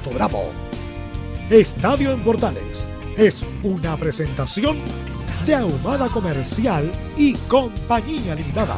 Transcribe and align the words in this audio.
Puerto 0.00 0.10
Bravo. 0.10 0.50
Estadio 1.50 2.12
en 2.12 2.20
Portales 2.20 2.86
es 3.16 3.44
una 3.62 3.96
presentación 3.96 4.78
de 5.46 5.54
Ahumada 5.54 6.08
Comercial 6.08 6.90
y 7.16 7.34
Compañía 7.34 8.34
Limitada. 8.34 8.76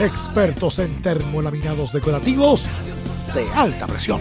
Expertos 0.00 0.78
en 0.80 1.02
termolaminados 1.02 1.92
decorativos 1.92 2.66
de 3.34 3.48
alta 3.52 3.86
presión. 3.86 4.20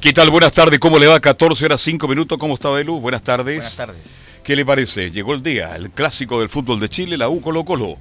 ¿Qué 0.00 0.12
tal? 0.12 0.30
Buenas 0.30 0.52
tardes, 0.52 0.78
¿cómo 0.78 0.98
le 0.98 1.06
va? 1.06 1.20
14 1.20 1.64
horas 1.64 1.80
5 1.80 2.08
minutos, 2.08 2.38
¿cómo 2.38 2.54
está 2.54 2.70
Belu? 2.70 3.00
Buenas 3.00 3.22
tardes. 3.22 3.56
Buenas 3.56 3.76
tardes. 3.76 3.96
¿Qué 4.42 4.54
le 4.54 4.64
parece? 4.64 5.10
Llegó 5.10 5.34
el 5.34 5.42
día, 5.42 5.74
el 5.74 5.90
clásico 5.90 6.40
del 6.40 6.48
fútbol 6.48 6.78
de 6.78 6.88
Chile, 6.88 7.16
la 7.16 7.28
U 7.28 7.40
Colo 7.40 7.64
Colo. 7.64 7.96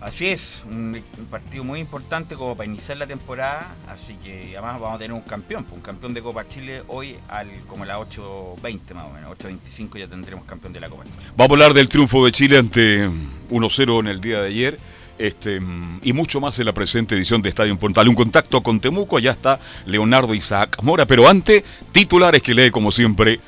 Así 0.00 0.26
es, 0.28 0.62
un, 0.70 1.02
partido 1.28 1.64
muy 1.64 1.80
importante 1.80 2.36
como 2.36 2.56
para 2.56 2.68
iniciar 2.68 2.98
la 2.98 3.06
temporada, 3.06 3.74
así 3.88 4.14
que 4.14 4.56
además 4.56 4.80
vamos 4.80 4.94
a 4.94 4.98
tener 4.98 5.12
un 5.12 5.22
campeón, 5.22 5.64
pues, 5.64 5.74
un 5.74 5.82
campeón 5.82 6.14
de 6.14 6.22
Copa 6.22 6.46
Chile 6.46 6.82
hoy 6.86 7.16
al 7.28 7.48
como 7.66 7.82
a 7.82 7.86
las 7.86 7.98
8.20 7.98 8.94
más 8.94 9.06
o 9.06 9.10
menos, 9.10 9.36
8.25 9.36 9.98
ya 9.98 10.06
tendremos 10.06 10.44
campeón 10.44 10.72
de 10.72 10.80
la 10.80 10.88
Copa 10.88 11.02
Chile. 11.04 11.16
Vamos 11.36 11.50
a 11.50 11.54
hablar 11.54 11.74
del 11.74 11.88
triunfo 11.88 12.24
de 12.24 12.32
Chile 12.32 12.58
ante 12.58 13.08
1-0 13.50 14.00
en 14.00 14.06
el 14.06 14.20
día 14.20 14.40
de 14.40 14.48
ayer. 14.48 14.78
Este, 15.18 15.60
y 16.02 16.12
mucho 16.12 16.40
más 16.40 16.56
en 16.60 16.66
la 16.66 16.72
presente 16.72 17.16
edición 17.16 17.42
de 17.42 17.48
Estadio 17.48 17.76
Portal. 17.76 18.06
Un 18.06 18.14
contacto 18.14 18.62
con 18.62 18.78
Temuco, 18.78 19.16
allá 19.16 19.32
está 19.32 19.58
Leonardo 19.84 20.32
Isaac 20.32 20.78
Mora, 20.80 21.06
pero 21.06 21.28
antes, 21.28 21.64
titulares 21.90 22.40
que 22.40 22.54
lee 22.54 22.70
como 22.70 22.92
siempre 22.92 23.40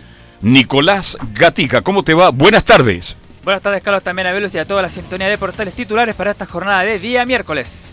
Nicolás 0.42 1.16
Gatica. 1.32 1.82
¿Cómo 1.82 2.02
te 2.02 2.12
va? 2.12 2.30
Buenas 2.30 2.64
tardes. 2.64 3.16
Buenas 3.42 3.62
tardes, 3.62 3.82
Carlos, 3.82 4.02
también 4.02 4.28
a 4.28 4.32
Velos 4.32 4.54
y 4.54 4.58
a 4.58 4.66
toda 4.66 4.82
la 4.82 4.90
sintonía 4.90 5.28
de 5.28 5.38
portales 5.38 5.74
titulares 5.74 6.14
para 6.14 6.30
esta 6.30 6.44
jornada 6.44 6.82
de 6.82 6.98
día 6.98 7.24
miércoles. 7.24 7.88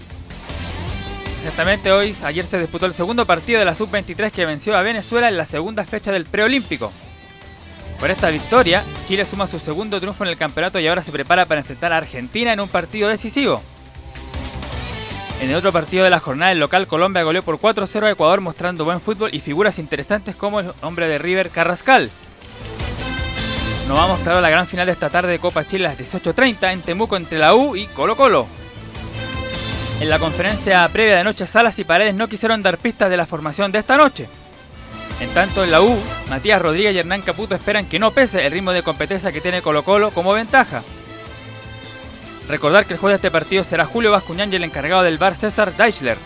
Exactamente 1.40 1.90
hoy, 1.90 2.14
ayer 2.24 2.46
se 2.46 2.60
disputó 2.60 2.86
el 2.86 2.94
segundo 2.94 3.26
partido 3.26 3.60
de 3.60 3.64
la 3.64 3.74
Sub-23 3.74 4.32
que 4.32 4.46
venció 4.46 4.76
a 4.76 4.82
Venezuela 4.82 5.30
en 5.30 5.38
la 5.38 5.46
segunda 5.46 5.86
fecha 5.86 6.12
del 6.12 6.26
preolímpico. 6.26 6.92
Por 7.98 8.12
esta 8.12 8.30
victoria, 8.30 8.84
Chile 9.08 9.24
suma 9.24 9.48
su 9.48 9.58
segundo 9.58 10.00
triunfo 10.02 10.26
en 10.26 10.32
el 10.32 10.38
campeonato 10.38 10.80
y 10.80 10.88
ahora 10.88 11.02
se 11.02 11.14
prepara 11.14 11.46
para 11.46 11.62
enfrentar 11.62 11.94
a 11.94 11.98
Argentina 11.98 12.52
en 12.52 12.60
un 12.60 12.68
partido 12.68 13.08
decisivo. 13.08 13.62
En 15.40 15.50
el 15.50 15.56
otro 15.56 15.72
partido 15.72 16.04
de 16.04 16.10
la 16.10 16.20
jornada, 16.20 16.52
el 16.52 16.60
local 16.60 16.88
Colombia 16.88 17.24
goleó 17.24 17.42
por 17.42 17.58
4-0 17.58 18.04
a 18.04 18.12
Ecuador 18.12 18.42
mostrando 18.42 18.84
buen 18.84 19.00
fútbol 19.00 19.34
y 19.34 19.40
figuras 19.40 19.80
interesantes 19.80 20.36
como 20.36 20.60
el 20.60 20.74
hombre 20.82 21.08
de 21.08 21.20
River 21.20 21.52
Carrascal. 21.52 22.12
Nos 23.88 23.98
vamos 23.98 24.20
claro 24.20 24.42
la 24.42 24.50
gran 24.50 24.68
final 24.68 24.86
de 24.86 24.92
esta 24.92 25.10
tarde 25.10 25.32
de 25.32 25.40
Copa 25.40 25.66
Chile 25.66 25.86
a 25.86 25.92
las 25.92 26.00
18.30 26.00 26.74
en 26.74 26.82
Temuco 26.82 27.16
entre 27.16 27.38
la 27.38 27.56
U 27.56 27.78
y 27.78 27.88
Colo 27.88 28.18
Colo. 28.18 28.46
En 30.02 30.10
la 30.10 30.20
conferencia 30.20 30.86
previa 30.90 31.16
de 31.16 31.24
noche, 31.24 31.48
Salas 31.48 31.80
y 31.80 31.86
Paredes 31.86 32.14
no 32.14 32.28
quisieron 32.28 32.62
dar 32.62 32.78
pistas 32.78 33.10
de 33.10 33.16
la 33.16 33.26
formación 33.26 33.72
de 33.72 33.80
esta 33.80 33.96
noche. 33.96 34.28
En 35.22 35.30
tanto, 35.30 35.64
en 35.64 35.72
la 35.72 35.82
U, 35.82 35.98
Matías 36.30 36.62
Rodríguez 36.62 36.94
y 36.94 37.00
Hernán 37.00 37.22
Caputo 37.22 37.56
esperan 37.56 37.86
que 37.86 37.98
no 37.98 38.12
pese 38.12 38.46
el 38.46 38.52
ritmo 38.52 38.74
de 38.74 38.84
competencia 38.84 39.32
que 39.32 39.40
tiene 39.40 39.62
Colo 39.62 39.84
Colo 39.84 40.12
como 40.12 40.34
ventaja. 40.34 40.84
Recordar 42.50 42.86
que 42.86 42.94
el 42.94 43.00
juez 43.00 43.14
de 43.14 43.16
este 43.16 43.32
partido 43.32 43.64
será 43.64 43.86
Julio 43.86 44.12
Bascuñán 44.12 44.52
y 44.52 44.58
el 44.58 44.66
encargado 44.66 45.04
del 45.04 45.18
bar 45.18 45.38
César 45.38 45.76
Deichler. 45.78 46.18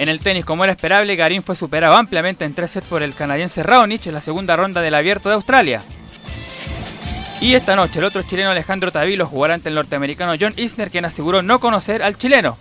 En 0.00 0.08
el 0.08 0.18
tenis, 0.18 0.46
como 0.46 0.64
era 0.64 0.72
esperable, 0.72 1.14
Garín 1.14 1.42
fue 1.42 1.54
superado 1.54 1.94
ampliamente 1.94 2.46
en 2.46 2.54
tres 2.54 2.70
sets 2.70 2.86
por 2.86 3.02
el 3.02 3.12
canadiense 3.12 3.62
Raonic 3.62 4.06
en 4.06 4.14
la 4.14 4.22
segunda 4.22 4.56
ronda 4.56 4.80
del 4.80 4.94
Abierto 4.94 5.28
de 5.28 5.34
Australia. 5.34 5.82
Y 7.42 7.52
esta 7.52 7.76
noche 7.76 7.98
el 7.98 8.06
otro 8.06 8.22
chileno 8.22 8.48
Alejandro 8.48 8.92
Tavilo 8.92 9.26
jugará 9.26 9.52
ante 9.52 9.68
el 9.68 9.74
norteamericano 9.74 10.32
John 10.40 10.54
Isner, 10.56 10.90
quien 10.90 11.04
aseguró 11.04 11.42
no 11.42 11.58
conocer 11.58 12.02
al 12.02 12.16
chileno. 12.16 12.56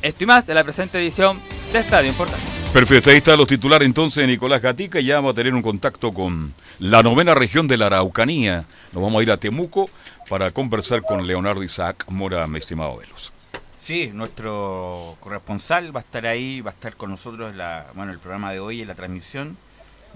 Esto 0.00 0.24
y 0.24 0.26
más 0.26 0.48
en 0.48 0.54
la 0.54 0.64
presente 0.64 0.98
edición 0.98 1.38
de 1.70 1.80
Estadio 1.80 2.08
Importante. 2.08 2.46
Perfecto, 2.72 3.10
ahí 3.10 3.18
están 3.18 3.36
los 3.36 3.48
titulares 3.48 3.84
entonces 3.84 4.22
de 4.22 4.26
Nicolás 4.26 4.62
Gatica 4.62 5.00
ya 5.00 5.16
vamos 5.16 5.32
a 5.32 5.34
tener 5.34 5.52
un 5.52 5.60
contacto 5.60 6.12
con 6.12 6.54
la 6.78 7.02
novena 7.02 7.34
región 7.34 7.68
de 7.68 7.76
la 7.76 7.88
Araucanía. 7.88 8.64
Nos 8.92 9.02
vamos 9.02 9.20
a 9.20 9.22
ir 9.22 9.30
a 9.30 9.36
Temuco 9.36 9.90
para 10.30 10.50
conversar 10.50 11.02
con 11.02 11.26
Leonardo 11.26 11.62
Isaac 11.62 12.06
Mora, 12.08 12.46
mi 12.46 12.56
estimado 12.56 12.96
Velos. 12.96 13.34
Sí, 13.90 14.12
nuestro 14.14 15.16
corresponsal 15.18 15.92
va 15.92 15.98
a 15.98 16.04
estar 16.04 16.24
ahí, 16.24 16.60
va 16.60 16.70
a 16.70 16.74
estar 16.74 16.94
con 16.94 17.10
nosotros 17.10 17.56
la, 17.56 17.86
bueno, 17.96 18.12
el 18.12 18.20
programa 18.20 18.52
de 18.52 18.60
hoy 18.60 18.82
en 18.82 18.86
la 18.86 18.94
transmisión 18.94 19.56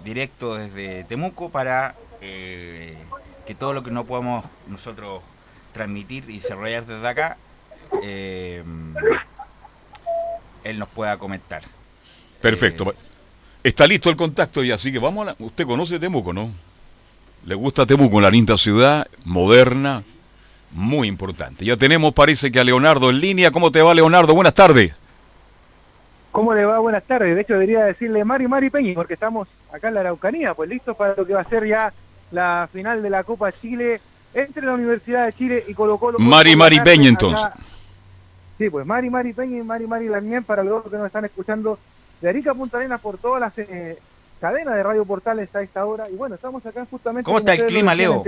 directo 0.04 0.54
desde 0.54 1.02
Temuco 1.02 1.48
para 1.48 1.96
eh, 2.20 2.96
que 3.44 3.56
todo 3.56 3.72
lo 3.72 3.82
que 3.82 3.90
no 3.90 4.04
podamos 4.04 4.44
nosotros 4.68 5.24
transmitir 5.72 6.22
y 6.30 6.34
desarrollar 6.34 6.86
desde 6.86 7.08
acá, 7.08 7.36
eh, 8.00 8.62
él 10.62 10.78
nos 10.78 10.88
pueda 10.90 11.18
comentar. 11.18 11.64
Perfecto. 12.40 12.92
Eh, 12.92 12.96
Está 13.64 13.88
listo 13.88 14.08
el 14.08 14.14
contacto 14.14 14.62
y 14.62 14.70
así 14.70 14.92
que 14.92 15.00
vamos 15.00 15.22
a 15.26 15.30
la, 15.32 15.36
Usted 15.40 15.66
conoce 15.66 15.98
Temuco, 15.98 16.32
¿no? 16.32 16.52
Le 17.44 17.56
gusta 17.56 17.84
Temuco, 17.84 18.20
la 18.20 18.30
linda 18.30 18.56
ciudad, 18.56 19.08
moderna, 19.24 20.04
muy 20.74 21.08
importante. 21.08 21.64
Ya 21.64 21.76
tenemos, 21.76 22.12
parece 22.12 22.52
que 22.52 22.60
a 22.60 22.64
Leonardo 22.64 23.08
en 23.10 23.20
línea. 23.20 23.50
¿Cómo 23.50 23.70
te 23.70 23.80
va, 23.80 23.94
Leonardo? 23.94 24.34
Buenas 24.34 24.54
tardes. 24.54 24.92
¿Cómo 26.32 26.52
le 26.52 26.64
va? 26.64 26.80
Buenas 26.80 27.04
tardes. 27.04 27.34
De 27.34 27.42
hecho, 27.42 27.54
debería 27.54 27.84
decirle 27.84 28.24
Mari 28.24 28.48
Mari 28.48 28.68
Peña, 28.68 28.92
porque 28.94 29.14
estamos 29.14 29.46
acá 29.72 29.88
en 29.88 29.94
la 29.94 30.00
Araucanía, 30.00 30.52
pues 30.54 30.68
listos 30.68 30.96
para 30.96 31.14
lo 31.14 31.24
que 31.24 31.32
va 31.32 31.42
a 31.42 31.48
ser 31.48 31.66
ya 31.66 31.92
la 32.32 32.68
final 32.72 33.02
de 33.02 33.10
la 33.10 33.22
Copa 33.22 33.52
Chile 33.52 34.00
entre 34.34 34.66
la 34.66 34.74
Universidad 34.74 35.26
de 35.26 35.32
Chile 35.32 35.64
y 35.68 35.74
Colo 35.74 35.96
Colo. 35.96 36.18
Mari 36.18 36.56
Mari 36.56 36.80
Peña, 36.80 37.08
entonces. 37.08 37.46
Sí, 38.58 38.68
pues 38.68 38.84
Mari 38.84 39.10
Mari 39.10 39.32
Peña 39.32 39.58
y 39.58 39.62
Mari 39.62 39.86
Mari 39.86 40.08
Lamien 40.08 40.42
para 40.42 40.64
los 40.64 40.84
que 40.84 40.96
nos 40.96 41.06
están 41.06 41.24
escuchando 41.24 41.78
de 42.20 42.28
Arica 42.28 42.52
Punta 42.52 42.78
Arenas 42.78 43.00
por 43.00 43.18
todas 43.18 43.40
las 43.40 43.52
eh, 43.58 43.98
cadenas 44.40 44.74
de 44.74 44.82
Radio 44.82 45.04
Portales 45.04 45.54
a 45.54 45.62
esta 45.62 45.86
hora. 45.86 46.10
Y 46.10 46.16
bueno, 46.16 46.34
estamos 46.34 46.66
acá 46.66 46.84
justamente... 46.90 47.26
¿Cómo 47.26 47.38
está 47.38 47.54
el 47.54 47.66
clima, 47.66 47.94
Leo? 47.94 48.24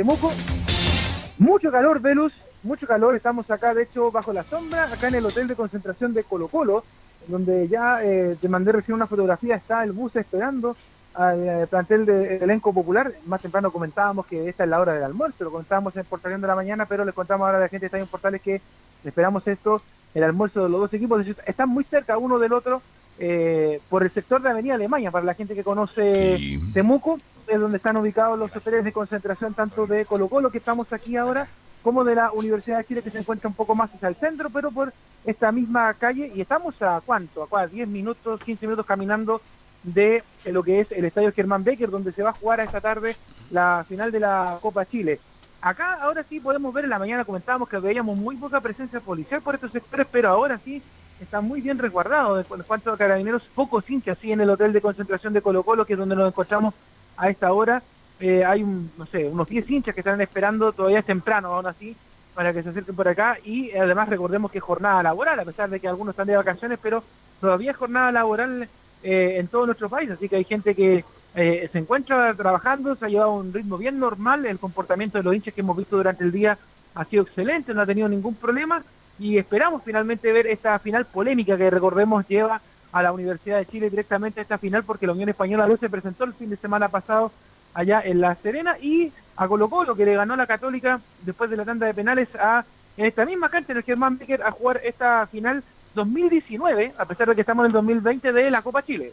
Mucho 1.38 1.70
calor, 1.70 2.00
Velus, 2.00 2.32
mucho 2.62 2.86
calor. 2.86 3.14
Estamos 3.14 3.50
acá, 3.50 3.74
de 3.74 3.82
hecho, 3.82 4.10
bajo 4.10 4.32
la 4.32 4.42
sombra, 4.42 4.84
acá 4.84 5.08
en 5.08 5.16
el 5.16 5.26
hotel 5.26 5.47
de 5.47 5.54
concentración 5.54 6.14
de 6.14 6.24
Colo 6.24 6.48
Colo, 6.48 6.82
donde 7.28 7.69
ya 7.69 8.02
eh, 8.02 8.38
te 8.41 8.48
mandé 8.48 8.72
recién 8.72 8.94
una 8.94 9.06
fotografía, 9.06 9.56
está 9.56 9.84
el 9.84 9.92
bus 9.92 10.16
esperando 10.16 10.76
al 11.12 11.47
eh, 11.47 11.66
plantel 11.66 12.06
de 12.06 12.36
elenco 12.38 12.72
popular. 12.72 13.12
Más 13.26 13.42
temprano 13.42 13.70
comentábamos 13.70 14.24
que 14.24 14.48
esta 14.48 14.64
es 14.64 14.70
la 14.70 14.80
hora 14.80 14.94
del 14.94 15.02
almuerzo, 15.02 15.44
lo 15.44 15.50
comentábamos 15.50 15.94
en 15.97 16.06
Portaleón 16.06 16.41
de 16.41 16.47
la 16.47 16.54
mañana, 16.54 16.86
pero 16.86 17.04
le 17.04 17.12
contamos 17.12 17.44
ahora 17.44 17.58
a 17.58 17.60
la 17.60 17.68
gente 17.68 17.86
está 17.86 17.98
en 17.98 18.06
Portales 18.06 18.41
que 18.41 18.62
esperamos 19.04 19.47
esto, 19.47 19.82
el 20.14 20.24
almuerzo 20.24 20.62
de 20.62 20.70
los 20.70 20.80
dos 20.80 20.94
equipos. 20.94 21.26
Están 21.44 21.68
muy 21.68 21.84
cerca 21.84 22.16
uno 22.16 22.38
del 22.38 22.54
otro 22.54 22.80
eh, 23.19 23.81
por 23.88 24.03
el 24.03 24.10
sector 24.10 24.43
de 24.43 24.50
Avenida 24.50 24.75
Alemania, 24.75 25.10
para 25.10 25.25
la 25.25 25.34
gente 25.34 25.54
que 25.54 25.65
conoce 25.65 26.38
Temuco, 26.75 27.19
es 27.49 27.60
donde 27.60 27.77
están 27.77 27.97
ubicados 27.97 28.38
los 28.38 28.54
hoteles 28.54 28.84
de 28.84 28.93
concentración 28.93 29.54
tanto 29.54 29.87
de 29.87 30.04
Colo 30.04 30.28
Colo, 30.28 30.50
que 30.50 30.59
estamos 30.59 30.93
aquí 30.93 31.16
ahora, 31.16 31.47
como 31.82 32.04
de 32.04 32.15
la 32.15 32.32
Universidad 32.32 32.78
de 32.78 32.84
Chile, 32.84 33.03
que 33.03 33.10
se 33.10 33.19
encuentra 33.19 33.49
un 33.49 33.54
poco 33.54 33.75
más 33.75 33.94
hacia 33.94 34.09
el 34.09 34.16
centro, 34.16 34.50
pero 34.50 34.71
por 34.71 34.93
esta 35.25 35.50
misma 35.53 35.94
calle, 35.94 36.31
y 36.34 36.41
estamos 36.41 36.81
a 36.82 37.00
cuánto, 37.04 37.49
a 37.56 37.66
10 37.66 37.88
minutos, 37.88 38.43
15 38.43 38.66
minutos 38.66 38.87
caminando 38.87 39.41
de 39.83 40.25
lo 40.47 40.62
que 40.62 40.81
es 40.81 40.93
el 40.93 41.04
Estadio 41.04 41.33
Germán 41.33 41.65
Becker, 41.65 41.91
donde 41.91 42.12
se 42.12 42.22
va 42.22 42.31
a 42.31 42.34
jugar 42.34 42.60
a 42.60 42.65
esta 42.65 42.81
tarde 42.81 43.16
la 43.50 43.84
final 43.88 44.10
de 44.10 44.21
la 44.21 44.59
Copa 44.60 44.84
Chile. 44.84 45.21
Acá 45.60 45.94
ahora 46.00 46.25
sí 46.28 46.41
podemos 46.41 46.75
ver, 46.75 46.84
en 46.84 46.91
la 46.91 46.98
mañana 46.98 47.25
comentábamos 47.25 47.69
que 47.69 47.78
veíamos 47.78 48.19
muy 48.19 48.37
poca 48.37 48.60
presencia 48.60 49.00
policial 49.00 49.41
por 49.43 49.54
estos 49.54 49.72
sectores, 49.72 50.06
pero 50.10 50.28
ahora 50.28 50.59
sí 50.65 50.83
está 51.21 51.41
muy 51.41 51.60
bien 51.60 51.78
resguardado. 51.78 52.38
En 52.38 52.44
cuanto 52.62 52.93
a 52.93 52.97
carabineros, 52.97 53.43
pocos 53.54 53.88
hinchas, 53.88 54.19
sí, 54.21 54.32
en 54.32 54.41
el 54.41 54.50
hotel 54.50 54.72
de 54.72 54.81
concentración 54.81 55.32
de 55.32 55.43
Colo 55.43 55.62
Colo, 55.62 55.84
que 55.84 55.94
es 55.94 55.99
donde 55.99 56.16
nos 56.16 56.28
encontramos 56.28 56.75
a 57.16 57.28
esta 57.28 57.53
hora. 57.53 57.82
Eh, 58.21 58.44
hay, 58.44 58.62
un, 58.62 58.91
no 58.97 59.06
sé, 59.06 59.27
unos 59.27 59.49
10 59.49 59.71
hinchas 59.71 59.94
que 59.94 60.00
están 60.00 60.21
esperando, 60.21 60.72
todavía 60.72 61.03
temprano 61.03 61.54
aún 61.54 61.66
así, 61.66 61.94
para 62.34 62.53
que 62.53 62.62
se 62.62 62.71
acerquen 62.71 62.97
por 62.97 63.09
acá. 63.09 63.38
Y 63.44 63.72
además 63.72 64.09
recordemos 64.09 64.50
que 64.50 64.59
es 64.59 64.65
jornada 64.65 65.03
laboral, 65.03 65.38
a 65.41 65.44
pesar 65.44 65.69
de 65.69 65.81
que 65.81 65.88
algunos 65.88 66.12
están 66.12 66.27
de 66.27 66.37
vacaciones, 66.37 66.78
pero 66.83 67.03
todavía 67.41 67.72
es 67.72 67.77
jornada 67.77 68.13
laboral 68.13 68.68
eh, 69.03 69.36
en 69.39 69.48
todo 69.48 69.66
nuestro 69.66 69.89
país. 69.89 70.10
Así 70.10 70.28
que 70.28 70.36
hay 70.36 70.45
gente 70.45 70.74
que 70.74 71.04
eh, 71.34 71.68
se 71.71 71.78
encuentra 71.78 72.33
trabajando, 72.34 72.95
se 72.95 73.04
ha 73.04 73.09
llevado 73.09 73.34
un 73.34 73.53
ritmo 73.53 73.77
bien 73.77 73.98
normal. 73.98 74.47
El 74.47 74.59
comportamiento 74.59 75.18
de 75.18 75.24
los 75.24 75.34
hinchas 75.34 75.54
que 75.54 75.60
hemos 75.60 75.77
visto 75.77 75.97
durante 75.97 76.24
el 76.24 76.33
día 76.33 76.57
ha 76.95 77.04
sido 77.04 77.24
excelente, 77.24 77.74
no 77.74 77.83
ha 77.83 77.86
tenido 77.86 78.09
ningún 78.09 78.34
problema 78.34 78.83
y 79.18 79.39
esperamos 79.39 79.83
finalmente 79.84 80.33
ver 80.33 80.47
esta 80.47 80.78
final 80.78 81.07
polémica 81.07 81.57
que 81.57 81.71
recordemos 81.71 82.27
lleva 82.28 82.60
a 82.92 83.03
la 83.03 83.13
Universidad 83.13 83.59
de 83.59 83.66
Chile 83.66 83.91
directamente 83.91 84.41
a 84.41 84.42
esta 84.42 84.59
final 84.59 84.84
porque 84.84 85.07
la 85.07 85.13
Unión 85.13 85.28
Española 85.28 85.66
no 85.66 85.77
se 85.77 85.91
presentó 85.91 86.24
el 86.24 86.34
fin 86.34 86.51
de 86.51 86.57
semana 86.57 86.89
pasado 86.89 87.33
allá 87.74 88.01
en 88.04 88.21
La 88.21 88.34
Serena 88.36 88.78
y 88.78 89.13
a 89.36 89.48
Colo 89.48 89.68
Colo 89.68 89.95
que 89.95 90.04
le 90.04 90.15
ganó 90.15 90.34
a 90.34 90.39
la 90.39 90.47
Católica 90.47 91.01
después 91.22 91.51
de 91.51 91.57
la 91.57 91.65
tanda 91.65 91.86
de 91.86 91.95
penales 91.95 92.28
a 92.36 92.65
en 92.97 93.04
esta 93.04 93.27
misma 93.27 93.51
cancha 93.51 93.72
en 93.72 93.78
el 93.78 93.84
Germán 93.84 94.16
Becker 94.16 94.42
a 94.42 94.51
jugar 94.51 94.80
esta 94.83 95.27
final 95.27 95.63
2019 95.95 96.95
a 96.97 97.04
pesar 97.04 97.28
de 97.28 97.34
que 97.34 97.42
estamos 97.42 97.65
en 97.65 97.66
el 97.66 97.72
2020 97.72 98.33
de 98.33 98.51
la 98.51 98.63
Copa 98.63 98.83
Chile. 98.83 99.13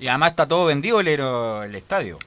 Y 0.00 0.08
además 0.08 0.30
está 0.30 0.48
todo 0.48 0.66
vendido 0.66 1.00
el, 1.00 1.08
el 1.08 1.74
estadio. 1.74 2.18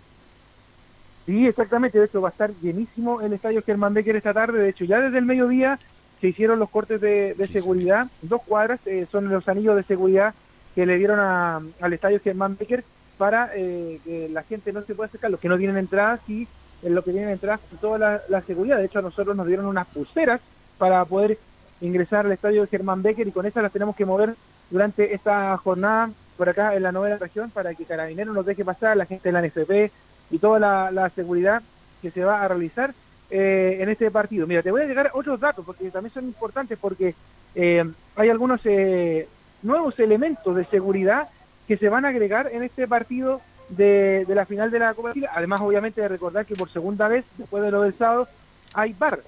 Sí, 1.25 1.47
exactamente. 1.47 1.97
De 1.97 2.05
hecho, 2.05 2.21
va 2.21 2.29
a 2.29 2.31
estar 2.31 2.51
llenísimo 2.61 3.21
el 3.21 3.33
estadio 3.33 3.63
Germán 3.63 3.93
Becker 3.93 4.15
esta 4.15 4.33
tarde. 4.33 4.59
De 4.59 4.69
hecho, 4.69 4.85
ya 4.85 4.99
desde 4.99 5.17
el 5.17 5.25
mediodía 5.25 5.79
se 6.23 6.29
hicieron 6.29 6.57
los 6.57 6.69
cortes 6.69 7.01
de, 7.01 7.33
de 7.33 7.47
seguridad, 7.47 8.07
dos 8.21 8.41
cuadras, 8.43 8.79
eh, 8.85 9.05
son 9.11 9.27
los 9.27 9.45
anillos 9.49 9.75
de 9.75 9.83
seguridad 9.83 10.33
que 10.73 10.85
le 10.85 10.97
dieron 10.97 11.19
a- 11.19 11.59
al 11.81 11.91
estadio 11.91 12.21
Germán 12.23 12.55
Becker 12.57 12.85
para 13.17 13.49
eh, 13.55 13.99
que 14.05 14.29
la 14.29 14.43
gente 14.43 14.71
no 14.71 14.83
se 14.83 14.95
pueda 14.95 15.07
acercar, 15.07 15.31
los 15.31 15.41
que 15.41 15.49
no 15.49 15.57
tienen 15.57 15.75
entradas 15.75 16.21
y 16.29 16.47
en 16.81 16.95
lo 16.95 17.03
que 17.03 17.11
tienen 17.11 17.29
entradas 17.29 17.59
toda 17.81 17.97
la, 17.97 18.21
la 18.29 18.41
seguridad. 18.43 18.77
De 18.77 18.85
hecho, 18.85 18.99
a 18.99 19.01
nosotros 19.01 19.35
nos 19.35 19.47
dieron 19.47 19.65
unas 19.65 19.85
pulseras 19.87 20.39
para 20.77 21.03
poder 21.03 21.37
ingresar 21.81 22.25
al 22.25 22.31
estadio 22.31 22.65
Germán 22.67 23.01
Becker 23.01 23.27
y 23.27 23.31
con 23.33 23.45
esas 23.45 23.61
las 23.61 23.73
tenemos 23.73 23.93
que 23.97 24.05
mover 24.05 24.35
durante 24.71 25.13
esta 25.13 25.57
jornada 25.57 26.09
por 26.37 26.47
acá 26.47 26.73
en 26.73 26.83
la 26.83 26.93
novena 26.93 27.17
región 27.17 27.49
para 27.51 27.75
que 27.75 27.83
Carabineros 27.83 28.33
nos 28.33 28.45
deje 28.45 28.63
pasar, 28.63 28.95
la 28.95 29.05
gente 29.05 29.27
de 29.29 29.33
la 29.33 29.41
NFP 29.45 29.91
y 30.31 30.39
toda 30.39 30.57
la, 30.57 30.89
la 30.89 31.09
seguridad 31.09 31.61
que 32.01 32.11
se 32.11 32.23
va 32.23 32.41
a 32.41 32.47
realizar 32.47 32.93
eh, 33.35 33.81
en 33.81 33.89
este 33.89 34.11
partido. 34.11 34.45
Mira, 34.45 34.61
te 34.61 34.69
voy 34.69 34.83
a 34.83 34.85
llegar 34.85 35.09
otros 35.15 35.39
datos 35.39 35.65
porque 35.65 35.89
también 35.89 36.13
son 36.13 36.25
importantes 36.25 36.77
porque 36.79 37.15
eh, 37.55 37.83
hay 38.15 38.29
algunos 38.29 38.61
eh, 38.65 39.27
nuevos 39.63 39.97
elementos 39.97 40.55
de 40.55 40.65
seguridad 40.65 41.29
que 41.67 41.77
se 41.77 41.89
van 41.89 42.05
a 42.05 42.09
agregar 42.09 42.51
en 42.53 42.61
este 42.61 42.87
partido 42.87 43.41
de, 43.69 44.25
de 44.27 44.35
la 44.35 44.45
final 44.45 44.69
de 44.69 44.77
la 44.77 44.93
Copa 44.93 45.07
de 45.07 45.13
Chile. 45.15 45.29
Además, 45.33 45.61
obviamente, 45.61 45.99
de 45.99 46.09
recordar 46.09 46.45
que 46.45 46.53
por 46.53 46.69
segunda 46.69 47.07
vez, 47.07 47.25
después 47.35 47.63
de 47.63 47.71
lo 47.71 47.81
del 47.81 47.95
sábado, 47.95 48.27
hay 48.75 48.93
bar. 48.93 49.21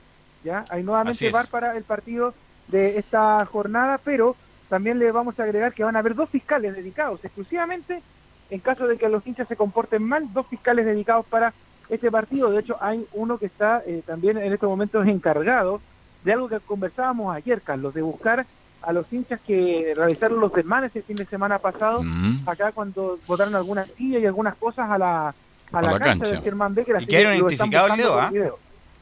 ¿ya? 0.43 0.63
Hay 0.69 0.83
nuevamente 0.83 1.31
bar 1.31 1.47
para 1.47 1.75
el 1.75 1.83
partido 1.83 2.35
de 2.67 2.99
esta 2.99 3.43
jornada, 3.47 3.99
pero 4.03 4.35
también 4.69 4.99
le 4.99 5.11
vamos 5.11 5.39
a 5.39 5.43
agregar 5.45 5.73
que 5.73 5.83
van 5.83 5.95
a 5.95 5.99
haber 5.99 6.13
dos 6.13 6.29
fiscales 6.29 6.75
dedicados 6.75 7.25
exclusivamente 7.25 8.03
en 8.51 8.59
caso 8.59 8.85
de 8.85 8.97
que 8.97 9.09
los 9.09 9.25
hinchas 9.25 9.47
se 9.47 9.55
comporten 9.55 10.03
mal, 10.03 10.31
dos 10.31 10.45
fiscales 10.45 10.85
dedicados 10.85 11.25
para 11.25 11.53
este 11.89 12.09
partido. 12.11 12.51
De 12.51 12.59
hecho, 12.59 12.77
hay 12.81 13.05
uno 13.13 13.37
que 13.37 13.45
está 13.47 13.81
eh, 13.85 14.01
también 14.05 14.37
en 14.37 14.51
estos 14.53 14.69
momentos 14.69 15.05
encargado 15.07 15.81
de 16.23 16.33
algo 16.33 16.49
que 16.49 16.59
conversábamos 16.59 17.35
ayer, 17.35 17.61
Carlos, 17.61 17.93
de 17.93 18.01
buscar 18.01 18.45
a 18.81 18.93
los 18.93 19.11
hinchas 19.11 19.39
que 19.47 19.93
realizaron 19.95 20.39
los 20.39 20.53
desmanes 20.53 20.95
el 20.95 21.03
fin 21.03 21.15
de 21.15 21.25
semana 21.25 21.57
pasado, 21.59 22.01
Mm. 22.03 22.37
acá 22.47 22.71
cuando 22.71 23.17
botaron 23.27 23.55
algunas 23.55 23.87
sillas 23.97 24.21
y 24.21 24.25
algunas 24.25 24.55
cosas 24.57 24.89
a 24.89 24.97
la, 24.97 25.27
a 25.29 25.81
la, 25.81 25.81
la 25.81 25.99
cancha, 25.99 26.05
cancha. 26.07 26.31
del 26.31 26.41
Germán 26.41 26.75
Becker. 26.75 27.01
Y 27.01 27.05
quedaron 27.07 27.33
identificados, 27.35 27.97
Leo, 27.97 28.19
¿ah? 28.19 28.31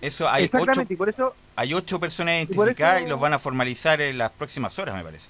Eso 0.02 0.28
hay 0.30 0.46
ocho, 0.46 0.58
Exactamente, 0.58 0.94
y 0.94 0.98
por 0.98 1.08
eso 1.10 1.34
hay 1.56 1.74
ocho 1.74 1.98
personas 2.00 2.36
identificadas 2.36 3.00
y, 3.02 3.04
eso- 3.04 3.10
los 3.12 3.20
van 3.22 3.34
a 3.34 3.40
formalizar 3.40 4.02
en 4.02 4.18
las 4.18 4.32
próximas 4.32 4.78
horas, 4.80 4.96
me 4.96 5.04
parece. 5.04 5.30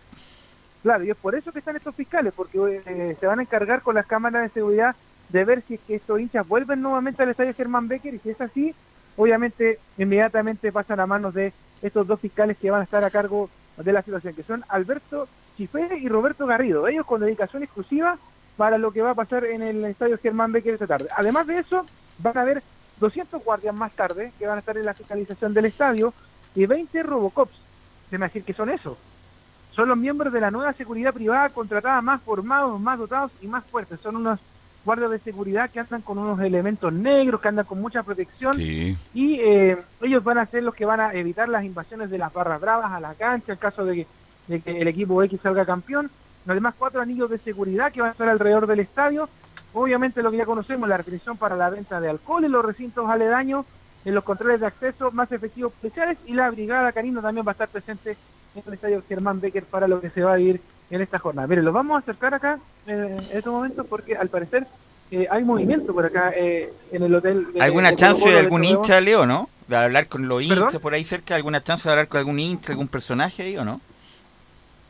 Claro, 0.81 1.03
y 1.03 1.11
es 1.11 1.15
por 1.17 1.33
eso 1.35 1.51
que 1.51 1.59
están 1.59 1.75
estos 1.75 1.95
fiscales, 1.95 2.33
porque 2.35 2.81
eh, 2.85 3.15
se 3.19 3.25
van 3.27 3.39
a 3.39 3.43
encargar 3.43 3.81
con 3.81 3.95
las 3.95 4.05
cámaras 4.05 4.41
de 4.43 4.49
seguridad 4.49 4.95
de 5.33 5.43
ver 5.43 5.63
si 5.67 5.73
es 5.73 5.81
que 5.81 5.95
estos 5.95 6.19
hinchas 6.19 6.47
vuelven 6.47 6.81
nuevamente 6.81 7.23
al 7.23 7.29
estadio 7.29 7.55
Germán 7.55 7.87
Becker 7.87 8.13
y 8.13 8.19
si 8.19 8.29
es 8.29 8.39
así, 8.39 8.73
obviamente 9.17 9.79
inmediatamente 9.97 10.71
pasan 10.71 10.99
a 10.99 11.07
manos 11.07 11.33
de 11.33 11.51
estos 11.81 12.07
dos 12.07 12.19
fiscales 12.19 12.55
que 12.57 12.69
van 12.71 12.81
a 12.81 12.83
estar 12.83 13.03
a 13.03 13.09
cargo 13.09 13.49
de 13.75 13.91
la 13.91 14.03
situación, 14.03 14.35
que 14.35 14.43
son 14.43 14.63
Alberto 14.69 15.27
Chifere 15.57 15.97
y 15.97 16.07
Roberto 16.07 16.45
Garrido, 16.45 16.87
ellos 16.87 17.05
con 17.05 17.19
dedicación 17.19 17.63
exclusiva 17.63 18.17
para 18.57 18.77
lo 18.77 18.91
que 18.91 19.01
va 19.01 19.09
a 19.09 19.15
pasar 19.15 19.43
en 19.45 19.63
el 19.63 19.83
estadio 19.85 20.19
Germán 20.19 20.51
Becker 20.51 20.75
esta 20.75 20.87
tarde. 20.87 21.09
Además 21.17 21.47
de 21.47 21.55
eso, 21.55 21.83
van 22.19 22.37
a 22.37 22.41
haber 22.41 22.61
200 22.99 23.43
guardias 23.43 23.75
más 23.75 23.91
tarde 23.93 24.31
que 24.37 24.45
van 24.45 24.57
a 24.57 24.59
estar 24.59 24.77
en 24.77 24.85
la 24.85 24.93
fiscalización 24.93 25.55
del 25.55 25.65
estadio 25.65 26.13
y 26.53 26.67
20 26.67 27.01
Robocops. 27.01 27.59
Se 28.11 28.19
me 28.19 28.27
decir 28.27 28.43
que 28.43 28.53
son 28.53 28.69
eso 28.69 28.95
son 29.75 29.89
los 29.89 29.97
miembros 29.97 30.31
de 30.31 30.39
la 30.39 30.51
nueva 30.51 30.73
seguridad 30.73 31.13
privada 31.13 31.49
contratada 31.49 32.01
más 32.01 32.21
formados, 32.21 32.79
más 32.79 32.99
dotados 32.99 33.31
y 33.41 33.47
más 33.47 33.63
fuertes. 33.65 33.99
Son 34.01 34.15
unos 34.15 34.39
guardias 34.85 35.11
de 35.11 35.19
seguridad 35.19 35.69
que 35.69 35.79
andan 35.79 36.01
con 36.01 36.17
unos 36.17 36.39
elementos 36.41 36.91
negros, 36.91 37.39
que 37.41 37.47
andan 37.47 37.65
con 37.65 37.81
mucha 37.81 38.03
protección 38.03 38.53
Sí. 38.53 38.97
y 39.13 39.39
eh, 39.39 39.77
ellos 40.01 40.23
van 40.23 40.37
a 40.37 40.45
ser 40.45 40.63
los 40.63 40.75
que 40.75 40.85
van 40.85 40.99
a 40.99 41.13
evitar 41.13 41.47
las 41.49 41.63
invasiones 41.63 42.09
de 42.09 42.17
las 42.17 42.33
barras 42.33 42.59
bravas 42.59 42.91
a 42.91 42.99
la 42.99 43.13
cancha 43.13 43.53
en 43.53 43.59
caso 43.59 43.85
de 43.85 43.95
que, 43.95 44.07
de 44.47 44.59
que 44.61 44.81
el 44.81 44.87
equipo 44.87 45.21
X 45.23 45.39
salga 45.41 45.65
campeón. 45.65 46.09
Además, 46.47 46.75
cuatro 46.77 47.01
anillos 47.01 47.29
de 47.29 47.37
seguridad 47.37 47.91
que 47.93 48.01
van 48.01 48.09
a 48.09 48.11
estar 48.11 48.27
alrededor 48.27 48.67
del 48.67 48.81
estadio. 48.81 49.29
Obviamente 49.73 50.21
lo 50.21 50.29
que 50.29 50.37
ya 50.37 50.45
conocemos, 50.45 50.87
la 50.89 50.97
restricción 50.97 51.37
para 51.37 51.55
la 51.55 51.69
venta 51.69 52.01
de 52.01 52.09
alcohol 52.09 52.43
en 52.43 52.51
los 52.51 52.65
recintos 52.65 53.09
aledaños, 53.09 53.65
en 54.05 54.13
los 54.13 54.23
controles 54.25 54.59
de 54.59 54.67
acceso 54.67 55.11
más 55.11 55.31
efectivos 55.31 55.71
especiales 55.73 56.17
y 56.25 56.33
la 56.33 56.51
brigada 56.51 56.91
canina 56.91 57.21
también 57.21 57.47
va 57.47 57.51
a 57.51 57.53
estar 57.53 57.69
presente 57.69 58.17
en 58.55 58.63
el 58.67 58.73
estadio 58.73 59.01
Germán 59.07 59.39
Becker 59.39 59.63
para 59.63 59.87
lo 59.87 60.01
que 60.01 60.09
se 60.09 60.21
va 60.21 60.33
a 60.33 60.35
vivir 60.37 60.61
en 60.95 61.01
esta 61.01 61.17
jornada. 61.17 61.47
Miren, 61.47 61.65
los 61.65 61.73
vamos 61.73 61.95
a 61.95 61.99
acercar 61.99 62.33
acá 62.33 62.59
eh, 62.87 63.17
en 63.31 63.37
estos 63.37 63.51
momentos 63.53 63.85
porque 63.87 64.15
al 64.15 64.29
parecer 64.29 64.67
eh, 65.11 65.27
hay 65.29 65.43
movimiento 65.43 65.93
por 65.93 66.05
acá 66.05 66.31
eh, 66.35 66.71
en 66.91 67.03
el 67.03 67.13
hotel. 67.15 67.51
de- 67.53 67.61
¿Alguna 67.61 67.89
de 67.91 67.95
chance 67.95 68.25
de 68.27 68.33
de 68.35 68.39
algún 68.39 68.63
hincha, 68.63 68.99
Leo, 69.01 69.25
no? 69.25 69.49
De 69.67 69.75
hablar 69.77 70.07
con 70.07 70.27
los 70.27 70.45
¿Perdón? 70.47 70.65
hinchas 70.65 70.81
por 70.81 70.93
ahí 70.93 71.03
cerca, 71.03 71.35
¿alguna 71.35 71.61
chance 71.63 71.87
de 71.87 71.91
hablar 71.93 72.07
con 72.07 72.19
algún 72.19 72.39
hincha, 72.39 72.73
algún 72.73 72.87
personaje 72.87 73.43
ahí 73.43 73.57
o 73.57 73.65
no? 73.65 73.81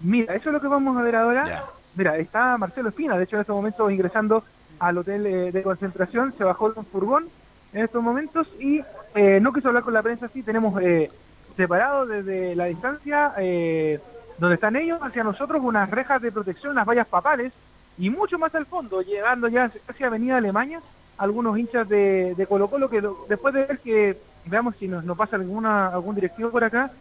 Mira, 0.02 0.36
eso 0.36 0.50
es 0.50 0.54
lo 0.54 0.62
que 0.62 0.68
vamos 0.68 0.98
a 0.98 1.02
ver 1.02 1.16
ahora. 1.16 1.44
Ya. 1.46 1.66
Mira, 1.96 2.18
está 2.18 2.58
Marcelo 2.58 2.90
Espina, 2.90 3.18
de 3.18 3.24
hecho 3.24 3.36
en 3.36 3.42
estos 3.42 3.56
momentos 3.56 3.92
ingresando 3.92 4.44
al 4.80 4.98
hotel 4.98 5.26
eh, 5.28 5.52
de 5.52 5.62
concentración, 5.64 6.34
se 6.38 6.44
bajó 6.44 6.74
un 6.76 6.86
furgón 6.86 7.30
en 7.72 7.84
estos 7.86 8.02
momentos 8.04 8.48
y 8.60 8.82
eh, 9.16 9.40
no 9.42 9.54
quiso 9.54 9.68
hablar 9.70 9.84
con 9.84 9.94
la 9.94 10.02
prensa, 10.02 10.28
sí, 10.34 10.42
tenemos 10.44 10.82
eh, 10.82 11.10
separado 11.56 12.06
desde 12.08 12.56
la 12.56 12.66
distancia 12.66 13.34
eh, 13.38 14.00
donde 14.38 14.56
están 14.56 14.76
ellos 14.76 15.00
hacia 15.02 15.24
nosotros 15.24 15.62
unas 15.64 15.90
rejas 15.90 16.22
de 16.22 16.32
protección, 16.32 16.74
unas 16.74 16.88
vallas 16.88 17.08
papales 17.08 17.54
y 17.98 18.10
mucho 18.10 18.40
más 18.40 18.54
al 18.56 18.66
fondo, 18.66 19.02
llegando 19.02 19.48
ya 19.48 19.72
hacia 19.88 20.08
Avenida 20.08 20.38
Alemania, 20.38 20.82
algunos 21.18 21.58
hinchas 21.58 21.88
de, 21.88 22.34
de 22.36 22.48
Colo 22.48 22.68
Colo 22.70 22.90
que 22.90 23.02
después 23.30 23.54
de 23.54 23.66
ver 23.66 23.80
que 23.80 24.18
veamos 24.46 24.76
si 24.78 24.88
nos, 24.88 25.04
nos 25.04 25.18
pasa 25.18 25.36
alguna 25.36 25.88
algún 25.88 26.16
directivo 26.16 26.50
por 26.50 26.64
acá, 26.64 26.92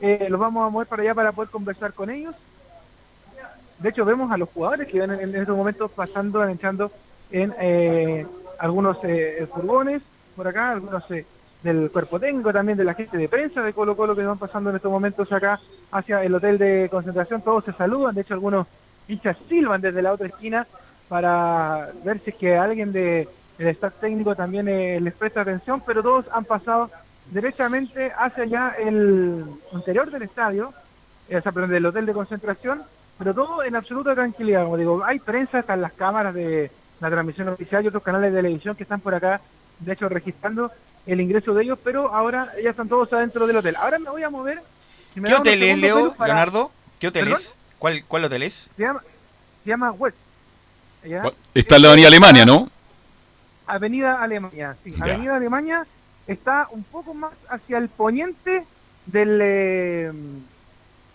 eh, 0.00 0.26
los 0.30 0.40
vamos 0.40 0.66
a 0.66 0.70
mover 0.70 0.86
para 0.86 1.02
allá 1.02 1.14
para 1.14 1.32
poder 1.32 1.50
conversar 1.50 1.92
con 1.92 2.10
ellos. 2.10 2.34
De 3.78 3.90
hecho, 3.90 4.04
vemos 4.04 4.30
a 4.32 4.36
los 4.36 4.48
jugadores 4.48 4.88
que 4.88 4.98
en, 4.98 5.10
en 5.10 5.34
estos 5.36 5.56
momentos 5.56 5.90
pasando, 5.92 6.44
entrando 6.46 6.90
en 7.30 7.54
eh, 7.60 8.26
algunos 8.58 8.98
eh, 9.04 9.46
furgones 9.52 10.02
por 10.34 10.48
acá, 10.48 10.70
algunos 10.70 11.08
eh, 11.10 11.24
del 11.62 11.90
cuerpo 11.90 12.20
técnico, 12.20 12.52
también 12.52 12.78
de 12.78 12.84
la 12.84 12.94
gente 12.94 13.16
de 13.16 13.28
prensa 13.28 13.62
de 13.62 13.72
Colo 13.72 13.96
Colo 13.96 14.14
que 14.14 14.22
van 14.22 14.38
pasando 14.38 14.70
en 14.70 14.76
estos 14.76 14.92
momentos 14.92 15.30
acá 15.32 15.58
hacia 15.90 16.22
el 16.22 16.34
hotel 16.34 16.58
de 16.58 16.88
concentración. 16.90 17.42
Todos 17.42 17.64
se 17.64 17.72
saludan, 17.72 18.14
de 18.14 18.20
hecho, 18.20 18.34
algunos 18.34 18.66
hinchas 19.08 19.36
silban 19.48 19.80
desde 19.80 20.02
la 20.02 20.12
otra 20.12 20.28
esquina 20.28 20.66
para 21.08 21.88
ver 22.04 22.20
si 22.20 22.30
es 22.30 22.36
que 22.36 22.56
alguien 22.56 22.92
de, 22.92 23.28
del 23.56 23.68
staff 23.68 23.94
técnico 24.00 24.36
también 24.36 24.68
eh, 24.68 25.00
les 25.00 25.14
presta 25.14 25.40
atención, 25.40 25.82
pero 25.84 26.02
todos 26.02 26.26
han 26.32 26.44
pasado 26.44 26.90
derechamente 27.30 28.12
hacia 28.16 28.44
allá 28.44 28.74
el 28.78 29.44
interior 29.72 30.10
del 30.10 30.22
estadio, 30.22 30.72
eh, 31.28 31.36
o 31.36 31.42
sea, 31.42 31.52
del 31.52 31.86
hotel 31.86 32.06
de 32.06 32.12
concentración, 32.12 32.82
pero 33.18 33.34
todo 33.34 33.64
en 33.64 33.74
absoluta 33.74 34.14
tranquilidad. 34.14 34.64
Como 34.64 34.76
digo, 34.76 35.04
hay 35.04 35.18
prensa, 35.18 35.58
están 35.58 35.80
las 35.80 35.92
cámaras 35.92 36.34
de 36.34 36.70
la 37.00 37.10
transmisión 37.10 37.48
oficial 37.48 37.84
y 37.84 37.88
otros 37.88 38.02
canales 38.02 38.32
de 38.32 38.38
televisión 38.38 38.76
que 38.76 38.84
están 38.84 39.00
por 39.00 39.14
acá, 39.14 39.40
de 39.80 39.92
hecho, 39.92 40.08
registrando 40.08 40.70
el 41.08 41.20
ingreso 41.20 41.54
de 41.54 41.64
ellos, 41.64 41.78
pero 41.82 42.14
ahora 42.14 42.52
ya 42.62 42.70
están 42.70 42.88
todos 42.88 43.12
adentro 43.12 43.46
del 43.46 43.56
hotel. 43.56 43.76
Ahora 43.76 43.98
me 43.98 44.10
voy 44.10 44.22
a 44.22 44.30
mover. 44.30 44.60
si 45.14 45.20
me 45.20 45.28
¿Qué 45.28 45.34
hotel 45.34 45.62
es, 45.62 45.78
Leo, 45.78 46.12
para- 46.12 46.28
Leonardo? 46.28 46.70
¿Qué 47.00 47.08
hotel 47.08 47.24
¿Perdón? 47.24 47.40
es? 47.40 47.54
¿Cuál, 47.78 48.04
¿Cuál 48.06 48.24
hotel 48.26 48.42
es? 48.42 48.68
Se 48.76 48.82
llama, 48.82 49.00
se 49.64 49.70
llama 49.70 49.90
West. 49.92 50.16
¿Ya? 51.04 51.22
Está 51.54 51.76
en 51.76 51.82
la 51.82 51.88
avenida 51.88 52.08
Alemania, 52.08 52.44
¿no? 52.44 52.68
Avenida 53.66 54.22
Alemania, 54.22 54.76
sí. 54.84 54.94
Ya. 54.96 55.14
Avenida 55.14 55.36
Alemania 55.36 55.86
está 56.26 56.68
un 56.70 56.82
poco 56.84 57.14
más 57.14 57.32
hacia 57.48 57.78
el 57.78 57.88
poniente 57.88 58.64
del 59.06 59.40
eh, 59.42 60.12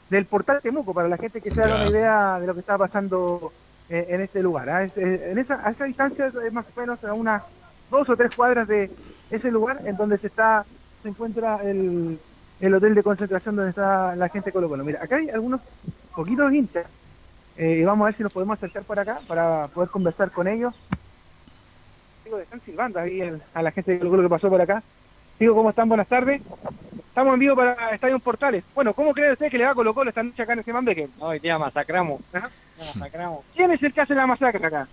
del 0.09 0.25
portal 0.25 0.59
Temuco, 0.61 0.93
para 0.93 1.07
la 1.07 1.17
gente 1.17 1.41
que 1.41 1.51
se 1.51 1.61
haga 1.61 1.75
una 1.75 1.89
idea 1.89 2.39
de 2.39 2.47
lo 2.47 2.53
que 2.53 2.59
está 2.61 2.77
pasando 2.77 3.51
eh, 3.89 4.05
en 4.09 4.21
este 4.21 4.41
lugar. 4.41 4.69
¿ah? 4.69 4.83
Es, 4.83 4.95
eh, 4.97 5.31
en 5.31 5.37
esa, 5.39 5.61
a 5.67 5.71
esa 5.71 5.85
distancia 5.85 6.27
es 6.27 6.53
más 6.53 6.65
o 6.75 6.79
menos 6.79 7.03
a 7.03 7.13
unas 7.13 7.43
dos 7.89 8.07
o 8.09 8.15
tres 8.15 8.35
cuadras 8.35 8.67
de 8.67 8.89
ese 9.35 9.51
lugar 9.51 9.79
en 9.85 9.95
donde 9.97 10.17
se 10.17 10.27
está 10.27 10.65
se 11.01 11.09
encuentra 11.09 11.59
el, 11.63 12.17
el 12.61 12.73
hotel 12.73 12.95
de 12.95 13.03
concentración 13.03 13.55
donde 13.55 13.71
está 13.71 14.15
la 14.15 14.29
gente 14.29 14.47
de 14.49 14.53
Colo 14.53 14.69
Colo. 14.69 14.83
Mira, 14.85 15.03
acá 15.03 15.17
hay 15.17 15.29
algunos 15.29 15.59
poquitos 16.15 16.51
hinchas 16.53 16.85
eh, 17.57 17.77
y 17.79 17.83
vamos 17.83 18.05
a 18.05 18.07
ver 18.07 18.15
si 18.15 18.23
nos 18.23 18.33
podemos 18.33 18.57
acercar 18.57 18.83
por 18.83 18.97
acá 18.99 19.19
para 19.27 19.67
poder 19.67 19.89
conversar 19.89 20.31
con 20.31 20.47
ellos. 20.47 20.73
Digo, 22.23 22.39
están 22.39 22.61
silbando 22.61 22.99
ahí 22.99 23.19
el- 23.21 23.41
a 23.53 23.61
la 23.61 23.71
gente 23.71 23.91
de 23.91 23.97
Colo 23.99 24.11
Colo 24.11 24.23
que 24.23 24.29
pasó 24.29 24.49
por 24.49 24.61
acá. 24.61 24.81
Digo, 25.39 25.55
¿cómo 25.55 25.71
están? 25.71 25.89
Buenas 25.89 26.07
tardes. 26.07 26.41
Estamos 27.09 27.33
en 27.33 27.39
vivo 27.39 27.55
para 27.55 27.89
Estadio 27.93 28.17
Portales. 28.19 28.63
Bueno, 28.73 28.93
¿cómo 28.93 29.13
cree 29.13 29.33
usted 29.33 29.49
que 29.51 29.57
le 29.57 29.65
va 29.65 29.71
a 29.71 29.75
Colo 29.75 29.93
Colo 29.93 30.09
esta 30.09 30.23
noche 30.23 30.41
acá 30.41 30.53
en 30.53 30.59
ese 30.59 30.71
Manbeque? 30.73 31.09
Hoy 31.19 31.39
día 31.39 31.57
masacramos. 31.59 32.21
Ajá. 32.31 32.49
Masacramos. 32.77 33.39
¿Quién 33.55 33.71
es 33.71 33.83
el 33.83 33.93
que 33.93 34.01
hace 34.01 34.15
la 34.15 34.25
masacre 34.25 34.65
acá? 34.65 34.87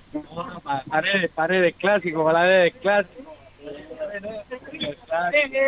Paredes, 0.91 1.31
paredes 1.31 1.75
clásico, 1.77 2.25
paredes 2.25 2.75
clásico. 2.81 3.35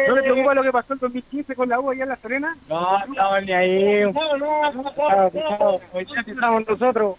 ¿No 0.08 0.14
le 0.14 0.22
preocupa 0.22 0.54
lo 0.54 0.62
que 0.62 0.72
pasó 0.72 0.92
en 0.94 0.98
2015 1.00 1.54
con 1.54 1.68
la 1.68 1.80
U 1.80 1.90
allá 1.90 2.04
en 2.04 2.08
La 2.08 2.16
Serena? 2.16 2.56
No, 2.68 2.98
estamos 2.98 3.42
ni 3.44 3.52
ahí. 3.52 4.02
No, 4.12 5.30
día 5.30 6.24
estamos 6.26 6.68
nosotros. 6.68 7.16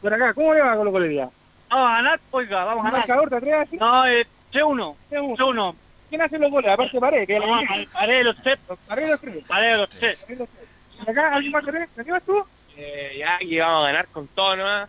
Por 0.00 0.14
acá, 0.14 0.34
¿cómo 0.34 0.54
le 0.54 0.60
va 0.60 0.76
Colo 0.76 0.90
hoy 0.90 1.08
día? 1.08 1.28
Vamos 1.70 1.90
a 1.90 1.94
ganar, 1.96 2.20
oiga, 2.30 2.64
vamos 2.64 2.84
a 2.84 2.90
ganar. 2.90 3.00
¿Marcador 3.00 3.28
te 3.30 3.36
atreves 3.36 3.68
así? 3.68 3.76
No, 3.76 4.06
eh, 4.06 4.26
C1. 4.52 4.94
C1. 5.10 5.74
¿Quién 6.10 6.22
hace 6.22 6.38
los 6.38 6.50
goles? 6.50 6.70
Aparte 6.70 7.00
Paredes, 7.00 7.26
que 7.26 7.38
No, 7.38 7.46
Paredes 7.92 8.18
de 8.18 8.24
los 8.24 8.36
tres. 8.42 8.58
Paredes 8.86 9.10
los 9.10 9.20
tres. 9.20 9.44
Paredes 9.46 9.72
de 9.72 9.78
los 9.78 9.90
tres. 9.90 10.26
Los 10.38 10.48
tres. 10.48 10.68
¿Y 11.06 11.10
acá 11.10 11.34
alguien 11.34 11.52
más 11.52 11.64
Paredes? 11.64 11.88
¿Me 11.96 12.04
llevas 12.04 12.22
tú? 12.22 12.44
Eh, 12.76 13.16
ya 13.18 13.36
aquí 13.36 13.58
vamos 13.58 13.84
a 13.84 13.86
ganar 13.88 14.06
con 14.08 14.28
todo 14.28 14.56
nomás. 14.56 14.88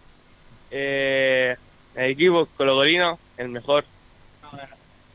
Eh, 0.72 1.56
el 1.96 2.12
equipo 2.12 2.48
colocolino, 2.58 3.18
el 3.38 3.50
mejor. 3.50 3.86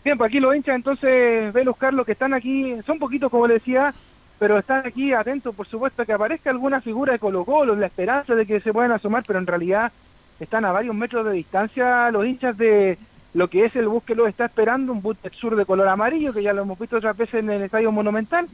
Bien, 0.03 0.17
pues 0.17 0.29
aquí 0.29 0.41
los 0.41 0.57
hinchas 0.57 0.77
entonces, 0.77 1.53
Velus 1.53 1.77
Carlos, 1.77 2.07
que 2.07 2.13
están 2.13 2.33
aquí, 2.33 2.75
son 2.87 2.99
poquitos 2.99 3.31
como 3.31 3.47
le 3.47 3.55
decía, 3.55 3.93
pero 4.39 4.59
están 4.59 4.87
aquí 4.87 5.13
atentos, 5.13 5.55
por 5.55 5.67
supuesto, 5.67 6.01
a 6.01 6.07
que 6.07 6.15
aparezca 6.15 6.49
alguna 6.49 6.81
figura 6.81 7.13
de 7.13 7.19
Colo 7.19 7.45
Colo, 7.45 7.77
la 7.77 7.87
esperanza 7.87 8.35
de 8.35 8.47
que 8.47 8.61
se 8.61 8.73
puedan 8.73 8.93
asomar, 8.93 9.23
pero 9.27 9.39
en 9.39 9.47
realidad 9.47 9.93
están 10.41 10.65
a 10.65 10.73
varios 10.73 10.95
metros 10.95 11.27
de 11.27 11.33
distancia 11.33 12.11
los 12.11 12.25
hinchas 12.25 12.57
de 12.57 12.97
lo 13.35 13.49
que 13.49 13.61
es 13.61 13.77
el 13.77 13.89
bus 13.89 14.03
que 14.03 14.15
los 14.15 14.27
está 14.27 14.47
esperando, 14.47 14.93
un 14.93 15.03
bus 15.03 15.19
sur 15.33 15.55
de 15.55 15.67
color 15.67 15.87
amarillo, 15.87 16.33
que 16.33 16.43
ya 16.43 16.55
lo 16.55 16.63
hemos 16.63 16.79
visto 16.79 16.97
otras 16.97 17.17
veces 17.17 17.41
en 17.41 17.51
el 17.51 17.63
Estadio 17.63 17.93
Monumental, 17.93 18.49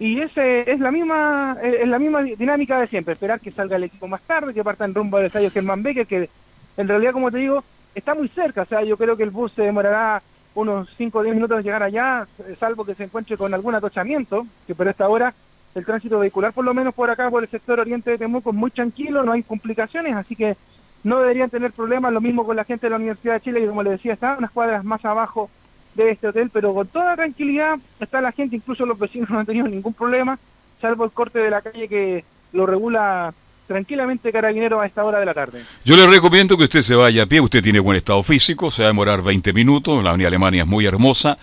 y 0.00 0.20
ese 0.20 0.68
es 0.68 0.80
la 0.80 0.90
misma 0.90 1.56
es 1.62 1.86
la 1.86 2.00
misma 2.00 2.22
dinámica 2.22 2.80
de 2.80 2.88
siempre, 2.88 3.12
esperar 3.12 3.38
que 3.38 3.52
salga 3.52 3.76
el 3.76 3.84
equipo 3.84 4.08
más 4.08 4.22
tarde, 4.22 4.52
que 4.52 4.64
partan 4.64 4.94
rumbo 4.94 5.16
al 5.16 5.26
Estadio 5.26 5.50
Germán 5.52 5.84
Becker, 5.84 6.08
que 6.08 6.28
en 6.76 6.88
realidad, 6.88 7.12
como 7.12 7.30
te 7.30 7.38
digo, 7.38 7.62
está 7.94 8.16
muy 8.16 8.28
cerca, 8.30 8.62
o 8.62 8.66
sea, 8.66 8.82
yo 8.82 8.96
creo 8.96 9.16
que 9.16 9.22
el 9.22 9.30
bus 9.30 9.52
se 9.52 9.62
demorará 9.62 10.20
unos 10.58 10.88
5 10.96 11.18
o 11.18 11.22
10 11.22 11.34
minutos 11.36 11.58
en 11.58 11.64
llegar 11.64 11.82
allá, 11.82 12.26
eh, 12.40 12.56
salvo 12.58 12.84
que 12.84 12.96
se 12.96 13.04
encuentre 13.04 13.36
con 13.36 13.54
algún 13.54 13.74
atochamiento, 13.76 14.44
que 14.66 14.74
por 14.74 14.88
esta 14.88 15.08
hora 15.08 15.32
el 15.74 15.84
tránsito 15.84 16.18
vehicular, 16.18 16.52
por 16.52 16.64
lo 16.64 16.74
menos 16.74 16.94
por 16.94 17.08
acá, 17.10 17.30
por 17.30 17.44
el 17.44 17.48
sector 17.48 17.78
oriente 17.78 18.10
de 18.10 18.18
Temuco, 18.18 18.50
es 18.50 18.56
muy 18.56 18.70
tranquilo, 18.70 19.22
no 19.22 19.32
hay 19.32 19.44
complicaciones, 19.44 20.16
así 20.16 20.34
que 20.34 20.56
no 21.04 21.20
deberían 21.20 21.50
tener 21.50 21.70
problemas, 21.72 22.12
lo 22.12 22.20
mismo 22.20 22.44
con 22.44 22.56
la 22.56 22.64
gente 22.64 22.86
de 22.86 22.90
la 22.90 22.96
Universidad 22.96 23.34
de 23.34 23.40
Chile, 23.40 23.60
que 23.60 23.68
como 23.68 23.84
les 23.84 23.92
decía, 23.92 24.14
está 24.14 24.36
unas 24.36 24.50
cuadras 24.50 24.84
más 24.84 25.04
abajo 25.04 25.48
de 25.94 26.10
este 26.10 26.26
hotel, 26.26 26.50
pero 26.52 26.74
con 26.74 26.88
toda 26.88 27.14
tranquilidad 27.14 27.78
está 28.00 28.20
la 28.20 28.32
gente, 28.32 28.56
incluso 28.56 28.84
los 28.84 28.98
vecinos 28.98 29.30
no 29.30 29.38
han 29.38 29.46
tenido 29.46 29.68
ningún 29.68 29.94
problema, 29.94 30.38
salvo 30.80 31.04
el 31.04 31.12
corte 31.12 31.38
de 31.38 31.50
la 31.50 31.62
calle 31.62 31.88
que 31.88 32.24
lo 32.52 32.66
regula 32.66 33.32
tranquilamente 33.68 34.32
Carabinero 34.32 34.80
a 34.80 34.86
esta 34.86 35.04
hora 35.04 35.20
de 35.20 35.26
la 35.26 35.34
tarde. 35.34 35.62
Yo 35.84 35.94
le 35.96 36.06
recomiendo 36.08 36.56
que 36.56 36.64
usted 36.64 36.82
se 36.82 36.96
vaya 36.96 37.22
a 37.22 37.26
pie, 37.26 37.40
usted 37.40 37.62
tiene 37.62 37.78
buen 37.78 37.96
estado 37.96 38.22
físico, 38.24 38.70
se 38.72 38.82
va 38.82 38.88
a 38.88 38.90
demorar 38.90 39.22
20 39.22 39.52
minutos, 39.52 40.02
la 40.02 40.10
Avenida 40.10 40.28
Alemania 40.28 40.62
es 40.62 40.68
muy 40.68 40.86
hermosa, 40.86 41.38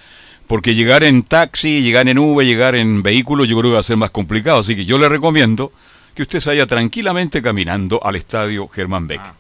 porque 0.48 0.76
llegar 0.76 1.04
en 1.04 1.24
taxi, 1.24 1.82
llegar 1.82 2.08
en 2.10 2.18
Uber, 2.20 2.46
llegar 2.46 2.76
en 2.76 3.02
vehículo, 3.04 3.46
yo 3.46 3.58
creo 3.60 3.72
que 3.72 3.76
va 3.76 3.80
a 3.80 3.84
ser 3.84 3.98
más 3.98 4.12
complicado, 4.12 4.60
así 4.60 4.76
que 4.76 4.84
yo 4.86 4.98
le 4.98 5.08
recomiendo 5.08 5.72
que 6.14 6.24
usted 6.24 6.40
se 6.40 6.50
vaya 6.50 6.66
tranquilamente 6.66 7.42
caminando 7.42 8.04
al 8.04 8.16
estadio 8.16 8.68
Germán 8.68 9.08
Beck. 9.08 9.22
Ah. 9.24 9.34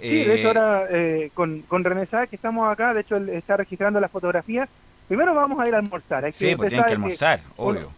Sí, 0.00 0.24
de 0.24 0.34
hecho 0.38 0.48
ahora 0.48 0.86
eh, 0.90 1.30
con, 1.34 1.62
con 1.62 1.84
René 1.84 2.06
Sáez, 2.06 2.28
que 2.30 2.36
estamos 2.36 2.70
acá, 2.70 2.94
de 2.94 3.02
hecho 3.02 3.16
él 3.16 3.28
está 3.30 3.56
registrando 3.56 4.00
las 4.00 4.10
fotografías, 4.10 4.68
primero 5.06 5.34
vamos 5.34 5.60
a 5.60 5.68
ir 5.68 5.74
a 5.74 5.78
almorzar. 5.78 6.24
Hay 6.24 6.32
sí, 6.32 6.54
pues 6.56 6.68
tienen 6.68 6.86
que 6.86 6.92
almorzar, 6.94 7.40
obvio. 7.56 7.92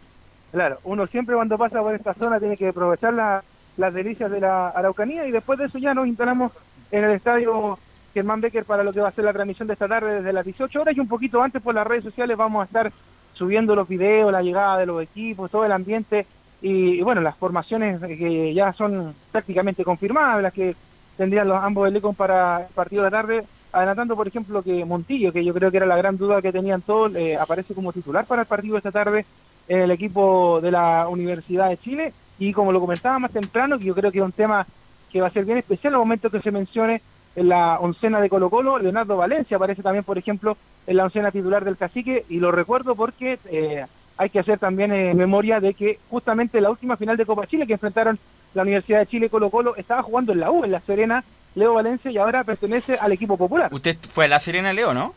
Claro, 0.52 0.78
uno 0.84 1.06
siempre 1.06 1.34
cuando 1.36 1.56
pasa 1.56 1.80
por 1.80 1.94
esta 1.94 2.12
zona 2.14 2.38
tiene 2.38 2.56
que 2.56 2.68
aprovechar 2.68 3.14
la- 3.14 3.42
las 3.80 3.94
delicias 3.94 4.30
de 4.30 4.40
la 4.40 4.68
Araucanía. 4.68 5.26
Y 5.26 5.30
después 5.30 5.58
de 5.58 5.64
eso 5.64 5.78
ya 5.78 5.94
nos 5.94 6.06
instalamos 6.06 6.52
en 6.92 7.04
el 7.04 7.12
estadio 7.12 7.78
Germán 8.12 8.40
Becker 8.40 8.64
para 8.64 8.84
lo 8.84 8.92
que 8.92 9.00
va 9.00 9.08
a 9.08 9.12
ser 9.12 9.24
la 9.24 9.32
transmisión 9.32 9.66
de 9.66 9.74
esta 9.74 9.88
tarde 9.88 10.16
desde 10.16 10.32
las 10.32 10.44
18 10.44 10.80
horas. 10.80 10.96
Y 10.96 11.00
un 11.00 11.08
poquito 11.08 11.42
antes 11.42 11.62
por 11.62 11.74
las 11.74 11.86
redes 11.86 12.04
sociales 12.04 12.36
vamos 12.36 12.60
a 12.62 12.66
estar 12.66 12.92
subiendo 13.32 13.74
los 13.74 13.88
videos, 13.88 14.30
la 14.30 14.42
llegada 14.42 14.76
de 14.78 14.86
los 14.86 15.02
equipos, 15.02 15.50
todo 15.50 15.64
el 15.64 15.72
ambiente. 15.72 16.26
Y, 16.60 17.00
bueno, 17.00 17.22
las 17.22 17.36
formaciones 17.38 18.00
que 18.02 18.52
ya 18.52 18.72
son 18.74 19.14
prácticamente 19.32 19.82
confirmadas, 19.82 20.42
las 20.42 20.52
que 20.52 20.76
tendrían 21.16 21.48
los 21.48 21.62
ambos 21.62 21.88
elecos 21.88 22.14
para 22.14 22.66
el 22.66 22.74
partido 22.74 23.02
de 23.02 23.10
la 23.10 23.16
tarde, 23.16 23.44
adelantando 23.72 24.14
por 24.14 24.28
ejemplo 24.28 24.62
que 24.62 24.84
Montillo, 24.84 25.32
que 25.32 25.44
yo 25.44 25.54
creo 25.54 25.70
que 25.70 25.78
era 25.78 25.86
la 25.86 25.96
gran 25.96 26.18
duda 26.18 26.42
que 26.42 26.52
tenían 26.52 26.82
todos, 26.82 27.14
eh, 27.14 27.36
aparece 27.36 27.74
como 27.74 27.92
titular 27.92 28.26
para 28.26 28.42
el 28.42 28.48
partido 28.48 28.74
de 28.74 28.78
esta 28.78 28.92
tarde 28.92 29.24
en 29.68 29.80
el 29.80 29.90
equipo 29.90 30.60
de 30.60 30.70
la 30.70 31.08
Universidad 31.08 31.68
de 31.68 31.76
Chile 31.78 32.12
y 32.40 32.52
como 32.52 32.72
lo 32.72 32.80
comentaba 32.80 33.18
más 33.20 33.30
temprano, 33.30 33.78
que 33.78 33.84
yo 33.84 33.94
creo 33.94 34.10
que 34.10 34.18
es 34.18 34.24
un 34.24 34.32
tema 34.32 34.66
que 35.12 35.20
va 35.20 35.28
a 35.28 35.30
ser 35.30 35.44
bien 35.44 35.58
especial 35.58 35.92
al 35.94 36.00
momento 36.00 36.30
que 36.30 36.40
se 36.40 36.50
mencione 36.50 37.02
en 37.36 37.48
la 37.48 37.78
oncena 37.78 38.20
de 38.20 38.28
Colo 38.28 38.50
Colo, 38.50 38.78
Leonardo 38.78 39.16
Valencia 39.16 39.56
aparece 39.56 39.82
también, 39.82 40.02
por 40.04 40.18
ejemplo, 40.18 40.56
en 40.86 40.96
la 40.96 41.04
oncena 41.04 41.30
titular 41.30 41.64
del 41.64 41.76
Cacique 41.76 42.24
y 42.28 42.38
lo 42.40 42.50
recuerdo 42.50 42.96
porque 42.96 43.38
eh, 43.44 43.84
hay 44.16 44.30
que 44.30 44.40
hacer 44.40 44.58
también 44.58 44.92
eh, 44.92 45.14
memoria 45.14 45.60
de 45.60 45.74
que 45.74 45.98
justamente 46.08 46.60
la 46.60 46.70
última 46.70 46.96
final 46.96 47.16
de 47.16 47.26
Copa 47.26 47.46
Chile 47.46 47.66
que 47.66 47.74
enfrentaron 47.74 48.16
la 48.54 48.62
Universidad 48.62 49.00
de 49.00 49.06
Chile 49.06 49.30
Colo 49.30 49.50
Colo 49.50 49.76
estaba 49.76 50.02
jugando 50.02 50.32
en 50.32 50.40
la 50.40 50.50
U, 50.50 50.64
en 50.64 50.72
La 50.72 50.80
Serena, 50.80 51.22
Leo 51.54 51.74
Valencia 51.74 52.10
y 52.10 52.16
ahora 52.18 52.42
pertenece 52.42 52.94
al 52.94 53.12
equipo 53.12 53.36
popular. 53.36 53.68
Usted 53.72 53.96
fue 54.00 54.24
a 54.24 54.28
La 54.28 54.40
Serena, 54.40 54.72
Leo, 54.72 54.94
¿no? 54.94 55.14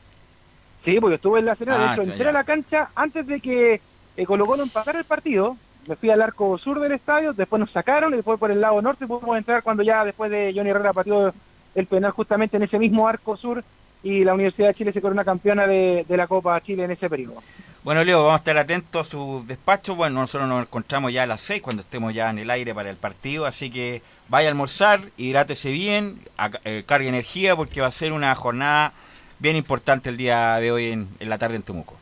Sí, 0.83 0.99
porque 0.99 1.15
estuve 1.15 1.39
en 1.39 1.45
la 1.45 1.55
Serena, 1.55 1.77
Ah, 1.77 1.79
de 1.79 1.93
hecho 1.93 2.01
está, 2.01 2.13
entré 2.13 2.29
a 2.29 2.33
la 2.33 2.43
cancha 2.43 2.89
antes 2.95 3.25
de 3.25 3.39
que 3.39 3.81
eh, 4.17 4.25
Colo 4.25 4.45
Colo 4.45 4.63
empatara 4.63 4.99
el 4.99 5.05
partido, 5.05 5.57
me 5.87 5.95
fui 5.95 6.09
al 6.09 6.21
arco 6.21 6.57
sur 6.57 6.79
del 6.79 6.91
estadio, 6.93 7.33
después 7.33 7.59
nos 7.59 7.71
sacaron 7.71 8.13
y 8.13 8.17
después 8.17 8.39
por 8.39 8.51
el 8.51 8.61
lado 8.61 8.81
norte 8.81 9.05
pudimos 9.07 9.37
entrar 9.37 9.63
cuando 9.63 9.83
ya 9.83 10.03
después 10.05 10.31
de 10.31 10.53
Johnny 10.55 10.69
Herrera 10.69 10.93
pateó 10.93 11.33
el 11.75 11.87
penal 11.87 12.11
justamente 12.11 12.57
en 12.57 12.63
ese 12.63 12.79
mismo 12.79 13.07
arco 13.07 13.35
sur 13.37 13.63
y 14.03 14.23
la 14.25 14.33
Universidad 14.33 14.67
de 14.67 14.73
Chile 14.73 14.91
se 14.93 15.01
corona 15.01 15.23
campeona 15.23 15.65
de, 15.65 16.05
la 16.09 16.27
Copa 16.27 16.59
Chile 16.61 16.83
en 16.83 16.91
ese 16.91 17.09
periodo. 17.09 17.35
Bueno, 17.83 18.03
Leo, 18.03 18.19
vamos 18.19 18.33
a 18.33 18.37
estar 18.37 18.57
atentos 18.57 19.07
a 19.07 19.09
sus 19.09 19.47
despachos. 19.47 19.95
Bueno, 19.95 20.19
nosotros 20.19 20.49
nos 20.49 20.61
encontramos 20.63 21.11
ya 21.13 21.23
a 21.23 21.25
las 21.25 21.39
6 21.41 21.61
cuando 21.61 21.81
estemos 21.83 22.13
ya 22.13 22.29
en 22.29 22.37
el 22.39 22.49
aire 22.49 22.75
para 22.75 22.89
el 22.89 22.97
partido, 22.97 23.45
así 23.45 23.69
que 23.69 24.01
vaya 24.27 24.49
a 24.49 24.51
almorzar, 24.51 24.99
hidrátese 25.15 25.71
bien, 25.71 26.19
ac- 26.37 26.59
eh, 26.65 26.83
cargue 26.85 27.07
energía 27.07 27.55
porque 27.55 27.79
va 27.79 27.87
a 27.87 27.91
ser 27.91 28.11
una 28.11 28.35
jornada 28.35 28.91
bien 29.39 29.55
importante 29.55 30.09
el 30.09 30.17
día 30.17 30.55
de 30.57 30.71
hoy 30.73 30.87
en, 30.91 31.07
en 31.19 31.29
la 31.29 31.37
tarde 31.37 31.55
en 31.55 31.63
Temuco. 31.63 31.95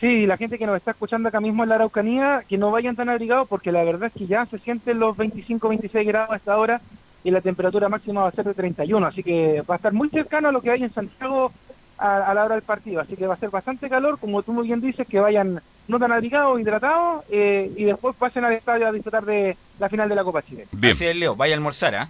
Sí, 0.00 0.26
la 0.26 0.36
gente 0.36 0.58
que 0.58 0.66
nos 0.66 0.76
está 0.76 0.90
escuchando 0.90 1.28
acá 1.28 1.40
mismo 1.40 1.62
en 1.62 1.68
la 1.68 1.76
Araucanía, 1.76 2.44
que 2.48 2.58
no 2.58 2.70
vayan 2.70 2.96
tan 2.96 3.08
abrigados 3.08 3.48
porque 3.48 3.72
la 3.72 3.84
verdad 3.84 4.08
es 4.08 4.12
que 4.12 4.26
ya 4.26 4.44
se 4.46 4.58
sienten 4.58 4.98
los 4.98 5.16
25, 5.16 5.68
26 5.68 6.06
grados 6.06 6.30
a 6.32 6.36
esta 6.36 6.56
hora 6.56 6.80
y 7.22 7.30
la 7.30 7.40
temperatura 7.40 7.88
máxima 7.88 8.22
va 8.22 8.28
a 8.28 8.32
ser 8.32 8.44
de 8.44 8.54
31, 8.54 9.06
así 9.06 9.22
que 9.22 9.62
va 9.62 9.74
a 9.74 9.76
estar 9.76 9.92
muy 9.92 10.10
cercano 10.10 10.48
a 10.48 10.52
lo 10.52 10.60
que 10.60 10.70
hay 10.70 10.82
en 10.82 10.92
Santiago 10.92 11.52
a, 11.96 12.16
a 12.16 12.34
la 12.34 12.44
hora 12.44 12.54
del 12.56 12.64
partido, 12.64 13.00
así 13.00 13.16
que 13.16 13.26
va 13.26 13.34
a 13.34 13.38
ser 13.38 13.50
bastante 13.50 13.88
calor, 13.88 14.18
como 14.18 14.42
tú 14.42 14.52
muy 14.52 14.66
bien 14.66 14.80
dices, 14.80 15.06
que 15.06 15.20
vayan 15.20 15.62
no 15.88 15.98
tan 15.98 16.12
abrigados, 16.12 16.60
hidratados 16.60 17.24
eh, 17.30 17.70
y 17.76 17.84
después 17.84 18.16
pasen 18.16 18.44
al 18.44 18.52
estadio 18.52 18.88
a 18.88 18.92
disfrutar 18.92 19.24
de 19.24 19.56
la 19.78 19.88
final 19.88 20.08
de 20.08 20.14
la 20.14 20.24
Copa 20.24 20.42
Chile. 20.42 20.66
Bien, 20.72 20.92
Así 20.92 21.06
es, 21.06 21.16
Leo, 21.16 21.36
vaya 21.36 21.54
a 21.54 21.56
almorzar, 21.56 21.94
¿ah? 21.94 22.08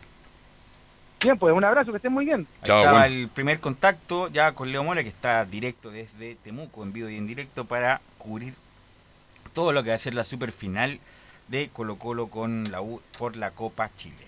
Bien, 1.22 1.38
pues 1.38 1.54
un 1.54 1.64
abrazo, 1.64 1.90
que 1.90 1.96
estén 1.96 2.12
muy 2.12 2.26
bien. 2.26 2.46
Chao, 2.64 2.78
estaba 2.78 3.00
bueno. 3.00 3.14
el 3.14 3.28
primer 3.28 3.60
contacto 3.60 4.28
ya 4.28 4.52
con 4.52 4.70
Leo 4.70 4.84
Mora, 4.84 5.02
que 5.02 5.08
está 5.08 5.44
directo 5.44 5.90
desde 5.90 6.34
Temuco, 6.36 6.82
en 6.82 6.92
vivo 6.92 7.08
y 7.08 7.16
en 7.16 7.26
directo, 7.26 7.64
para 7.64 8.00
cubrir 8.18 8.54
todo 9.54 9.72
lo 9.72 9.82
que 9.82 9.90
va 9.90 9.96
a 9.96 9.98
ser 9.98 10.14
la 10.14 10.24
super 10.24 10.52
final 10.52 11.00
de 11.48 11.68
Colo 11.68 11.96
Colo 11.96 12.28
con 12.28 12.70
la 12.70 12.82
U 12.82 13.00
por 13.18 13.36
la 13.36 13.52
Copa 13.52 13.90
Chile. 13.96 14.26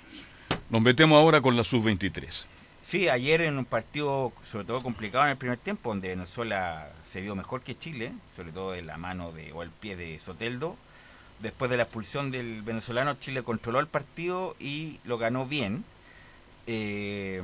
nos 0.70 0.80
metemos 0.80 1.16
ahora 1.18 1.40
con 1.40 1.56
la 1.56 1.64
sub-23. 1.64 2.46
Sí, 2.82 3.08
ayer 3.08 3.40
en 3.40 3.58
un 3.58 3.64
partido 3.64 4.32
sobre 4.42 4.64
todo 4.64 4.80
complicado 4.80 5.24
en 5.24 5.30
el 5.30 5.36
primer 5.36 5.58
tiempo, 5.58 5.88
donde 5.90 6.08
Venezuela 6.10 6.88
se 7.04 7.20
vio 7.20 7.34
mejor 7.34 7.62
que 7.62 7.76
Chile, 7.76 8.12
sobre 8.34 8.52
todo 8.52 8.72
de 8.72 8.82
la 8.82 8.96
mano 8.96 9.32
de, 9.32 9.52
o 9.52 9.62
el 9.62 9.70
pie 9.70 9.96
de 9.96 10.18
Soteldo. 10.20 10.76
Después 11.40 11.70
de 11.70 11.76
la 11.76 11.82
expulsión 11.82 12.30
del 12.30 12.62
venezolano, 12.62 13.14
Chile 13.14 13.42
controló 13.42 13.80
el 13.80 13.88
partido 13.88 14.54
y 14.60 15.00
lo 15.04 15.18
ganó 15.18 15.44
bien. 15.44 15.84
Eh, 16.66 17.42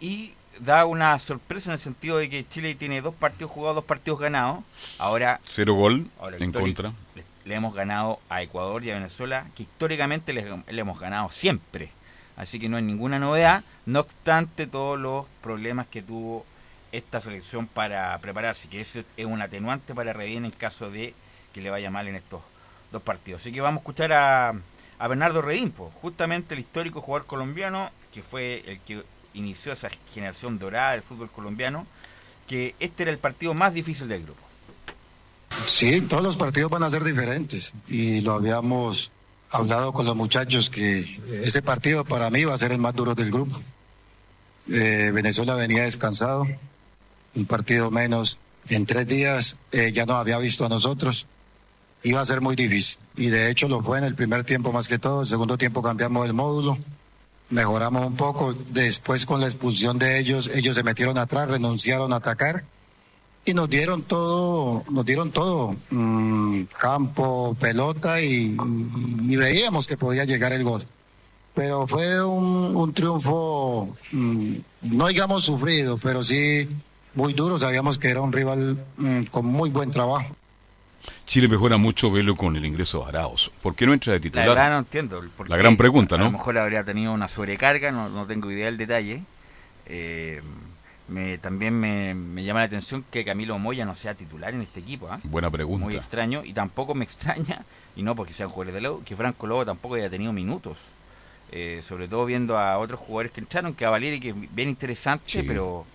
y 0.00 0.34
da 0.60 0.86
una 0.86 1.18
sorpresa 1.18 1.70
en 1.70 1.74
el 1.74 1.78
sentido 1.78 2.18
de 2.18 2.28
que 2.30 2.46
Chile 2.46 2.74
tiene 2.74 3.00
dos 3.02 3.14
partidos 3.14 3.50
jugados, 3.52 3.76
dos 3.76 3.84
partidos 3.84 4.20
ganados. 4.20 4.64
Ahora 4.98 5.40
Cero 5.44 5.74
gol 5.74 6.08
Ahora, 6.18 6.36
en 6.38 6.52
contra. 6.52 6.92
le, 7.14 7.24
le 7.44 7.54
hemos 7.54 7.74
ganado 7.74 8.20
a 8.28 8.42
Ecuador 8.42 8.82
y 8.84 8.90
a 8.90 8.94
Venezuela, 8.94 9.46
que 9.54 9.64
históricamente 9.64 10.32
le, 10.32 10.62
le 10.66 10.80
hemos 10.80 10.98
ganado 11.00 11.30
siempre. 11.30 11.90
Así 12.36 12.58
que 12.58 12.68
no 12.68 12.76
hay 12.76 12.82
ninguna 12.82 13.18
novedad, 13.18 13.64
no 13.86 14.00
obstante 14.00 14.66
todos 14.66 14.98
los 14.98 15.24
problemas 15.42 15.86
que 15.86 16.02
tuvo 16.02 16.44
esta 16.92 17.20
selección 17.20 17.66
para 17.66 18.16
prepararse, 18.18 18.68
que 18.68 18.80
eso 18.80 19.02
es 19.16 19.26
un 19.26 19.40
atenuante 19.42 19.94
para 19.94 20.12
Redín 20.12 20.44
en 20.44 20.50
caso 20.50 20.90
de 20.90 21.14
que 21.52 21.60
le 21.62 21.70
vaya 21.70 21.90
mal 21.90 22.06
en 22.08 22.14
estos 22.14 22.42
dos 22.92 23.02
partidos. 23.02 23.40
Así 23.40 23.52
que 23.52 23.60
vamos 23.62 23.78
a 23.78 23.80
escuchar 23.80 24.12
a, 24.12 24.52
a 24.98 25.08
Bernardo 25.08 25.40
Redín, 25.42 25.70
po, 25.70 25.90
justamente 26.02 26.54
el 26.54 26.60
histórico 26.60 27.00
jugador 27.00 27.26
colombiano, 27.26 27.90
que 28.16 28.22
fue 28.22 28.60
el 28.64 28.80
que 28.80 29.02
inició 29.34 29.74
esa 29.74 29.90
generación 30.10 30.58
dorada 30.58 30.92
del 30.92 31.02
fútbol 31.02 31.30
colombiano, 31.30 31.86
que 32.48 32.74
este 32.80 33.02
era 33.02 33.12
el 33.12 33.18
partido 33.18 33.52
más 33.52 33.74
difícil 33.74 34.08
del 34.08 34.22
grupo. 34.22 34.40
Sí, 35.66 36.00
todos 36.00 36.22
los 36.22 36.38
partidos 36.38 36.70
van 36.70 36.82
a 36.82 36.88
ser 36.88 37.04
diferentes 37.04 37.74
y 37.86 38.22
lo 38.22 38.32
habíamos 38.32 39.12
hablado 39.50 39.92
con 39.92 40.06
los 40.06 40.16
muchachos 40.16 40.70
que 40.70 41.20
este 41.44 41.60
partido 41.60 42.06
para 42.06 42.30
mí 42.30 42.42
va 42.44 42.54
a 42.54 42.58
ser 42.58 42.72
el 42.72 42.78
más 42.78 42.94
duro 42.94 43.14
del 43.14 43.30
grupo. 43.30 43.60
Eh, 44.70 45.10
Venezuela 45.12 45.54
venía 45.54 45.82
descansado, 45.82 46.46
un 47.34 47.44
partido 47.44 47.90
menos 47.90 48.38
en 48.70 48.86
tres 48.86 49.06
días, 49.06 49.58
eh, 49.72 49.92
ya 49.92 50.06
nos 50.06 50.16
había 50.16 50.38
visto 50.38 50.64
a 50.64 50.70
nosotros, 50.70 51.26
iba 52.02 52.22
a 52.22 52.24
ser 52.24 52.40
muy 52.40 52.56
difícil 52.56 52.98
y 53.14 53.26
de 53.26 53.50
hecho 53.50 53.68
lo 53.68 53.82
fue 53.82 53.98
en 53.98 54.04
el 54.04 54.14
primer 54.14 54.44
tiempo 54.44 54.72
más 54.72 54.88
que 54.88 54.98
todo, 54.98 55.20
el 55.20 55.26
segundo 55.26 55.58
tiempo 55.58 55.82
cambiamos 55.82 56.24
el 56.24 56.32
módulo, 56.32 56.78
mejoramos 57.50 58.06
un 58.06 58.16
poco, 58.16 58.54
después 58.70 59.26
con 59.26 59.40
la 59.40 59.46
expulsión 59.46 59.98
de 59.98 60.18
ellos, 60.18 60.50
ellos 60.54 60.76
se 60.76 60.82
metieron 60.82 61.18
atrás, 61.18 61.48
renunciaron 61.48 62.12
a 62.12 62.16
atacar 62.16 62.64
y 63.44 63.54
nos 63.54 63.70
dieron 63.70 64.02
todo, 64.02 64.84
nos 64.90 65.06
dieron 65.06 65.30
todo, 65.30 65.76
mm, 65.90 66.62
campo, 66.78 67.56
pelota 67.60 68.20
y, 68.20 68.56
y, 69.28 69.36
veíamos 69.36 69.86
que 69.86 69.96
podía 69.96 70.24
llegar 70.24 70.52
el 70.52 70.64
gol. 70.64 70.82
Pero 71.54 71.86
fue 71.86 72.22
un, 72.22 72.76
un 72.76 72.92
triunfo, 72.92 73.96
mm, 74.12 74.54
no 74.82 75.06
digamos 75.06 75.44
sufrido, 75.44 75.96
pero 75.96 76.22
sí 76.22 76.68
muy 77.14 77.32
duro. 77.32 77.58
Sabíamos 77.58 77.98
que 77.98 78.08
era 78.08 78.20
un 78.20 78.32
rival 78.32 78.84
mm, 78.96 79.22
con 79.24 79.46
muy 79.46 79.70
buen 79.70 79.90
trabajo. 79.90 80.34
Chile 81.24 81.48
mejora 81.48 81.76
mucho 81.76 82.10
verlo 82.10 82.36
con 82.36 82.56
el 82.56 82.64
ingreso 82.64 83.02
de 83.02 83.08
Araos. 83.10 83.50
¿Por 83.62 83.74
qué 83.74 83.86
no 83.86 83.92
entra 83.92 84.12
de 84.12 84.20
titular? 84.20 84.46
La 84.46 84.54
verdad 84.54 84.70
no 84.70 84.78
entiendo. 84.78 85.22
La 85.46 85.56
gran 85.56 85.76
pregunta, 85.76 86.16
¿no? 86.16 86.24
A 86.24 86.26
lo 86.28 86.32
mejor 86.32 86.58
habría 86.58 86.84
tenido 86.84 87.12
una 87.12 87.28
sobrecarga, 87.28 87.90
no, 87.90 88.08
no 88.08 88.26
tengo 88.26 88.50
idea 88.50 88.66
del 88.66 88.76
detalle. 88.76 89.22
Eh, 89.86 90.42
me, 91.08 91.38
también 91.38 91.78
me, 91.78 92.44
llama 92.44 92.60
la 92.60 92.66
atención 92.66 93.04
que 93.10 93.24
Camilo 93.24 93.58
Moya 93.58 93.84
no 93.84 93.94
sea 93.94 94.14
titular 94.14 94.54
en 94.54 94.62
este 94.62 94.80
equipo. 94.80 95.08
¿ah? 95.08 95.20
Buena 95.24 95.50
pregunta. 95.50 95.84
Muy 95.84 95.94
extraño. 95.94 96.42
Y 96.44 96.52
tampoco 96.52 96.94
me 96.94 97.04
extraña, 97.04 97.64
y 97.94 98.02
no 98.02 98.14
porque 98.14 98.32
sean 98.32 98.48
jugadores 98.48 98.74
de 98.74 98.80
Lobo, 98.80 99.02
que 99.04 99.16
Franco 99.16 99.46
Lobo 99.46 99.64
tampoco 99.64 99.94
haya 99.94 100.10
tenido 100.10 100.32
minutos. 100.32 100.92
Eh, 101.52 101.80
sobre 101.82 102.08
todo 102.08 102.26
viendo 102.26 102.58
a 102.58 102.76
otros 102.78 102.98
jugadores 102.98 103.30
que 103.30 103.40
entraron, 103.40 103.74
que 103.74 103.84
a 103.84 103.90
Valeria, 103.90 104.18
que 104.18 104.30
es 104.30 104.54
bien 104.54 104.68
interesante, 104.68 105.44
pero, 105.44 105.86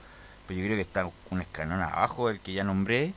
pero 0.47 0.59
yo 0.59 0.65
creo 0.65 0.77
que 0.77 0.81
está 0.81 1.09
un 1.29 1.41
escalón 1.41 1.81
abajo 1.81 2.29
del 2.29 2.39
que 2.39 2.53
ya 2.53 2.63
nombré. 2.63 3.13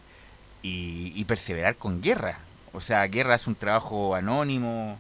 Y, 0.64 1.12
y 1.14 1.25
perseverar 1.26 1.76
con 1.76 2.00
Guerra. 2.00 2.38
O 2.73 2.80
sea, 2.80 3.06
Guerra 3.06 3.35
es 3.35 3.47
un 3.47 3.54
trabajo 3.54 4.14
anónimo 4.14 4.99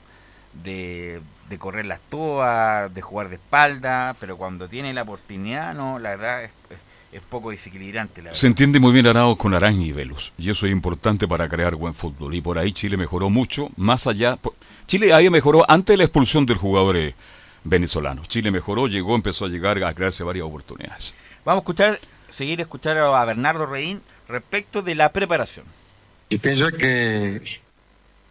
de, 0.62 1.20
de 1.48 1.58
correr 1.58 1.86
las 1.86 2.00
toas, 2.00 2.92
de 2.92 3.02
jugar 3.02 3.28
de 3.28 3.36
espalda, 3.36 4.16
pero 4.20 4.36
cuando 4.36 4.68
tiene 4.68 4.92
la 4.92 5.02
oportunidad, 5.02 5.74
no, 5.74 5.98
la 5.98 6.10
verdad 6.10 6.44
es, 6.44 6.50
es, 7.12 7.22
poco 7.22 7.50
desequilibrante. 7.50 8.22
Se 8.32 8.46
entiende 8.46 8.80
muy 8.80 8.92
bien 8.92 9.06
Arauz 9.06 9.36
con 9.36 9.54
Araña 9.54 9.84
y 9.84 9.92
Velus, 9.92 10.32
y 10.38 10.50
eso 10.50 10.66
es 10.66 10.72
importante 10.72 11.28
para 11.28 11.48
crear 11.48 11.74
buen 11.74 11.94
fútbol. 11.94 12.34
Y 12.34 12.40
por 12.40 12.58
ahí 12.58 12.72
Chile 12.72 12.96
mejoró 12.96 13.30
mucho, 13.30 13.70
más 13.76 14.06
allá. 14.06 14.38
Chile 14.86 15.12
ahí 15.12 15.28
mejoró 15.30 15.64
antes 15.68 15.94
de 15.94 15.98
la 15.98 16.04
expulsión 16.04 16.46
del 16.46 16.56
jugador 16.56 16.96
eh, 16.96 17.14
venezolano. 17.64 18.22
Chile 18.26 18.50
mejoró, 18.50 18.86
llegó, 18.86 19.14
empezó 19.14 19.44
a 19.44 19.48
llegar 19.48 19.82
a 19.82 19.94
crearse 19.94 20.24
varias 20.24 20.46
oportunidades. 20.46 21.14
Vamos 21.44 21.60
a 21.60 21.62
escuchar, 21.62 22.00
seguir 22.28 22.60
escuchar 22.60 22.98
a 22.98 23.24
Bernardo 23.24 23.66
Reín 23.66 24.00
respecto 24.28 24.82
de 24.82 24.94
la 24.94 25.12
preparación. 25.12 25.66
Y 26.28 26.38
pienso 26.38 26.70
que 26.70 27.60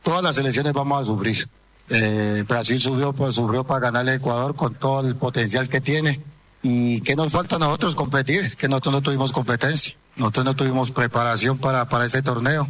todas 0.02 0.24
las 0.24 0.38
elecciones 0.38 0.74
vamos 0.74 1.02
a 1.02 1.06
sufrir 1.06 1.48
eh, 1.90 2.44
Brasil 2.48 2.80
subió, 2.80 3.14
pues, 3.14 3.36
subió 3.36 3.64
para 3.64 3.80
ganar 3.82 4.08
el 4.08 4.16
Ecuador 4.16 4.56
con 4.56 4.76
todo 4.76 5.08
el 5.08 5.16
potencial 5.16 5.70
que 5.70 5.82
tiene. 5.82 6.22
¿Y 6.62 7.02
qué 7.02 7.16
nos 7.16 7.34
falta 7.34 7.58
a 7.58 7.60
nosotros 7.60 7.96
competir? 7.96 8.56
Que 8.56 8.70
nosotros 8.70 8.94
no 8.94 9.02
tuvimos 9.02 9.34
competencia, 9.34 9.96
nosotros 10.16 10.46
no 10.46 10.56
tuvimos 10.56 10.92
preparación 10.92 11.58
para, 11.58 11.86
para 11.86 12.06
este 12.06 12.22
torneo. 12.22 12.68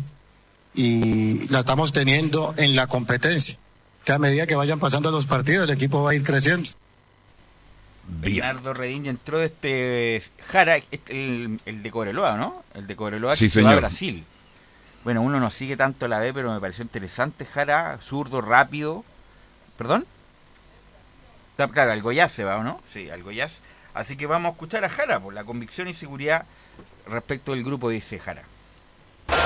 Y 0.74 1.48
la 1.50 1.60
estamos 1.60 1.94
teniendo 1.94 2.56
en 2.58 2.76
la 2.76 2.88
competencia. 2.88 3.58
Que 4.04 4.12
a 4.12 4.20
medida 4.20 4.48
que 4.48 4.56
vayan 4.56 4.80
pasando 4.80 5.12
los 5.12 5.28
partidos, 5.28 5.70
el 5.70 5.76
equipo 5.76 6.02
va 6.02 6.12
a 6.12 6.16
ir 6.16 6.24
creciendo. 6.24 6.70
Bernardo 8.06 8.74
Redín 8.74 9.06
entró 9.06 9.40
de 9.40 9.46
este 9.46 10.22
Jara, 10.42 10.78
el, 11.08 11.60
el 11.66 11.84
de 11.84 11.92
Cobreloa, 11.92 12.36
¿no? 12.36 12.64
El 12.74 12.86
de 12.86 12.96
Cobreloa 12.96 13.36
sí, 13.36 13.50
que 13.50 13.62
va 13.62 13.72
a 13.72 13.76
Brasil. 13.76 14.26
Bueno, 15.04 15.22
uno 15.22 15.40
no 15.40 15.50
sigue 15.50 15.78
tanto 15.78 16.08
la 16.08 16.20
B, 16.20 16.34
pero 16.34 16.54
me 16.54 16.60
pareció 16.60 16.84
interesante 16.84 17.46
Jara, 17.46 17.98
zurdo, 18.02 18.42
rápido. 18.42 19.04
¿Perdón? 19.78 20.06
Claro, 21.56 21.92
al 21.92 22.02
Goiás 22.02 22.32
se 22.32 22.44
va, 22.44 22.58
¿o 22.58 22.64
no? 22.64 22.82
Sí, 22.84 23.10
al 23.10 23.24
Goiás. 23.24 23.60
Así 23.94 24.18
que 24.18 24.26
vamos 24.26 24.50
a 24.50 24.52
escuchar 24.54 24.84
a 24.84 24.90
Jara 24.90 25.20
por 25.20 25.34
la 25.34 25.44
convicción 25.44 25.88
y 25.88 25.94
seguridad 25.94 26.46
respecto 27.08 27.54
del 27.54 27.64
grupo, 27.64 27.90
dice 27.90 28.20
Jara. 28.20 28.44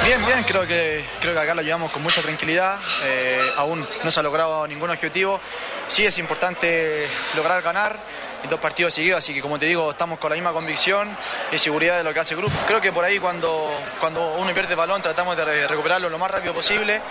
Bien, 0.05 0.25
bien, 0.25 0.43
creo 0.43 0.65
que, 0.65 1.03
creo 1.19 1.33
que 1.33 1.39
acá 1.39 1.53
lo 1.53 1.61
llevamos 1.61 1.91
con 1.91 2.01
mucha 2.01 2.21
tranquilidad. 2.21 2.79
Eh, 3.03 3.39
aún 3.57 3.85
no 4.03 4.11
se 4.11 4.19
ha 4.19 4.23
logrado 4.23 4.67
ningún 4.67 4.89
objetivo. 4.89 5.39
Sí 5.87 6.05
es 6.05 6.17
importante 6.17 7.05
lograr 7.35 7.61
ganar 7.61 7.97
en 8.43 8.49
dos 8.49 8.59
partidos 8.59 8.93
seguidos, 8.93 9.19
así 9.19 9.33
que 9.33 9.41
como 9.41 9.57
te 9.57 9.65
digo, 9.65 9.91
estamos 9.91 10.19
con 10.19 10.29
la 10.29 10.35
misma 10.35 10.51
convicción 10.51 11.09
y 11.51 11.57
seguridad 11.57 11.97
de 11.97 12.03
lo 12.03 12.13
que 12.13 12.19
hace 12.19 12.33
el 12.33 12.39
grupo. 12.39 12.55
Creo 12.65 12.81
que 12.81 12.91
por 12.91 13.03
ahí 13.03 13.19
cuando, 13.19 13.69
cuando 13.99 14.35
uno 14.35 14.53
pierde 14.53 14.71
el 14.71 14.77
balón 14.77 15.01
tratamos 15.01 15.35
de 15.35 15.67
recuperarlo 15.67 16.09
lo 16.09 16.17
más 16.17 16.31
rápido 16.31 16.53
posible, 16.53 17.01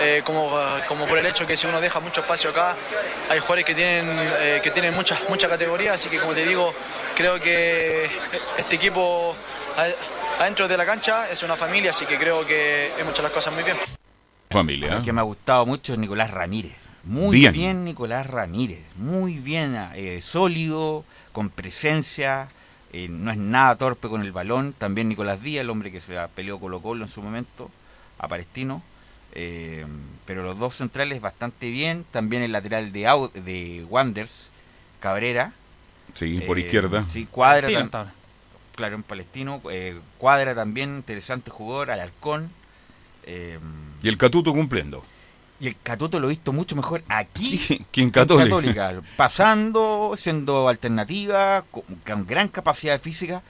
eh, 0.00 0.22
como, 0.24 0.50
como 0.88 1.06
por 1.06 1.18
el 1.18 1.26
hecho 1.26 1.46
que 1.46 1.56
si 1.56 1.66
uno 1.66 1.80
deja 1.80 2.00
mucho 2.00 2.20
espacio 2.22 2.50
acá, 2.50 2.74
hay 3.28 3.38
jugadores 3.38 3.64
que 3.64 3.74
tienen, 3.74 4.08
eh, 4.40 4.60
que 4.62 4.70
tienen 4.70 4.94
mucha, 4.94 5.18
mucha 5.28 5.48
categoría, 5.48 5.94
así 5.94 6.08
que 6.08 6.18
como 6.18 6.32
te 6.32 6.44
digo, 6.44 6.72
creo 7.14 7.38
que 7.40 8.08
este 8.56 8.76
equipo 8.76 9.34
adentro 10.38 10.66
de 10.66 10.76
la 10.76 10.86
cancha 10.86 11.30
es 11.30 11.42
una 11.42 11.56
familia, 11.56 11.90
así 11.90 12.06
que 12.06 12.18
creo 12.18 12.46
que 12.46 12.92
hemos 12.98 13.12
hecho 13.12 13.22
las 13.22 13.32
cosas 13.32 13.52
muy 13.52 13.62
bien. 13.62 13.76
Familia. 14.50 14.94
Lo 14.94 15.02
que 15.02 15.12
me 15.12 15.20
ha 15.20 15.24
gustado 15.24 15.64
mucho 15.66 15.92
es 15.92 15.98
Nicolás 15.98 16.30
Ramírez. 16.30 16.79
Muy 17.04 17.48
bien, 17.48 17.84
Nicolás 17.84 18.26
Ramírez, 18.26 18.82
muy 18.96 19.34
bien, 19.34 19.74
eh, 19.94 20.20
sólido, 20.20 21.04
con 21.32 21.48
presencia, 21.48 22.48
eh, 22.92 23.08
no 23.08 23.30
es 23.30 23.38
nada 23.38 23.76
torpe 23.76 24.08
con 24.08 24.20
el 24.22 24.32
balón. 24.32 24.74
También 24.76 25.08
Nicolás 25.08 25.42
Díaz, 25.42 25.62
el 25.62 25.70
hombre 25.70 25.90
que 25.90 26.00
se 26.00 26.16
peleó 26.34 26.60
Colo 26.60 26.80
Colo 26.80 27.04
en 27.04 27.10
su 27.10 27.22
momento, 27.22 27.70
a 28.18 28.28
Palestino. 28.28 28.82
Eh, 29.32 29.86
pero 30.26 30.42
los 30.42 30.58
dos 30.58 30.74
centrales 30.74 31.20
bastante 31.20 31.70
bien. 31.70 32.04
También 32.10 32.42
el 32.42 32.52
lateral 32.52 32.92
de, 32.92 33.00
de 33.34 33.86
Wanders, 33.88 34.50
Cabrera. 34.98 35.52
Sí, 36.12 36.40
por 36.46 36.58
izquierda. 36.58 37.06
Sí, 37.08 37.26
Cuadra. 37.30 37.68
claro, 38.74 38.96
en 38.96 39.02
Palestino. 39.04 39.62
Cuadra 40.18 40.54
también, 40.54 40.96
interesante 40.96 41.50
jugador, 41.50 41.92
Alarcón. 41.92 42.50
y 44.02 44.08
el 44.08 44.18
Catuto 44.18 44.52
cumpliendo. 44.52 45.04
Y 45.60 45.68
el 45.68 45.76
Catuto 45.82 46.18
lo 46.18 46.28
he 46.28 46.30
visto 46.30 46.54
mucho 46.54 46.74
mejor 46.74 47.04
aquí 47.08 47.84
que 47.92 48.00
en 48.00 48.10
Católica. 48.10 48.44
Católica. 48.44 49.02
Pasando, 49.16 50.14
siendo 50.16 50.68
alternativa, 50.68 51.64
con, 51.70 52.26
gran 52.26 52.48
capacidad 52.48 52.98
física, 52.98 53.42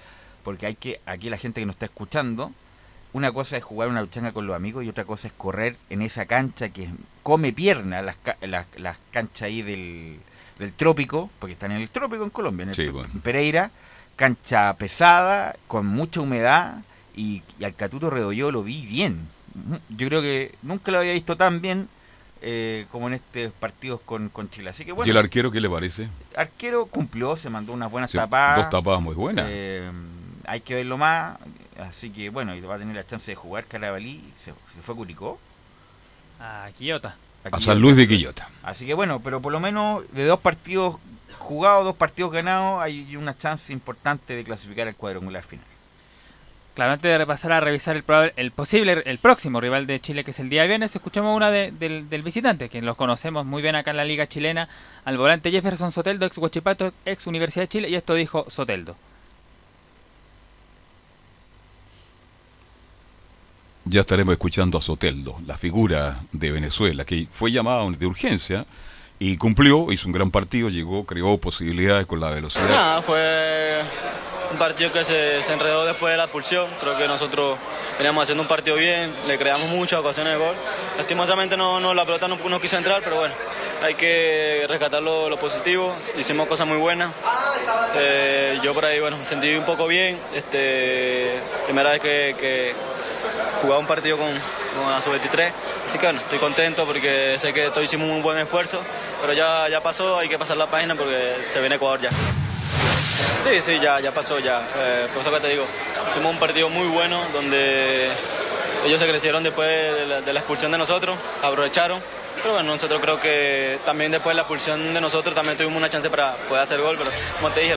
porque 0.42 0.66
hay 0.66 0.74
que, 0.74 1.00
aquí 1.06 1.30
la 1.30 1.38
gente 1.38 1.60
que 1.60 1.66
nos 1.66 1.76
está 1.76 1.86
escuchando, 1.86 2.50
una 3.12 3.30
cosa 3.30 3.56
es 3.56 3.62
jugar 3.62 3.88
una 3.88 4.00
luchanga 4.00 4.32
con 4.32 4.44
los 4.48 4.56
amigos 4.56 4.84
y 4.84 4.88
otra 4.88 5.04
cosa 5.04 5.28
es 5.28 5.34
correr 5.34 5.76
en 5.88 6.02
esa 6.02 6.26
cancha 6.26 6.70
que 6.70 6.88
come 7.22 7.52
pierna, 7.52 8.02
las, 8.02 8.16
las, 8.40 8.98
canchas 9.12 9.42
ahí 9.42 9.62
del, 9.62 10.18
del, 10.58 10.72
trópico, 10.72 11.30
porque 11.38 11.52
están 11.52 11.70
en 11.70 11.80
el 11.80 11.90
trópico 11.90 12.24
en 12.24 12.30
Colombia, 12.30 12.66
en, 12.76 13.20
Pereira, 13.20 13.70
cancha 14.16 14.74
pesada, 14.76 15.54
con 15.68 15.86
mucha 15.86 16.22
humedad, 16.22 16.78
y, 17.14 17.44
y 17.60 17.64
al 17.64 17.76
Catuto 17.76 18.10
Redolló 18.10 18.50
lo 18.50 18.64
vi 18.64 18.84
bien. 18.84 19.28
Yo 19.90 20.08
creo 20.08 20.22
que 20.22 20.56
nunca 20.62 20.90
lo 20.90 20.98
había 20.98 21.12
visto 21.12 21.36
tan 21.36 21.60
bien 21.60 21.88
eh, 22.42 22.86
como 22.90 23.08
en 23.08 23.14
estos 23.14 23.52
partidos 23.52 24.00
con, 24.00 24.30
Chile. 24.50 24.70
Así 24.70 24.84
que 24.84 24.92
bueno, 24.92 25.06
¿Y 25.06 25.10
el 25.10 25.16
arquero 25.16 25.50
qué 25.50 25.60
le 25.60 25.68
parece? 25.68 26.08
Arquero 26.36 26.86
cumplió, 26.86 27.36
se 27.36 27.50
mandó 27.50 27.72
unas 27.72 27.90
buenas 27.90 28.10
tapadas. 28.10 28.58
Dos 28.58 28.70
tapadas 28.70 29.02
muy 29.02 29.14
buenas. 29.14 29.46
Eh, 29.50 29.90
hay 30.46 30.60
que 30.60 30.74
verlo 30.74 30.96
más. 30.96 31.38
Así 31.78 32.10
que 32.10 32.30
bueno, 32.30 32.54
y 32.54 32.60
va 32.60 32.76
a 32.76 32.78
tener 32.78 32.94
la 32.94 33.06
chance 33.06 33.30
de 33.30 33.34
jugar 33.34 33.66
Carabalí. 33.66 34.22
Se, 34.34 34.52
fue 34.82 34.94
a 34.94 34.96
Curicó. 34.96 35.38
A 36.40 36.68
Quillota. 36.76 37.16
A, 37.50 37.60
San 37.60 37.80
Luis 37.80 37.96
de 37.96 38.08
Quillota. 38.08 38.48
Así 38.62 38.86
que 38.86 38.94
bueno, 38.94 39.20
pero 39.20 39.40
por 39.40 39.52
lo 39.52 39.60
menos 39.60 40.02
de 40.12 40.24
dos 40.24 40.40
partidos 40.40 40.96
jugados, 41.38 41.84
dos 41.84 41.96
partidos 41.96 42.32
ganados, 42.32 42.82
hay 42.82 43.16
una 43.16 43.36
chance 43.36 43.72
importante 43.72 44.36
de 44.36 44.44
clasificar 44.44 44.88
al 44.88 44.96
cuadrangular 44.96 45.42
final. 45.42 45.64
Claro, 46.74 46.92
antes 46.92 47.18
de 47.18 47.26
pasar 47.26 47.52
a 47.52 47.60
revisar 47.60 47.96
el, 47.96 48.04
el 48.36 48.50
posible, 48.52 49.02
el 49.04 49.18
próximo 49.18 49.60
rival 49.60 49.86
de 49.86 49.98
Chile, 49.98 50.22
que 50.22 50.30
es 50.30 50.38
el 50.38 50.48
día 50.48 50.64
viernes, 50.66 50.94
escuchamos 50.94 51.36
una 51.36 51.50
del, 51.50 52.22
visitante, 52.24 52.68
que 52.68 52.80
los 52.80 52.96
conocemos 52.96 53.44
muy 53.44 53.60
bien 53.60 53.74
acá 53.74 53.90
en 53.90 53.96
la 53.96 54.04
Liga 54.04 54.28
Chilena, 54.28 54.68
al 55.04 55.18
volante 55.18 55.50
Jefferson 55.50 55.90
Soteldo, 55.90 56.26
ex 56.26 56.38
Huachipato, 56.38 56.92
ex 57.04 57.26
Universidad 57.26 57.64
de 57.64 57.68
Chile, 57.68 57.88
y 57.88 57.96
esto 57.96 58.14
dijo 58.14 58.46
Soteldo. 58.48 58.96
Ya 63.84 64.02
estaremos 64.02 64.32
escuchando 64.32 64.78
a 64.78 64.80
Soteldo, 64.80 65.40
la 65.46 65.58
figura 65.58 66.20
de 66.30 66.52
Venezuela, 66.52 67.04
que 67.04 67.26
fue 67.32 67.50
llamada 67.50 67.84
de 67.90 68.06
urgencia 68.06 68.64
y 69.18 69.36
cumplió, 69.36 69.90
hizo 69.90 70.06
un 70.06 70.12
gran 70.12 70.30
partido, 70.30 70.68
llegó, 70.68 71.04
creó 71.04 71.36
posibilidades 71.38 72.06
con 72.06 72.20
la 72.20 72.30
velocidad. 72.30 73.02
fue 73.02 73.82
un 74.50 74.58
partido 74.58 74.90
que 74.90 75.04
se, 75.04 75.40
enredó 75.52 75.84
después 75.84 76.12
de 76.12 76.16
la 76.16 76.24
expulsión. 76.24 76.68
Creo 76.80 76.96
que 76.96 77.06
nosotros 77.06 77.58
veníamos 77.98 78.24
haciendo 78.24 78.42
un 78.42 78.48
partido 78.48 78.76
bien, 78.76 79.14
le 79.26 79.38
creamos 79.38 79.68
muchas 79.68 80.00
ocasiones 80.00 80.32
de 80.34 80.38
gol. 80.38 80.54
Lastimosamente 80.96 81.56
no, 81.56 81.94
la 81.94 82.04
pelota 82.04 82.28
no, 82.28 82.60
quiso 82.60 82.76
entrar, 82.76 83.02
pero 83.02 83.16
bueno, 83.16 83.34
hay 83.82 83.94
que 83.94 84.66
rescatar 84.68 85.02
lo, 85.02 85.36
positivo. 85.38 85.94
Hicimos 86.18 86.48
cosas 86.48 86.66
muy 86.66 86.78
buenas. 86.78 87.12
Eh, 87.96 88.58
yo 88.62 88.74
por 88.74 88.84
ahí, 88.84 89.00
bueno, 89.00 89.16
me 89.18 89.24
sentí 89.24 89.54
un 89.54 89.64
poco 89.64 89.86
bien. 89.86 90.18
Este, 90.34 91.40
primera 91.66 91.90
vez 91.90 92.00
que, 92.00 92.74
jugaba 93.62 93.78
un 93.78 93.86
partido 93.86 94.16
con, 94.16 94.28
con 94.28 94.90
la 94.90 95.00
sub-23. 95.02 95.52
Así 95.86 95.98
que 95.98 96.06
bueno, 96.06 96.20
estoy 96.20 96.38
contento 96.38 96.86
porque 96.86 97.38
sé 97.38 97.52
que 97.52 97.68
todos 97.68 97.84
hicimos 97.84 98.08
un 98.08 98.22
buen 98.22 98.38
esfuerzo, 98.38 98.80
pero 99.20 99.32
ya, 99.32 99.68
ya 99.68 99.82
pasó, 99.82 100.18
hay 100.18 100.28
que 100.28 100.38
pasar 100.38 100.56
la 100.56 100.66
página 100.66 100.94
porque 100.94 101.36
se 101.48 101.60
viene 101.60 101.76
Ecuador 101.76 102.00
ya. 102.00 102.10
Sí, 103.42 103.60
sí, 103.64 103.80
ya, 103.80 104.00
ya 104.00 104.12
pasó 104.12 104.38
ya. 104.38 104.68
Eh, 104.76 105.08
por 105.12 105.22
eso 105.22 105.32
que 105.32 105.40
te 105.40 105.48
digo, 105.48 105.64
fuimos 106.12 106.32
un 106.34 106.38
partido 106.38 106.68
muy 106.68 106.88
bueno 106.88 107.22
donde 107.32 108.08
ellos 108.84 109.00
se 109.00 109.08
crecieron 109.08 109.42
después 109.42 109.68
de 109.68 110.06
la, 110.06 110.20
de 110.20 110.32
la 110.32 110.40
expulsión 110.40 110.70
de 110.72 110.78
nosotros, 110.78 111.18
aprovecharon. 111.42 112.00
Pero 112.36 112.54
bueno, 112.54 112.72
nosotros 112.72 113.00
creo 113.00 113.20
que 113.20 113.78
también 113.84 114.12
después 114.12 114.32
de 114.32 114.36
la 114.36 114.42
expulsión 114.42 114.94
de 114.94 115.00
nosotros 115.00 115.34
también 115.34 115.56
tuvimos 115.56 115.76
una 115.76 115.88
chance 115.90 116.08
para 116.10 116.36
poder 116.48 116.62
hacer 116.62 116.80
gol, 116.80 116.96
pero 116.98 117.10
como 117.36 117.50
te 117.50 117.60
dije... 117.60 117.76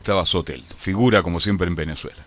Estaba 0.00 0.24
Sotel, 0.24 0.64
figura 0.64 1.22
como 1.22 1.40
siempre 1.40 1.66
en 1.66 1.74
Venezuela. 1.74 2.24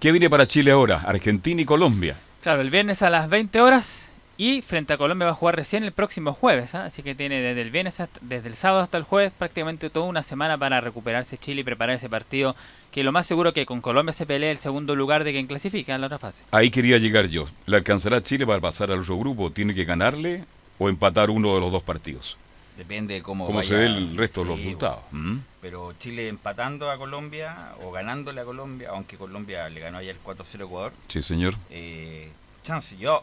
¿Qué 0.00 0.12
viene 0.12 0.28
para 0.30 0.46
Chile 0.46 0.70
ahora? 0.70 1.02
Argentina 1.06 1.60
y 1.60 1.64
Colombia. 1.64 2.16
Claro, 2.42 2.60
el 2.60 2.70
viernes 2.70 3.02
a 3.02 3.10
las 3.10 3.28
20 3.28 3.60
horas 3.60 4.10
y 4.38 4.60
frente 4.62 4.92
a 4.92 4.98
Colombia 4.98 5.24
va 5.26 5.30
a 5.32 5.34
jugar 5.34 5.56
recién 5.56 5.82
el 5.84 5.92
próximo 5.92 6.32
jueves, 6.32 6.74
¿ah? 6.74 6.84
así 6.86 7.02
que 7.02 7.14
tiene 7.14 7.40
desde 7.40 7.62
el 7.62 7.70
viernes 7.70 8.00
hasta- 8.00 8.20
desde 8.22 8.48
el 8.48 8.54
sábado 8.54 8.82
hasta 8.82 8.98
el 8.98 9.04
jueves 9.04 9.32
prácticamente 9.36 9.88
toda 9.90 10.06
una 10.06 10.22
semana 10.22 10.58
para 10.58 10.80
recuperarse 10.80 11.38
Chile 11.38 11.62
y 11.62 11.64
preparar 11.64 11.96
ese 11.96 12.08
partido 12.10 12.54
que 12.92 13.02
lo 13.02 13.12
más 13.12 13.26
seguro 13.26 13.52
que 13.54 13.64
con 13.66 13.80
Colombia 13.80 14.12
se 14.12 14.26
pelee 14.26 14.50
el 14.50 14.58
segundo 14.58 14.94
lugar 14.94 15.24
de 15.24 15.32
quien 15.32 15.46
clasifica 15.46 15.94
en 15.94 16.00
la 16.02 16.06
otra 16.08 16.18
fase. 16.18 16.44
Ahí 16.50 16.70
quería 16.70 16.98
llegar 16.98 17.26
yo. 17.28 17.46
¿Le 17.66 17.76
alcanzará 17.76 18.22
Chile 18.22 18.46
para 18.46 18.60
pasar 18.60 18.90
al 18.90 19.00
otro 19.00 19.16
grupo? 19.18 19.50
¿Tiene 19.50 19.74
que 19.74 19.84
ganarle 19.84 20.44
o 20.78 20.88
empatar 20.88 21.30
uno 21.30 21.54
de 21.54 21.60
los 21.60 21.72
dos 21.72 21.82
partidos? 21.82 22.36
Depende 22.76 23.14
de 23.14 23.22
cómo, 23.22 23.50
vaya- 23.50 23.68
se 23.68 23.74
ve 23.74 23.86
el 23.86 24.16
resto 24.18 24.42
de 24.42 24.48
los 24.48 24.58
resultados. 24.58 25.00
¿Mm? 25.10 25.38
Pero 25.62 25.94
Chile 25.98 26.28
empatando 26.28 26.90
a 26.90 26.98
Colombia 26.98 27.72
o 27.82 27.90
ganándole 27.90 28.42
a 28.42 28.44
Colombia, 28.44 28.90
aunque 28.90 29.16
Colombia 29.16 29.66
le 29.70 29.80
ganó 29.80 29.96
ayer 29.96 30.16
4-0 30.22 30.64
a 30.64 30.66
Ecuador, 30.66 30.92
Sí, 31.08 31.22
señor. 31.22 31.54
eh, 31.70 32.28
chance. 32.62 32.98
Yo, 32.98 33.22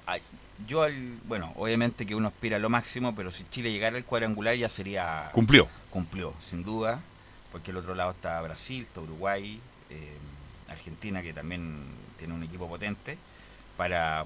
yo 0.67 0.83
al- 0.83 1.17
bueno, 1.25 1.51
obviamente 1.55 2.05
que 2.05 2.15
uno 2.15 2.27
aspira 2.29 2.57
a 2.57 2.59
lo 2.59 2.69
máximo, 2.69 3.15
pero 3.15 3.31
si 3.31 3.43
Chile 3.45 3.71
llegara 3.71 3.97
al 3.97 4.05
cuadrangular 4.05 4.55
ya 4.55 4.69
sería... 4.69 5.29
Cumplió. 5.33 5.67
Cumplió, 5.89 6.33
sin 6.39 6.63
duda, 6.63 7.01
porque 7.51 7.71
el 7.71 7.77
otro 7.77 7.95
lado 7.95 8.11
está 8.11 8.41
Brasil, 8.41 8.83
está 8.83 9.01
Uruguay, 9.01 9.59
eh, 9.89 10.17
Argentina, 10.69 11.21
que 11.21 11.33
también 11.33 11.83
tiene 12.17 12.33
un 12.33 12.43
equipo 12.43 12.67
potente. 12.67 13.17
Para, 13.77 14.25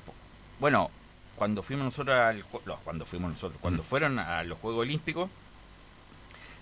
bueno, 0.59 0.91
cuando 1.35 1.63
fuimos 1.63 1.85
nosotros 1.85 2.15
al, 2.17 2.43
no, 2.65 2.77
cuando 2.83 3.05
fuimos 3.05 3.31
nosotros, 3.31 3.59
cuando 3.61 3.81
Mm. 3.83 3.85
fueron 3.85 4.19
a 4.19 4.43
los 4.43 4.57
Juegos 4.59 4.81
Olímpicos, 4.81 5.29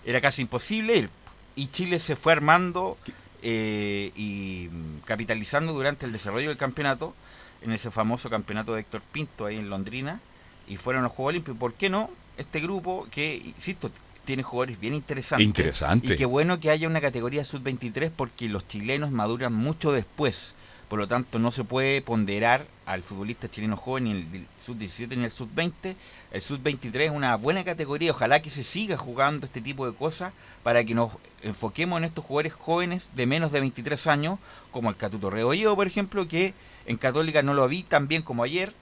era 0.04 0.20
casi 0.20 0.42
imposible 0.42 0.96
ir. 0.96 1.10
Y 1.56 1.68
Chile 1.68 1.98
se 1.98 2.16
fue 2.16 2.32
armando 2.32 2.98
eh, 3.42 4.12
y 4.16 4.68
capitalizando 5.04 5.72
durante 5.72 6.06
el 6.06 6.12
desarrollo 6.12 6.48
del 6.48 6.58
campeonato, 6.58 7.14
en 7.62 7.72
ese 7.72 7.90
famoso 7.90 8.30
campeonato 8.30 8.74
de 8.74 8.80
Héctor 8.80 9.02
Pinto 9.12 9.46
ahí 9.46 9.56
en 9.56 9.70
Londrina, 9.70 10.20
y 10.68 10.76
fueron 10.76 11.00
a 11.00 11.04
los 11.04 11.12
Juegos 11.12 11.30
Olímpicos. 11.30 11.58
¿Por 11.58 11.74
qué 11.74 11.90
no? 11.90 12.10
Este 12.36 12.60
grupo 12.60 13.06
que, 13.10 13.36
insisto, 13.36 13.90
tiene 14.24 14.42
jugadores 14.42 14.78
bien 14.78 14.94
interesantes. 14.94 15.46
Interesante. 15.46 16.14
Y 16.14 16.16
qué 16.16 16.26
bueno 16.26 16.60
que 16.60 16.70
haya 16.70 16.88
una 16.88 17.00
categoría 17.00 17.44
sub-23 17.44 18.10
porque 18.14 18.48
los 18.48 18.66
chilenos 18.68 19.10
maduran 19.10 19.54
mucho 19.54 19.92
después. 19.92 20.54
Por 20.88 21.00
lo 21.00 21.08
tanto, 21.08 21.38
no 21.40 21.50
se 21.50 21.64
puede 21.64 22.00
ponderar 22.00 22.66
al 22.84 23.02
futbolista 23.02 23.50
chileno 23.50 23.76
joven 23.76 24.04
ni 24.04 24.10
el 24.10 24.46
sub-17 24.60 25.16
ni 25.16 25.24
el 25.24 25.30
sub-20. 25.32 25.96
El 26.30 26.40
sub-23 26.40 26.96
es 27.00 27.10
una 27.10 27.34
buena 27.36 27.64
categoría. 27.64 28.12
Ojalá 28.12 28.40
que 28.40 28.50
se 28.50 28.62
siga 28.62 28.96
jugando 28.96 29.46
este 29.46 29.60
tipo 29.60 29.86
de 29.90 29.96
cosas 29.96 30.32
para 30.62 30.84
que 30.84 30.94
nos 30.94 31.12
enfoquemos 31.42 31.98
en 31.98 32.04
estos 32.04 32.24
jugadores 32.24 32.52
jóvenes 32.52 33.10
de 33.16 33.26
menos 33.26 33.50
de 33.50 33.60
23 33.60 34.06
años, 34.06 34.38
como 34.70 34.90
el 34.90 34.96
Catuto 34.96 35.30
Rebolledo, 35.30 35.74
por 35.74 35.88
ejemplo, 35.88 36.28
que 36.28 36.54
en 36.86 36.96
Católica 36.96 37.42
no 37.42 37.54
lo 37.54 37.68
vi 37.68 37.82
tan 37.82 38.08
bien 38.08 38.22
como 38.22 38.42
ayer. 38.42 38.72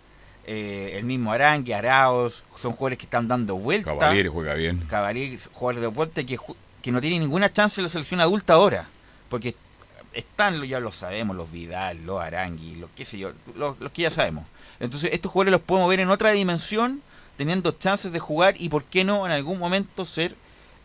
Eh, 0.46 0.92
el 0.98 1.04
mismo 1.04 1.32
Arangue, 1.32 1.74
Araos, 1.74 2.44
son 2.54 2.72
jugadores 2.72 2.98
que 2.98 3.06
están 3.06 3.28
dando 3.28 3.56
vuelta. 3.56 3.96
Cavalieri 3.96 4.28
juega 4.28 4.54
bien. 4.54 4.84
Cavalieri, 4.88 5.38
jugadores 5.52 5.80
de 5.80 5.86
vuelta 5.86 6.24
que, 6.24 6.38
que 6.82 6.92
no 6.92 7.00
tiene 7.00 7.18
ninguna 7.18 7.50
chance 7.50 7.80
en 7.80 7.84
la 7.84 7.88
selección 7.88 8.20
adulta 8.20 8.52
ahora. 8.52 8.86
Porque 9.30 9.54
están, 10.12 10.62
ya 10.64 10.80
lo 10.80 10.92
sabemos, 10.92 11.34
los 11.34 11.50
Vidal, 11.50 12.04
los 12.04 12.20
Arangui, 12.20 12.76
los 12.76 12.90
qué 12.94 13.04
sé 13.04 13.18
yo, 13.18 13.32
los, 13.56 13.78
los 13.80 13.92
que 13.92 14.02
ya 14.02 14.10
sabemos. 14.10 14.44
Entonces, 14.80 15.10
estos 15.12 15.32
jugadores 15.32 15.52
los 15.52 15.60
podemos 15.60 15.88
ver 15.88 16.00
en 16.00 16.10
otra 16.10 16.30
dimensión, 16.32 17.02
teniendo 17.36 17.72
chances 17.72 18.12
de 18.12 18.18
jugar 18.18 18.54
y, 18.58 18.68
¿por 18.68 18.84
qué 18.84 19.04
no, 19.04 19.26
en 19.26 19.32
algún 19.32 19.58
momento 19.58 20.04
ser 20.04 20.36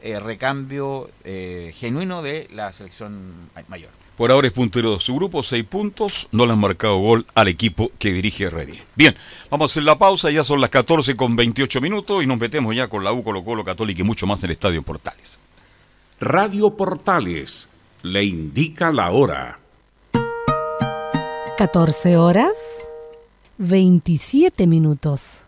eh, 0.01 0.19
recambio 0.19 1.09
eh, 1.23 1.73
genuino 1.75 2.21
de 2.21 2.47
la 2.51 2.71
selección 2.73 3.49
mayor? 3.67 3.91
Por 4.19 4.33
ahora 4.33 4.47
es 4.47 4.53
puntero 4.53 4.95
de 4.95 4.99
su 4.99 5.15
grupo, 5.15 5.43
seis 5.43 5.63
puntos. 5.63 6.27
No 6.33 6.45
le 6.45 6.51
han 6.51 6.59
marcado 6.59 6.97
gol 6.97 7.25
al 7.35 7.47
equipo 7.47 7.89
que 7.97 8.11
dirige 8.11 8.49
Reddy. 8.49 8.77
Bien, 8.93 9.15
vamos 9.49 9.71
a 9.71 9.71
hacer 9.71 9.83
la 9.83 9.97
pausa. 9.97 10.29
Ya 10.29 10.43
son 10.43 10.59
las 10.59 10.69
14 10.71 11.15
con 11.15 11.37
28 11.37 11.79
minutos 11.79 12.21
y 12.21 12.27
nos 12.27 12.37
metemos 12.37 12.75
ya 12.75 12.89
con 12.89 13.05
la 13.05 13.13
U, 13.13 13.23
Colo 13.23 13.45
Colo, 13.45 13.63
Católica 13.63 14.01
y 14.01 14.03
mucho 14.03 14.27
más 14.27 14.43
en 14.43 14.49
el 14.49 14.51
Estadio 14.51 14.83
Portales. 14.83 15.39
Radio 16.19 16.75
Portales 16.75 17.69
le 18.01 18.25
indica 18.25 18.91
la 18.91 19.09
hora. 19.11 19.57
14 21.57 22.17
horas 22.17 22.57
27 23.57 24.67
minutos. 24.67 25.43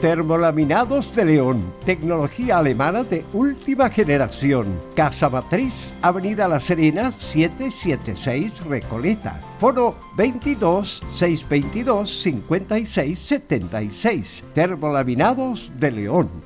Termolaminados 0.00 1.16
de 1.16 1.24
León, 1.24 1.64
tecnología 1.86 2.58
alemana 2.58 3.02
de 3.02 3.24
última 3.32 3.88
generación. 3.88 4.78
Casa 4.94 5.30
Matriz, 5.30 5.94
Avenida 6.02 6.46
La 6.46 6.60
Serena, 6.60 7.10
776 7.10 8.66
Recoleta. 8.66 9.40
Foro 9.58 9.96
22 10.18 11.02
622 11.14 12.10
56 12.22 13.18
76. 13.18 14.44
Termolaminados 14.52 15.72
de 15.78 15.90
León. 15.90 16.45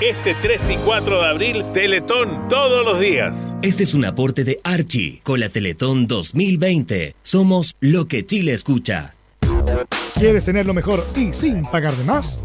Este 0.00 0.36
3 0.40 0.60
y 0.70 0.76
4 0.76 1.22
de 1.22 1.26
abril, 1.26 1.64
Teletón 1.74 2.48
todos 2.48 2.84
los 2.84 3.00
días. 3.00 3.56
Este 3.62 3.82
es 3.82 3.94
un 3.94 4.04
aporte 4.04 4.44
de 4.44 4.60
Archie 4.62 5.20
con 5.24 5.40
la 5.40 5.48
Teletón 5.48 6.06
2020. 6.06 7.16
Somos 7.20 7.74
lo 7.80 8.06
que 8.06 8.24
Chile 8.24 8.52
escucha. 8.52 9.16
¿Quieres 10.14 10.44
tener 10.44 10.66
lo 10.66 10.74
mejor 10.74 11.04
y 11.16 11.32
sin 11.32 11.62
pagar 11.62 11.92
de 11.94 12.04
más? 12.04 12.44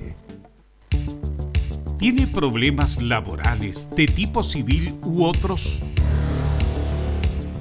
¿Tiene 2.01 2.25
problemas 2.25 2.99
laborales 2.99 3.87
de 3.95 4.07
tipo 4.07 4.41
civil 4.41 4.95
u 5.03 5.23
otros? 5.23 5.77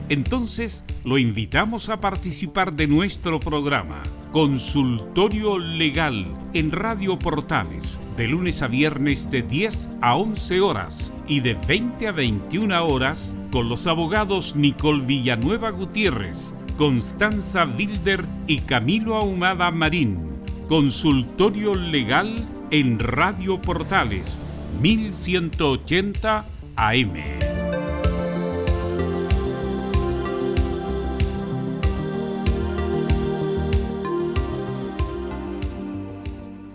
Entonces 0.08 0.82
lo 1.04 1.18
invitamos 1.18 1.90
a 1.90 1.98
participar 1.98 2.72
de 2.72 2.86
nuestro 2.86 3.38
programa 3.38 4.02
Consultorio 4.32 5.58
Legal 5.58 6.26
en 6.54 6.72
Radio 6.72 7.18
Portales 7.18 8.00
de 8.16 8.28
lunes 8.28 8.62
a 8.62 8.68
viernes 8.68 9.30
de 9.30 9.42
10 9.42 9.90
a 10.00 10.16
11 10.16 10.60
horas 10.62 11.12
y 11.28 11.40
de 11.40 11.52
20 11.52 12.08
a 12.08 12.12
21 12.12 12.86
horas 12.86 13.36
con 13.52 13.68
los 13.68 13.86
abogados 13.86 14.56
Nicole 14.56 15.04
Villanueva 15.04 15.68
Gutiérrez, 15.68 16.54
Constanza 16.78 17.66
Wilder 17.66 18.24
y 18.46 18.60
Camilo 18.60 19.16
Ahumada 19.16 19.70
Marín. 19.70 20.29
Consultorio 20.70 21.74
Legal 21.74 22.46
en 22.70 23.00
Radio 23.00 23.60
Portales 23.60 24.40
1180 24.80 26.44
AM. 26.76 27.14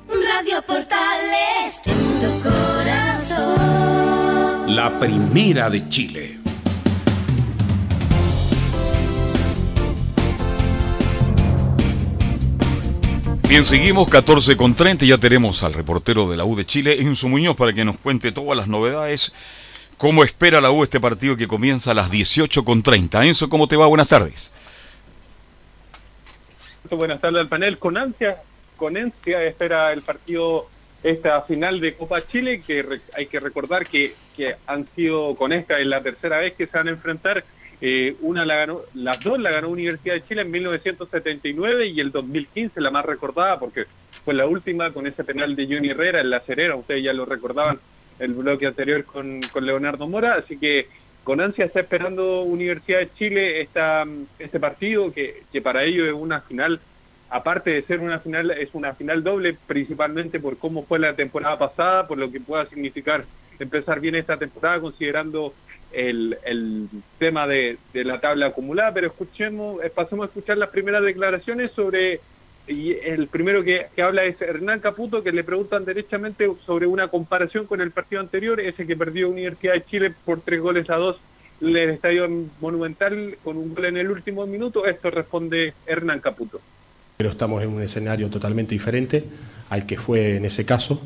Radio 0.09 0.61
Portales 0.67 1.81
en 1.85 2.19
tu 2.19 2.43
corazón. 2.43 3.55
La 4.75 4.99
primera 4.99 5.69
de 5.69 5.87
Chile. 5.87 6.39
Bien, 13.47 13.63
seguimos 13.63 14.09
14 14.09 14.57
con 14.57 14.73
30. 14.73 15.05
Ya 15.05 15.19
tenemos 15.19 15.61
al 15.61 15.73
reportero 15.73 16.27
de 16.27 16.35
la 16.35 16.45
U 16.45 16.55
de 16.55 16.65
Chile, 16.65 16.99
Enzo 17.01 17.29
Muñoz, 17.29 17.55
para 17.55 17.73
que 17.73 17.85
nos 17.85 17.95
cuente 17.99 18.31
todas 18.31 18.57
las 18.57 18.67
novedades. 18.67 19.31
¿Cómo 19.97 20.23
espera 20.23 20.59
la 20.61 20.71
U 20.71 20.81
este 20.81 20.99
partido 20.99 21.37
que 21.37 21.45
comienza 21.45 21.91
a 21.91 21.93
las 21.93 22.09
18 22.09 22.65
con 22.65 22.81
30? 22.81 23.23
Enzo, 23.23 23.47
¿cómo 23.47 23.67
te 23.67 23.77
va? 23.77 23.85
Buenas 23.85 24.07
tardes. 24.07 24.51
Buenas 26.89 27.21
tardes 27.21 27.39
al 27.39 27.47
panel. 27.47 27.77
Con 27.77 27.97
ansia, 27.97 28.37
con 28.77 28.97
ansia 28.97 29.43
espera 29.43 29.93
el 29.93 30.01
partido 30.01 30.67
esta 31.03 31.39
final 31.43 31.79
de 31.79 31.93
Copa 31.93 32.27
Chile, 32.27 32.63
que 32.65 32.83
hay 33.15 33.27
que 33.27 33.39
recordar 33.39 33.85
que, 33.85 34.15
que 34.35 34.55
han 34.65 34.87
sido 34.95 35.35
con 35.35 35.53
esta 35.53 35.79
es 35.79 35.85
la 35.85 36.01
tercera 36.01 36.39
vez 36.39 36.55
que 36.55 36.65
se 36.65 36.75
van 36.75 36.87
a 36.87 36.91
enfrentar 36.91 37.43
eh, 37.87 38.15
una 38.21 38.43
la 38.45 38.55
ganó, 38.55 38.81
las 38.95 39.19
dos 39.19 39.37
la 39.39 39.51
ganó 39.51 39.69
Universidad 39.69 40.15
de 40.15 40.23
Chile 40.23 40.41
en 40.41 40.49
1979 40.49 41.85
y 41.85 41.99
el 41.99 42.11
2015 42.11 42.81
la 42.81 42.89
más 42.89 43.05
recordada 43.05 43.59
porque 43.59 43.83
fue 44.23 44.33
la 44.33 44.47
última 44.47 44.91
con 44.91 45.05
ese 45.05 45.23
penal 45.23 45.55
de 45.55 45.67
Johnny 45.67 45.89
Herrera 45.89 46.19
en 46.19 46.31
la 46.31 46.39
Cerera, 46.39 46.75
ustedes 46.75 47.03
ya 47.03 47.13
lo 47.13 47.25
recordaban 47.25 47.77
el 48.17 48.33
bloque 48.33 48.65
anterior 48.65 49.05
con, 49.05 49.39
con 49.53 49.67
Leonardo 49.67 50.07
Mora, 50.07 50.33
así 50.33 50.57
que 50.57 50.87
con 51.23 51.39
ansia 51.39 51.65
está 51.65 51.81
esperando 51.81 52.41
Universidad 52.41 53.01
de 53.01 53.13
Chile 53.13 53.61
esta, 53.61 54.03
este 54.39 54.59
partido 54.59 55.13
que, 55.13 55.43
que 55.51 55.61
para 55.61 55.83
ellos 55.83 56.07
es 56.07 56.13
una 56.15 56.41
final, 56.41 56.79
aparte 57.29 57.71
de 57.71 57.81
ser 57.83 57.99
una 57.99 58.19
final, 58.19 58.51
es 58.51 58.69
una 58.73 58.93
final 58.93 59.23
doble 59.23 59.57
principalmente 59.67 60.39
por 60.39 60.57
cómo 60.57 60.83
fue 60.83 60.99
la 60.99 61.15
temporada 61.15 61.57
pasada, 61.57 62.07
por 62.07 62.17
lo 62.17 62.31
que 62.31 62.39
pueda 62.39 62.65
significar 62.67 63.25
empezar 63.59 63.99
bien 63.99 64.15
esta 64.15 64.37
temporada 64.37 64.79
considerando 64.79 65.53
el, 65.91 66.89
tema 67.17 67.47
de, 67.47 67.77
de, 67.93 68.03
la 68.03 68.19
tabla 68.19 68.47
acumulada, 68.47 68.93
pero 68.93 69.07
escuchemos, 69.07 69.81
eh, 69.83 69.89
pasemos 69.89 70.25
a 70.25 70.27
escuchar 70.27 70.57
las 70.57 70.69
primeras 70.69 71.03
declaraciones 71.03 71.71
sobre, 71.71 72.19
y 72.67 72.91
el 72.91 73.27
primero 73.27 73.63
que, 73.63 73.87
que, 73.95 74.01
habla 74.01 74.25
es 74.25 74.41
Hernán 74.41 74.81
Caputo, 74.81 75.23
que 75.23 75.31
le 75.31 75.45
preguntan 75.45 75.85
derechamente 75.85 76.51
sobre 76.65 76.85
una 76.85 77.07
comparación 77.07 77.65
con 77.65 77.79
el 77.79 77.91
partido 77.91 78.21
anterior, 78.21 78.59
ese 78.59 78.85
que 78.85 78.97
perdió 78.97 79.29
Universidad 79.29 79.73
de 79.73 79.85
Chile 79.85 80.13
por 80.25 80.41
tres 80.41 80.59
goles 80.59 80.89
a 80.89 80.95
dos 80.95 81.17
en 81.61 81.69
el 81.69 81.89
Estadio 81.91 82.27
Monumental 82.59 83.37
con 83.43 83.57
un 83.57 83.73
gol 83.73 83.85
en 83.85 83.97
el 83.97 84.11
último 84.11 84.45
minuto. 84.45 84.85
Esto 84.85 85.09
responde 85.09 85.73
Hernán 85.85 86.19
Caputo. 86.19 86.59
Pero 87.17 87.29
estamos 87.29 87.63
en 87.63 87.69
un 87.69 87.81
escenario 87.81 88.29
totalmente 88.29 88.75
diferente 88.75 89.23
al 89.69 89.85
que 89.85 89.97
fue 89.97 90.37
en 90.37 90.45
ese 90.45 90.65
caso. 90.65 91.01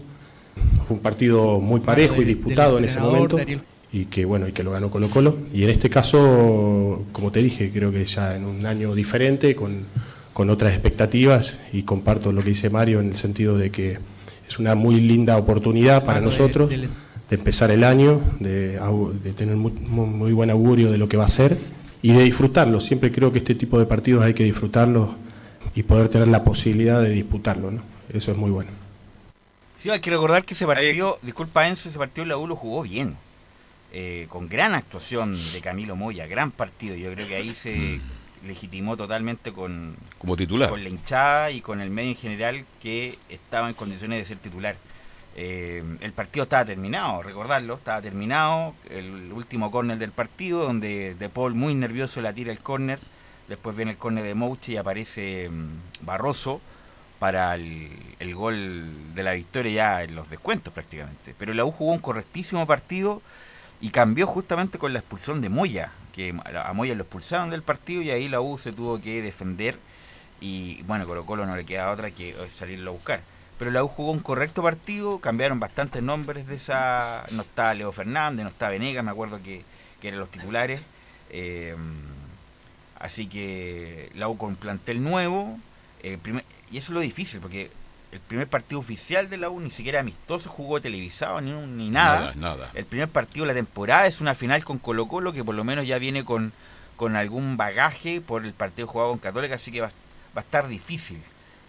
Fue 0.86 0.98
un 0.98 1.02
partido 1.02 1.60
muy 1.60 1.80
parejo 1.80 2.22
y 2.22 2.26
disputado 2.26 2.78
en 2.78 2.86
ese 2.86 3.00
momento 3.00 3.38
y 3.92 4.06
que 4.06 4.26
bueno 4.26 4.48
y 4.48 4.52
que 4.52 4.64
lo 4.64 4.72
ganó 4.72 4.90
Colo 4.90 5.10
Colo 5.10 5.38
y 5.52 5.64
en 5.64 5.72
este 5.72 5.90
caso 5.90 7.06
como 7.12 7.32
te 7.32 7.42
dije 7.42 7.72
creo 7.74 7.92
que 7.92 8.06
ya 8.06 8.36
en 8.36 8.46
un 8.46 8.64
año 8.68 8.94
diferente 8.94 9.56
con, 9.56 9.86
con 10.32 10.52
otras 10.52 10.74
expectativas 10.74 11.60
y 11.74 11.82
comparto 11.82 12.32
lo 12.32 12.44
que 12.44 12.50
dice 12.50 12.70
Mario 12.70 13.00
en 13.00 13.08
el 13.08 13.16
sentido 13.16 13.58
de 13.58 13.72
que 13.72 13.98
es 14.50 14.60
una 14.60 14.74
muy 14.74 15.00
linda 15.00 15.38
oportunidad 15.38 16.04
para 16.04 16.20
nosotros 16.22 16.70
de, 16.70 16.90
empezar 17.30 17.70
el 17.70 17.84
año 17.84 18.20
de, 18.40 18.80
de 19.24 19.34
tener 19.34 19.56
muy, 19.56 19.72
muy, 19.72 20.34
buen 20.34 20.50
augurio 20.50 20.92
de 20.92 20.98
lo 20.98 21.08
que 21.08 21.18
va 21.18 21.26
a 21.26 21.28
ser 21.28 21.56
y 22.02 22.14
de 22.14 22.24
disfrutarlo. 22.24 22.80
Siempre 22.80 23.12
creo 23.12 23.32
que 23.32 23.38
este 23.38 23.54
tipo 23.54 23.78
de 23.78 23.86
partidos 23.86 24.24
hay 24.24 24.34
que 24.34 24.44
disfrutarlos 24.44 25.10
y 25.76 25.84
poder 25.84 26.10
tener 26.10 26.28
la 26.28 26.44
posibilidad 26.44 27.02
de 27.02 27.10
disputarlo 27.10 27.72
¿no? 27.72 27.82
eso 28.10 28.32
es 28.32 28.38
muy 28.38 28.52
bueno 28.52 28.72
Sí, 29.80 29.90
hay 29.90 30.02
que 30.02 30.10
recordar 30.10 30.44
que 30.44 30.56
ese 30.56 30.66
partido, 30.66 31.20
disculpa 31.22 31.66
Enzo, 31.66 31.88
ese 31.88 31.98
partido 31.98 32.26
la 32.26 32.38
U 32.38 32.48
lo 32.48 32.58
jugó 32.58 32.84
bien. 32.84 33.16
Eh, 33.94 34.28
con 34.30 34.50
gran 34.50 34.76
actuación 34.76 35.40
de 35.54 35.62
Camilo 35.62 35.96
Moya, 35.96 36.28
gran 36.28 36.52
partido. 36.52 36.98
Yo 36.98 37.10
creo 37.14 37.26
que 37.26 37.36
ahí 37.38 37.56
se 37.56 37.74
mm. 37.74 38.48
legitimó 38.48 38.98
totalmente 38.98 39.54
con, 39.54 39.96
Como 40.18 40.36
titular. 40.36 40.70
con 40.70 40.84
la 40.84 40.90
hinchada 40.90 41.52
y 41.52 41.62
con 41.62 41.80
el 41.80 41.92
medio 41.92 42.10
en 42.10 42.18
general 42.18 42.66
que 42.82 43.18
estaba 43.30 43.70
en 43.70 43.74
condiciones 43.74 44.20
de 44.20 44.26
ser 44.26 44.38
titular. 44.40 44.76
Eh, 45.38 45.82
el 46.02 46.12
partido 46.12 46.44
estaba 46.44 46.66
terminado, 46.66 47.24
recordarlo, 47.24 47.76
estaba 47.76 48.02
terminado. 48.02 48.76
El 48.90 49.32
último 49.32 49.72
córner 49.72 49.98
del 49.98 50.12
partido, 50.12 50.66
donde 50.66 51.16
De 51.16 51.30
Paul 51.30 51.56
muy 51.56 51.74
nervioso 51.74 52.22
la 52.22 52.34
tira 52.34 52.52
el 52.52 52.60
córner. 52.60 53.00
Después 53.50 53.76
viene 53.76 53.92
el 53.92 53.98
córner 53.98 54.24
de 54.24 54.36
Mouche 54.36 54.74
y 54.74 54.78
aparece 54.78 55.50
mm, 55.50 56.06
Barroso 56.06 56.62
para 57.18 57.56
el, 57.56 58.36
gol 58.36 59.14
de 59.14 59.24
la 59.24 59.34
victoria 59.34 59.72
ya 59.72 60.04
en 60.04 60.16
los 60.16 60.30
descuentos 60.30 60.74
prácticamente. 60.74 61.36
Pero 61.38 61.54
la 61.54 61.66
U 61.66 61.72
jugó 61.72 61.92
un 61.92 62.00
correctísimo 62.00 62.66
partido 62.66 63.22
y 63.82 63.90
cambió 63.90 64.28
justamente 64.28 64.78
con 64.78 64.94
la 64.94 65.00
expulsión 65.00 65.42
de 65.42 65.50
Moya, 65.50 65.92
que 66.14 66.34
a 66.64 66.74
Moya 66.74 66.96
lo 66.96 67.04
expulsaron 67.04 67.50
del 67.50 67.64
partido 67.64 68.02
y 68.02 68.12
ahí 68.12 68.30
la 68.30 68.40
U 68.40 68.58
se 68.58 68.72
tuvo 68.72 69.02
que 69.02 69.22
defender 69.22 69.78
y 70.40 70.84
bueno, 70.84 71.06
Colo 71.06 71.26
Colo 71.26 71.46
no 71.46 71.56
le 71.56 71.66
queda 71.66 71.92
otra 71.92 72.12
que 72.12 72.36
salirlo 72.54 72.92
a 72.92 72.94
buscar. 72.94 73.22
Pero 73.58 73.72
la 73.72 73.84
U 73.84 73.90
jugó 73.90 74.12
un 74.12 74.20
correcto 74.20 74.64
partido, 74.64 75.20
cambiaron 75.20 75.60
bastantes 75.60 76.02
nombres 76.02 76.48
de 76.48 76.56
esa... 76.56 77.26
No 77.32 77.42
está 77.42 77.74
Leo 77.74 77.92
Fernández, 77.92 78.44
no 78.44 78.50
está 78.50 78.70
Venegas, 78.70 79.04
me 79.04 79.12
acuerdo 79.12 79.42
que, 79.44 79.64
que 80.00 80.08
eran 80.08 80.22
los 80.22 80.30
titulares. 80.30 80.82
Eh, 81.30 81.76
así 83.00 83.28
que 83.28 84.12
la 84.16 84.30
U 84.30 84.38
con 84.38 84.56
plantel 84.56 85.02
nuevo. 85.04 85.58
Eh, 86.04 86.18
primer, 86.22 86.44
y 86.72 86.78
eso 86.78 86.92
es 86.92 86.96
lo 86.96 87.00
difícil, 87.00 87.40
porque 87.40 87.72
el 88.12 88.20
primer 88.20 88.48
partido 88.48 88.80
oficial 88.80 89.30
de 89.30 89.38
la 89.38 89.50
U, 89.50 89.60
ni 89.60 89.70
siquiera 89.70 90.00
amistoso, 90.00 90.50
jugó 90.50 90.82
televisado, 90.82 91.42
ni, 91.42 91.52
ni 91.52 91.90
nada. 91.90 92.34
nada. 92.36 92.36
nada. 92.36 92.72
El 92.74 92.86
primer 92.86 93.08
partido 93.08 93.46
de 93.46 93.54
la 93.54 93.58
temporada 93.58 94.06
es 94.06 94.22
una 94.22 94.36
final 94.36 94.64
con 94.64 94.80
Colo 94.80 95.08
Colo, 95.08 95.34
que 95.34 95.44
por 95.44 95.56
lo 95.56 95.64
menos 95.64 95.88
ya 95.88 96.00
viene 96.00 96.24
con, 96.24 96.54
con 96.96 97.16
algún 97.16 97.58
bagaje 97.58 98.22
por 98.22 98.46
el 98.46 98.54
partido 98.54 98.88
jugado 98.88 99.12
con 99.12 99.20
Católica, 99.20 99.56
así 99.56 99.72
que 99.72 99.82
va, 99.82 99.88
va 99.88 100.42
a 100.42 100.42
estar 100.42 100.68
difícil. 100.68 101.20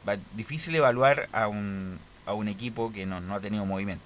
Va 0.08 0.16
difícil 0.34 0.74
evaluar 0.74 1.28
a 1.32 1.46
un, 1.48 1.98
a 2.24 2.32
un 2.32 2.48
equipo 2.48 2.92
que 2.92 3.04
no, 3.06 3.20
no 3.20 3.34
ha 3.34 3.40
tenido 3.40 3.66
movimiento. 3.66 4.04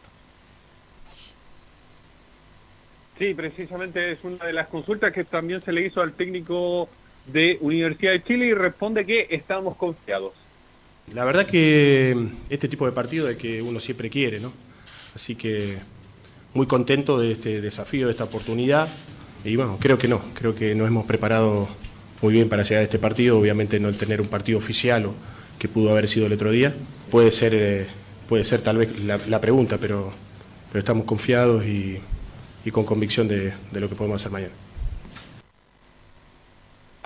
Sí, 3.19 3.33
precisamente 3.33 4.13
es 4.13 4.25
una 4.25 4.45
de 4.45 4.53
las 4.53 4.67
consultas 4.67 5.13
que 5.13 5.23
también 5.23 5.63
se 5.63 5.71
le 5.71 5.87
hizo 5.87 6.01
al 6.01 6.15
técnico 6.15 6.89
de 7.27 7.59
Universidad 7.61 8.13
de 8.13 8.23
Chile 8.25 8.47
y 8.47 8.55
responde 8.55 9.05
que 9.05 9.27
estamos 9.31 9.77
confiados. 9.77 10.33
La 11.13 11.25
verdad 11.25 11.47
que 11.47 12.17
este 12.49 12.69
tipo 12.69 12.87
de 12.87 12.93
partido 12.93 13.29
es 13.29 13.37
que 13.37 13.61
uno 13.61 13.81
siempre 13.81 14.09
quiere, 14.09 14.41
¿no? 14.41 14.53
Así 15.15 15.37
que 15.37 15.79
muy 16.55 16.67
contento 16.67 17.19
de 17.19 17.33
este 17.33 17.61
desafío, 17.61 18.07
de 18.07 18.13
esta 18.13 18.25
oportunidad. 18.25 18.89
Y 19.45 19.57
bueno, 19.57 19.77
creo 19.79 19.99
que 19.99 20.09
no, 20.09 20.23
creo 20.33 20.55
que 20.55 20.75
nos 20.75 20.89
hemos 20.89 21.05
preparado 21.05 21.69
muy 22.23 22.33
bien 22.33 22.49
para 22.49 22.63
llegar 22.63 22.81
a 22.81 22.85
este 22.85 22.99
partido. 22.99 23.39
Obviamente 23.39 23.79
no 23.79 23.93
tener 23.93 24.21
un 24.21 24.29
partido 24.29 24.59
oficial 24.59 25.07
o 25.07 25.15
que 25.59 25.69
pudo 25.69 25.91
haber 25.91 26.09
sido 26.09 26.27
el 26.27 26.33
otro 26.33 26.51
día. 26.51 26.73
Puede 27.11 27.31
ser, 27.31 27.53
eh, 27.55 27.87
puede 28.29 28.45
ser 28.45 28.63
tal 28.63 28.79
vez 28.79 29.05
la, 29.05 29.41
pregunta, 29.41 29.77
pero, 29.79 30.13
pero 30.71 30.79
estamos 30.79 31.05
confiados 31.05 31.65
y, 31.67 32.01
con 32.73 32.85
convicción 32.85 33.29
de 33.29 33.53
lo 33.73 33.89
que 33.91 33.95
podemos 33.95 34.21
hacer 34.21 34.33
mañana. 34.33 34.64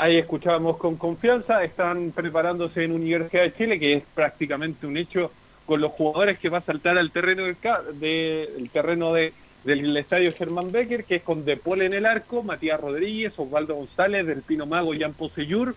Ahí 0.00 0.16
escuchábamos 0.16 0.76
con 0.76 0.94
confianza, 0.94 1.64
están 1.64 2.12
preparándose 2.12 2.84
en 2.84 2.92
Universidad 2.92 3.42
de 3.42 3.54
Chile, 3.54 3.80
que 3.80 3.94
es 3.94 4.04
prácticamente 4.14 4.86
un 4.86 4.96
hecho 4.96 5.32
con 5.66 5.80
los 5.80 5.90
jugadores 5.90 6.38
que 6.38 6.48
va 6.48 6.58
a 6.58 6.62
saltar 6.62 6.96
al 6.96 7.10
terreno 7.10 7.42
del 7.42 7.56
de, 7.94 8.44
el 8.44 8.70
terreno 8.70 9.12
de, 9.12 9.32
del 9.64 9.96
estadio 9.96 10.30
Germán 10.32 10.70
Becker, 10.70 11.02
que 11.02 11.16
es 11.16 11.22
con 11.24 11.44
Depol 11.44 11.82
en 11.82 11.94
el 11.94 12.06
arco, 12.06 12.44
Matías 12.44 12.80
Rodríguez, 12.80 13.36
Osvaldo 13.36 13.74
González, 13.74 14.24
Del 14.24 14.42
Pino 14.42 14.66
Mago, 14.66 14.92
Jan 14.96 15.14
Poseyur, 15.14 15.74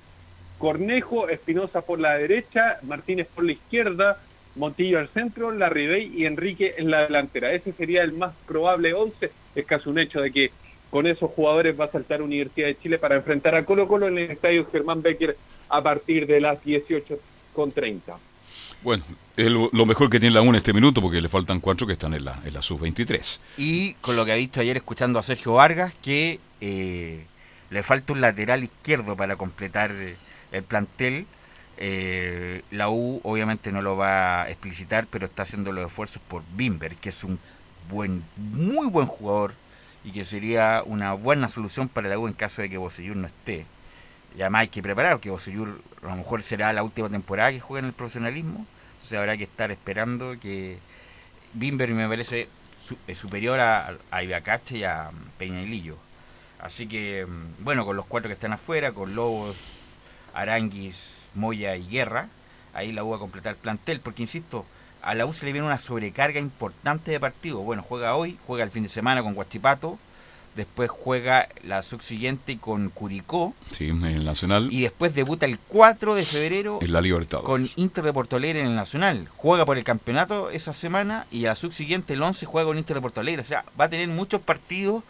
Cornejo, 0.60 1.28
Espinosa 1.28 1.82
por 1.82 2.00
la 2.00 2.16
derecha, 2.16 2.78
Martínez 2.84 3.28
por 3.34 3.44
la 3.44 3.54
izquierda, 3.54 4.20
Montillo 4.56 5.00
al 5.00 5.08
centro, 5.08 5.52
Larribey 5.52 6.14
y 6.16 6.28
Enrique 6.28 6.76
en 6.78 6.92
la 6.92 7.02
delantera. 7.02 7.54
Ese 7.54 7.72
sería 7.72 8.04
el 8.04 8.14
más 8.14 8.36
probable 8.46 8.94
11. 8.94 9.32
Es 9.56 9.66
casi 9.66 9.90
un 9.90 9.98
hecho 9.98 10.22
de 10.22 10.32
que 10.32 10.52
con 10.92 11.08
esos 11.08 11.32
jugadores 11.32 11.80
va 11.80 11.86
a 11.86 11.92
saltar 11.92 12.22
Universidad 12.22 12.68
de 12.68 12.78
Chile 12.78 13.00
para 13.00 13.16
enfrentar 13.16 13.56
a 13.56 13.66
Colo 13.66 13.88
Colo 13.88 14.10
en 14.10 14.18
el 14.18 14.32
estadio 14.32 14.68
Germán 14.70 15.02
Becker 15.02 15.38
a 15.70 15.82
partir 15.82 16.28
de 16.28 16.42
las 16.42 16.62
18.30. 16.64 18.00
Bueno, 18.84 19.04
es 19.38 19.50
lo 19.50 19.86
mejor 19.86 20.10
que 20.10 20.20
tiene 20.20 20.36
la 20.36 20.42
UNA 20.42 20.50
en 20.50 20.56
este 20.56 20.74
minuto 20.74 21.02
porque 21.02 21.22
le 21.22 21.30
faltan 21.30 21.62
cuatro 21.62 21.88
que 21.88 21.94
están 21.94 22.14
en 22.14 22.26
la, 22.26 22.38
en 22.44 22.54
la 22.54 22.62
sub-23. 22.62 23.40
Y 23.58 23.94
con 23.96 24.18
lo 24.18 24.26
que 24.26 24.34
ha 24.34 24.36
visto 24.36 24.60
ayer 24.60 24.76
escuchando 24.76 25.18
a 25.18 25.24
Sergio 25.24 25.54
Vargas, 25.54 25.94
que 26.02 26.40
eh, 26.60 27.26
le 27.70 27.84
falta 27.84 28.12
un 28.12 28.20
lateral 28.20 28.64
izquierdo 28.64 29.16
para 29.16 29.38
completar 29.38 29.92
el 30.52 30.64
plantel. 30.64 31.26
Eh, 31.78 32.64
la 32.70 32.90
U 32.90 33.22
obviamente 33.24 33.72
no 33.72 33.82
lo 33.82 33.96
va 33.96 34.44
a 34.44 34.50
explicitar, 34.50 35.08
pero 35.10 35.26
está 35.26 35.44
haciendo 35.44 35.72
los 35.72 35.86
esfuerzos 35.86 36.22
por 36.28 36.44
Bimber, 36.56 36.96
que 36.98 37.10
es 37.10 37.24
un 37.24 37.40
buen, 37.90 38.24
muy 38.36 38.88
buen 38.88 39.08
jugador 39.08 39.54
y 40.04 40.12
que 40.12 40.26
sería 40.26 40.84
una 40.86 41.14
buena 41.14 41.48
solución 41.50 41.88
para 41.90 42.10
la 42.10 42.18
U 42.18 42.28
en 42.28 42.34
caso 42.34 42.62
de 42.62 42.70
que 42.70 42.78
Bosellur 42.78 43.16
no 43.16 43.28
esté. 43.28 43.66
Y 44.38 44.42
además 44.42 44.62
hay 44.62 44.68
que 44.70 44.82
preparar, 44.82 45.20
que 45.20 45.30
Bosellur 45.30 45.82
a 46.04 46.08
lo 46.08 46.16
mejor 46.16 46.42
será 46.42 46.74
la 46.74 46.84
última 46.84 47.10
temporada 47.10 47.52
que 47.52 47.60
juegue 47.60 47.80
en 47.80 47.86
el 47.88 47.94
profesionalismo, 47.94 48.66
entonces 48.94 49.20
habrá 49.20 49.38
que 49.38 49.44
estar 49.44 49.72
esperando 49.72 50.40
que 50.40 50.80
Bimber 51.54 51.90
me 51.92 52.08
parece 52.08 52.48
superior 53.14 53.60
a, 53.60 53.98
a 54.10 54.24
Ibacache 54.24 54.80
y 54.80 54.84
a 54.84 55.12
Peñailillo. 55.38 55.98
Así 56.60 56.88
que, 56.88 57.26
mm, 57.26 57.64
bueno, 57.64 57.86
con 57.86 57.98
los 57.98 58.06
cuatro 58.06 58.30
que 58.30 58.34
están 58.34 58.54
afuera, 58.54 58.94
con 58.94 59.16
Lobos, 59.16 59.58
Aranguis, 60.34 61.30
Moya 61.34 61.76
y 61.76 61.88
Guerra, 61.88 62.30
ahí 62.74 62.92
la 62.92 63.04
U 63.04 63.14
a 63.14 63.20
completar 63.20 63.56
plantel, 63.56 64.00
porque 64.00 64.22
insisto, 64.22 64.66
a 65.02 65.16
la 65.16 65.26
U 65.26 65.34
se 65.34 65.46
le 65.46 65.52
viene 65.52 65.68
una 65.68 65.80
sobrecarga 65.80 66.40
importante 66.40 67.12
de 67.12 67.20
partidos. 67.20 67.64
Bueno, 67.64 67.84
juega 67.84 68.16
hoy, 68.16 68.38
juega 68.48 68.64
el 68.64 68.72
fin 68.72 68.84
de 68.84 68.90
semana 68.90 69.24
con 69.24 69.34
Guachipato, 69.34 69.98
después 70.56 70.90
juega 70.90 71.48
la 71.64 71.82
subsiguiente 71.82 72.58
con 72.58 72.90
Curicó. 72.90 73.54
Sí, 73.72 73.90
en 73.90 74.04
el 74.06 74.26
Nacional. 74.26 74.68
Y 74.72 74.82
después 74.82 75.16
debuta 75.16 75.46
el 75.46 75.60
4 75.60 76.16
de 76.16 76.24
febrero 76.24 76.80
en 76.82 76.94
la 76.94 77.02
Libertad. 77.02 77.42
con 77.42 77.70
Inter 77.76 78.04
de 78.04 78.14
Porto 78.14 78.36
Alegre 78.36 78.62
en 78.62 78.68
el 78.68 78.76
Nacional. 78.76 79.28
Juega 79.36 79.66
por 79.66 79.78
el 79.78 79.84
campeonato 79.84 80.50
esa 80.52 80.74
semana 80.74 81.26
y 81.32 81.46
a 81.46 81.50
la 81.50 81.56
subsiguiente, 81.56 82.14
el 82.14 82.22
11, 82.22 82.46
juega 82.46 82.68
con 82.68 82.78
Inter 82.78 82.96
de 82.96 83.02
Porto 83.02 83.22
Alegre. 83.22 83.42
O 83.42 83.46
sea, 83.46 83.66
va 83.80 83.86
a 83.86 83.90
tener 83.90 84.08
muchos 84.08 84.42
partidos 84.42 85.04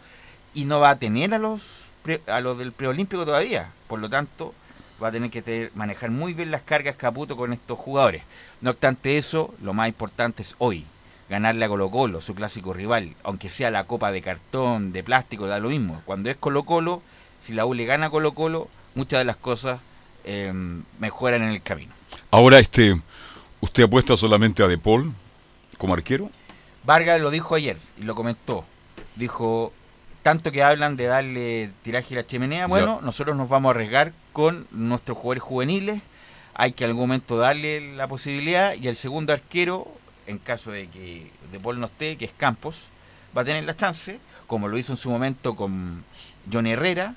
y 0.54 0.64
no 0.64 0.80
va 0.80 0.90
a 0.90 0.98
tener 0.98 1.34
a 1.34 1.38
los, 1.38 1.86
a 2.26 2.40
los 2.40 2.58
del 2.58 2.72
preolímpico 2.72 3.24
todavía. 3.24 3.72
Por 3.88 4.00
lo 4.00 4.08
tanto, 4.08 4.54
va 5.02 5.08
a 5.08 5.12
tener 5.12 5.30
que 5.30 5.70
manejar 5.74 6.10
muy 6.10 6.32
bien 6.32 6.50
las 6.50 6.62
cargas 6.62 6.96
Caputo 6.96 7.36
con 7.36 7.52
estos 7.52 7.78
jugadores. 7.78 8.22
No 8.60 8.70
obstante 8.70 9.18
eso, 9.18 9.52
lo 9.62 9.72
más 9.72 9.88
importante 9.88 10.42
es 10.42 10.54
hoy, 10.58 10.84
ganarle 11.28 11.64
a 11.64 11.68
Colo 11.68 11.90
Colo, 11.90 12.20
su 12.20 12.34
clásico 12.34 12.72
rival, 12.72 13.14
aunque 13.24 13.48
sea 13.48 13.70
la 13.70 13.84
copa 13.84 14.12
de 14.12 14.22
cartón, 14.22 14.92
de 14.92 15.02
plástico, 15.02 15.46
da 15.46 15.58
lo 15.58 15.70
mismo. 15.70 16.02
Cuando 16.04 16.30
es 16.30 16.36
Colo 16.36 16.64
Colo, 16.64 17.02
si 17.40 17.52
la 17.52 17.66
U 17.66 17.74
le 17.74 17.84
gana 17.84 18.06
a 18.06 18.10
Colo 18.10 18.32
Colo, 18.32 18.68
muchas 18.94 19.20
de 19.20 19.24
las 19.24 19.36
cosas 19.36 19.80
em, 20.24 20.84
mejoran 20.98 21.42
en 21.42 21.50
el 21.50 21.62
camino. 21.62 21.92
Ahora, 22.30 22.58
este, 22.58 23.00
¿usted 23.60 23.84
apuesta 23.84 24.16
solamente 24.16 24.62
a 24.62 24.68
De 24.68 24.78
Paul 24.78 25.12
como 25.78 25.94
arquero? 25.94 26.30
Vargas 26.84 27.20
lo 27.20 27.30
dijo 27.30 27.54
ayer 27.54 27.76
y 27.98 28.04
lo 28.04 28.14
comentó. 28.14 28.64
Dijo, 29.16 29.72
tanto 30.22 30.52
que 30.52 30.62
hablan 30.62 30.96
de 30.96 31.06
darle 31.06 31.70
tiraje 31.82 32.14
a 32.14 32.18
la 32.18 32.26
chimenea, 32.26 32.66
bueno, 32.66 33.00
nosotros 33.02 33.36
nos 33.36 33.48
vamos 33.48 33.70
a 33.70 33.74
arriesgar 33.74 34.12
con 34.32 34.66
nuestros 34.70 35.18
jugadores 35.18 35.42
juveniles, 35.42 36.00
hay 36.54 36.72
que 36.72 36.84
en 36.84 36.90
algún 36.90 37.04
momento 37.08 37.36
darle 37.36 37.94
la 37.96 38.06
posibilidad 38.06 38.74
y 38.74 38.86
el 38.88 38.96
segundo 38.96 39.32
arquero, 39.32 39.88
en 40.26 40.38
caso 40.38 40.70
de 40.70 40.88
que 40.88 41.30
De 41.50 41.58
Paul 41.58 41.80
no 41.80 41.86
esté, 41.86 42.16
que 42.16 42.24
es 42.24 42.32
Campos, 42.32 42.90
va 43.36 43.42
a 43.42 43.44
tener 43.44 43.64
la 43.64 43.74
chance, 43.74 44.20
como 44.46 44.68
lo 44.68 44.78
hizo 44.78 44.92
en 44.92 44.96
su 44.96 45.10
momento 45.10 45.56
con 45.56 46.04
John 46.50 46.66
Herrera, 46.66 47.14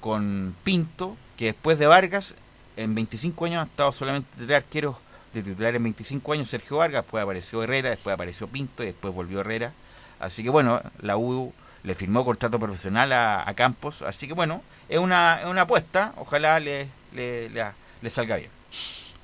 con 0.00 0.54
Pinto, 0.64 1.16
que 1.36 1.46
después 1.46 1.78
de 1.78 1.86
Vargas, 1.86 2.36
en 2.76 2.94
25 2.94 3.44
años 3.44 3.64
ha 3.64 3.68
estado 3.68 3.92
solamente 3.92 4.28
tres 4.36 4.56
arqueros 4.56 4.96
de 5.34 5.42
titular 5.42 5.74
en 5.74 5.82
25 5.82 6.32
años, 6.32 6.48
Sergio 6.48 6.78
Vargas, 6.78 7.02
después 7.02 7.22
apareció 7.22 7.62
Herrera, 7.62 7.90
después 7.90 8.14
apareció 8.14 8.46
Pinto 8.48 8.82
y 8.82 8.86
después 8.86 9.14
volvió 9.14 9.40
Herrera. 9.40 9.72
Así 10.18 10.42
que 10.42 10.48
bueno, 10.48 10.80
la 11.00 11.18
U 11.18 11.52
le 11.86 11.94
firmó 11.94 12.24
contrato 12.24 12.58
profesional 12.58 13.12
a, 13.12 13.52
Campos, 13.54 14.02
así 14.02 14.26
que 14.26 14.34
bueno, 14.34 14.60
es 14.88 14.98
una, 14.98 15.40
una 15.48 15.62
apuesta, 15.62 16.12
ojalá 16.16 16.58
le, 16.58 16.88
le, 17.14 17.48
le, 17.48 18.10
salga 18.10 18.36
bien. 18.36 18.50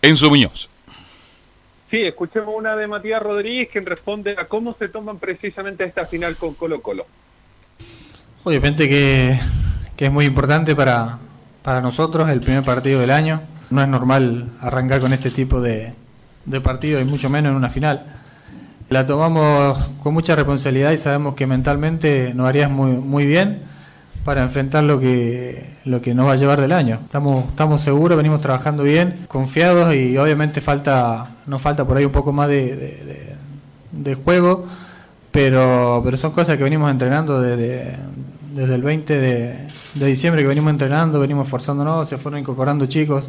Enzo 0.01 0.31
Muñoz. 0.31 0.71
Sí, 1.91 2.01
escuchemos 2.03 2.55
una 2.57 2.77
de 2.77 2.87
Matías 2.87 3.21
Rodríguez 3.21 3.69
quien 3.71 3.85
responde 3.85 4.37
a 4.39 4.47
cómo 4.47 4.75
se 4.79 4.89
toman 4.89 5.19
precisamente 5.19 5.85
esta 5.85 6.07
final 6.07 6.37
con 6.37 6.55
Colo 6.55 6.81
Colo. 6.81 7.05
Obviamente 8.45 8.89
que, 8.89 9.39
que 9.97 10.07
es 10.07 10.13
muy 10.13 10.25
importante 10.25 10.77
para, 10.77 11.19
para 11.63 11.81
nosotros 11.81 12.29
el 12.31 12.41
primer 12.41 12.63
partido 12.63 13.01
del 13.01 13.11
año. 13.11 13.43
No 13.71 13.83
es 13.83 13.89
normal 13.89 14.51
arrancar 14.61 15.01
con 15.01 15.13
este 15.13 15.31
tipo 15.31 15.61
de, 15.61 15.95
de 16.45 16.61
partido 16.61 17.01
y 17.01 17.05
mucho 17.05 17.29
menos 17.29 17.51
en 17.51 17.57
una 17.57 17.71
final 17.71 18.22
la 18.93 19.07
tomamos 19.07 19.79
con 20.03 20.15
mucha 20.15 20.37
responsabilidad 20.37 20.93
y 20.93 20.99
sabemos 20.99 21.35
que 21.35 21.47
mentalmente 21.47 22.33
nos 22.35 22.49
haría 22.49 22.69
muy, 22.69 22.93
muy 22.93 23.27
bien 23.27 23.63
para 24.25 24.43
enfrentar 24.43 24.85
lo 24.85 25.01
que, 25.01 25.77
lo 25.85 26.01
que 26.01 26.15
nos 26.15 26.29
va 26.29 26.33
a 26.33 26.37
llevar 26.37 26.61
del 26.61 26.73
año. 26.73 27.01
Estamos, 27.03 27.47
estamos 27.49 27.81
seguros, 27.81 28.17
venimos 28.17 28.41
trabajando 28.41 28.83
bien, 28.83 29.25
confiados 29.29 29.95
y 29.95 30.17
obviamente 30.17 30.61
falta, 30.61 31.27
nos 31.47 31.61
falta 31.61 31.85
por 31.85 31.97
ahí 31.97 32.05
un 32.05 32.13
poco 32.13 32.33
más 32.33 32.49
de, 32.49 33.37
de, 33.91 34.15
juego, 34.15 34.67
pero, 35.31 36.03
pero 36.05 36.17
son 36.17 36.33
cosas 36.33 36.57
que 36.57 36.63
venimos 36.63 36.91
entrenando 36.91 37.41
desde, 37.41 37.97
desde 38.55 38.75
el 38.75 38.83
20 38.83 39.17
de, 39.19 39.67
de 39.95 40.07
diciembre 40.07 40.43
que 40.43 40.49
venimos 40.49 40.71
entrenando, 40.71 41.19
venimos 41.19 41.47
esforzándonos, 41.47 42.09
se 42.09 42.19
fueron 42.19 42.41
incorporando 42.41 42.87
chicos. 42.87 43.25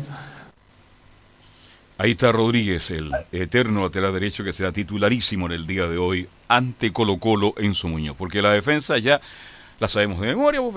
Ahí 1.97 2.11
está 2.11 2.31
Rodríguez, 2.31 2.89
el 2.89 3.11
eterno 3.31 3.83
lateral 3.83 4.13
derecho 4.13 4.43
que 4.43 4.51
será 4.51 4.71
titularísimo 4.71 5.45
en 5.45 5.51
el 5.51 5.67
día 5.67 5.87
de 5.87 5.97
hoy 5.97 6.27
ante 6.47 6.91
Colo 6.91 7.17
Colo 7.17 7.53
en 7.57 7.75
su 7.75 7.87
Muñoz. 7.87 8.15
Porque 8.17 8.41
la 8.41 8.51
defensa 8.51 8.97
ya 8.97 9.21
la 9.79 9.87
sabemos 9.87 10.19
de 10.19 10.27
memoria, 10.27 10.59
vos. 10.59 10.73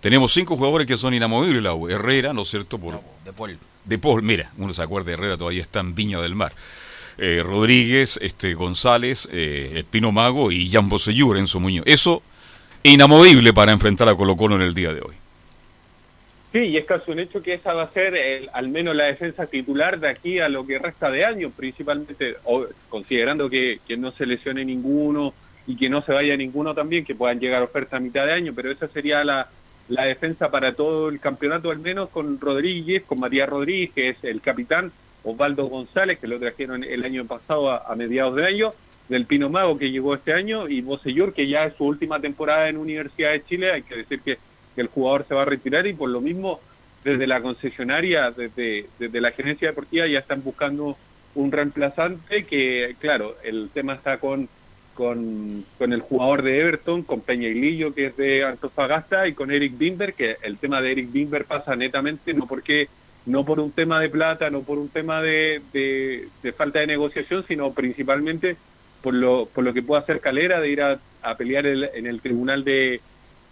Tenemos 0.00 0.32
cinco 0.32 0.56
jugadores 0.56 0.86
que 0.86 0.96
son 0.96 1.14
inamovibles, 1.14 1.62
la 1.62 1.74
Herrera, 1.88 2.32
¿no 2.32 2.42
es 2.42 2.48
cierto? 2.50 2.78
Por, 2.78 3.00
de 3.24 3.32
Paul. 3.32 3.58
De 3.84 3.98
Paul, 3.98 4.22
mira, 4.22 4.52
uno 4.56 4.72
se 4.72 4.82
acuerda 4.82 5.06
de 5.06 5.12
Herrera, 5.14 5.36
todavía 5.36 5.62
está 5.62 5.80
en 5.80 5.94
Viña 5.94 6.20
del 6.20 6.36
Mar. 6.36 6.52
Eh, 7.18 7.42
Rodríguez, 7.44 8.18
este, 8.22 8.54
González, 8.54 9.28
eh, 9.32 9.72
el 9.74 9.84
Pino 9.84 10.12
Mago 10.12 10.52
y 10.52 10.70
Jan 10.70 10.88
Bosellur 10.88 11.36
en 11.36 11.48
su 11.48 11.58
Muñoz. 11.58 11.84
Eso 11.86 12.22
inamovible 12.84 13.52
para 13.52 13.72
enfrentar 13.72 14.08
a 14.08 14.14
Colo 14.14 14.36
Colo 14.36 14.54
en 14.54 14.62
el 14.62 14.74
día 14.74 14.92
de 14.92 15.00
hoy. 15.00 15.14
Sí, 16.56 16.68
y 16.68 16.78
es 16.78 16.86
casi 16.86 17.10
un 17.10 17.18
hecho 17.18 17.42
que 17.42 17.52
esa 17.52 17.74
va 17.74 17.82
a 17.82 17.92
ser 17.92 18.48
al 18.54 18.70
menos 18.70 18.96
la 18.96 19.04
defensa 19.04 19.44
titular 19.44 20.00
de 20.00 20.08
aquí 20.08 20.38
a 20.38 20.48
lo 20.48 20.66
que 20.66 20.78
resta 20.78 21.10
de 21.10 21.22
año, 21.22 21.50
principalmente 21.50 22.36
considerando 22.88 23.50
que, 23.50 23.78
no 23.98 24.10
se 24.10 24.24
lesione 24.24 24.64
ninguno 24.64 25.34
y 25.66 25.76
que 25.76 25.90
no 25.90 26.00
se 26.00 26.12
vaya 26.12 26.34
ninguno 26.34 26.72
también, 26.72 27.04
que 27.04 27.14
puedan 27.14 27.40
llegar 27.40 27.62
ofertas 27.62 27.92
a 27.92 28.00
mitad 28.00 28.24
de 28.24 28.32
año, 28.32 28.54
pero 28.56 28.70
esa 28.70 28.88
sería 28.88 29.22
la, 29.22 29.50
defensa 29.86 30.50
para 30.50 30.72
todo 30.72 31.10
el 31.10 31.20
campeonato, 31.20 31.70
al 31.70 31.78
menos 31.78 32.08
con 32.08 32.40
Rodríguez, 32.40 33.02
con 33.02 33.20
Matías 33.20 33.50
Rodríguez, 33.50 33.90
que 33.94 34.08
es 34.08 34.24
el 34.24 34.40
capitán, 34.40 34.90
Osvaldo 35.24 35.66
González, 35.66 36.18
que 36.18 36.26
lo 36.26 36.38
trajeron 36.38 36.84
el 36.84 37.04
año 37.04 37.26
pasado 37.26 37.70
a, 37.70 37.94
mediados 37.96 38.34
de 38.34 38.46
año, 38.46 38.72
del 39.10 39.26
Pino 39.26 39.50
Mago, 39.50 39.76
que 39.76 39.90
llegó 39.90 40.14
este 40.14 40.32
año, 40.32 40.70
y 40.70 40.80
Bosellur, 40.80 41.34
que 41.34 41.48
ya 41.48 41.66
es 41.66 41.76
su 41.76 41.84
última 41.84 42.18
temporada 42.18 42.70
en 42.70 42.78
Universidad 42.78 43.32
de 43.32 43.44
Chile, 43.44 43.68
hay 43.74 43.82
que 43.82 43.96
decir 43.96 44.22
que 44.22 44.38
que 44.76 44.82
el 44.82 44.88
jugador 44.88 45.26
se 45.26 45.34
va 45.34 45.42
a 45.42 45.46
retirar 45.46 45.86
y 45.88 45.94
por 45.94 46.10
lo 46.10 46.20
mismo 46.20 46.60
desde 47.02 47.26
la 47.26 47.40
concesionaria, 47.40 48.30
desde, 48.30 48.86
desde 48.98 49.20
la 49.20 49.32
gerencia 49.32 49.68
deportiva 49.68 50.06
ya 50.06 50.20
están 50.20 50.44
buscando 50.44 50.96
un 51.34 51.52
reemplazante 51.52 52.42
que, 52.42 52.94
claro, 52.98 53.36
el 53.42 53.70
tema 53.72 53.94
está 53.94 54.18
con, 54.18 54.48
con, 54.94 55.64
con 55.78 55.92
el 55.92 56.00
jugador 56.00 56.42
de 56.42 56.60
Everton, 56.60 57.02
con 57.02 57.20
Peña 57.20 57.48
Peñailillo, 57.48 57.94
que 57.94 58.06
es 58.06 58.16
de 58.16 58.44
Antofagasta, 58.44 59.28
y 59.28 59.34
con 59.34 59.50
Eric 59.50 59.78
Bimber, 59.78 60.14
que 60.14 60.36
el 60.42 60.58
tema 60.58 60.80
de 60.80 60.92
Eric 60.92 61.12
Bimber 61.12 61.44
pasa 61.44 61.76
netamente, 61.76 62.34
no 62.34 62.46
porque 62.46 62.88
no 63.26 63.44
por 63.44 63.60
un 63.60 63.72
tema 63.72 64.00
de 64.00 64.08
plata, 64.08 64.50
no 64.50 64.62
por 64.62 64.78
un 64.78 64.88
tema 64.88 65.20
de, 65.22 65.60
de, 65.72 66.52
falta 66.52 66.80
de 66.80 66.86
negociación, 66.86 67.44
sino 67.46 67.72
principalmente 67.72 68.56
por 69.02 69.14
lo, 69.14 69.46
por 69.46 69.62
lo 69.62 69.72
que 69.72 69.82
puede 69.82 70.02
hacer 70.02 70.20
Calera 70.20 70.60
de 70.60 70.70
ir 70.70 70.82
a, 70.82 70.98
a 71.22 71.36
pelear 71.36 71.66
en 71.66 72.06
el 72.06 72.20
tribunal 72.20 72.64
de, 72.64 73.00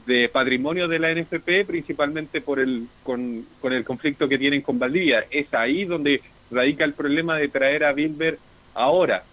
de 0.06 0.28
patrimonio 0.28 0.88
de 0.88 0.98
la 0.98 1.14
NFP, 1.14 1.66
principalmente 1.66 2.40
por 2.40 2.60
el, 2.60 2.86
con, 3.02 3.46
con, 3.60 3.72
el 3.72 3.84
conflicto 3.84 4.28
que 4.28 4.38
tienen 4.38 4.62
con 4.62 4.78
Valdivia. 4.78 5.24
Es 5.30 5.52
ahí 5.54 5.84
donde 5.84 6.20
radica 6.50 6.84
el 6.84 6.92
problema 6.92 7.36
de 7.36 7.48
traer 7.48 7.84
a 7.84 7.92
Bilber 7.92 8.38
ahora. 8.74 9.24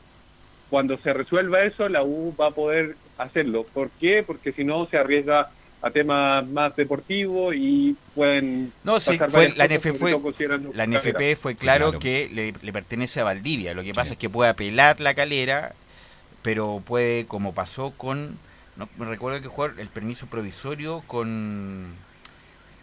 Cuando 0.69 0.97
se 0.99 1.12
resuelva 1.12 1.63
eso, 1.63 1.89
la 1.89 2.03
U 2.03 2.34
va 2.39 2.47
a 2.47 2.51
poder 2.51 2.95
hacerlo. 3.17 3.65
¿Por 3.73 3.89
qué? 3.91 4.23
Porque 4.25 4.53
si 4.53 4.63
no, 4.63 4.88
se 4.88 4.97
arriesga 4.97 5.49
a 5.81 5.89
temas 5.89 6.47
más 6.47 6.75
deportivos 6.75 7.55
y 7.55 7.95
pueden... 8.13 8.71
No, 8.84 8.99
sí, 8.99 9.17
fue, 9.17 9.49
la, 9.55 9.67
NFP 9.67 9.95
fue, 9.95 10.12
la 10.73 10.86
NFP 10.86 11.36
fue 11.36 11.55
claro, 11.55 11.97
que 11.97 12.29
le, 12.29 12.71
pertenece 12.71 13.19
a 13.19 13.23
Valdivia. 13.23 13.74
Lo 13.74 13.84
que 13.84 13.93
pasa 13.93 14.13
es 14.13 14.19
que 14.19 14.30
puede 14.30 14.51
apelar 14.51 15.01
la 15.01 15.13
calera, 15.13 15.74
pero 16.43 16.82
puede, 16.86 17.26
como 17.26 17.53
pasó 17.53 17.91
con 17.97 18.38
no, 18.82 18.89
me 18.97 19.05
recuerdo 19.05 19.39
que 19.41 19.47
jugar 19.47 19.75
el 19.77 19.89
permiso 19.89 20.25
provisorio 20.25 21.03
con. 21.05 21.93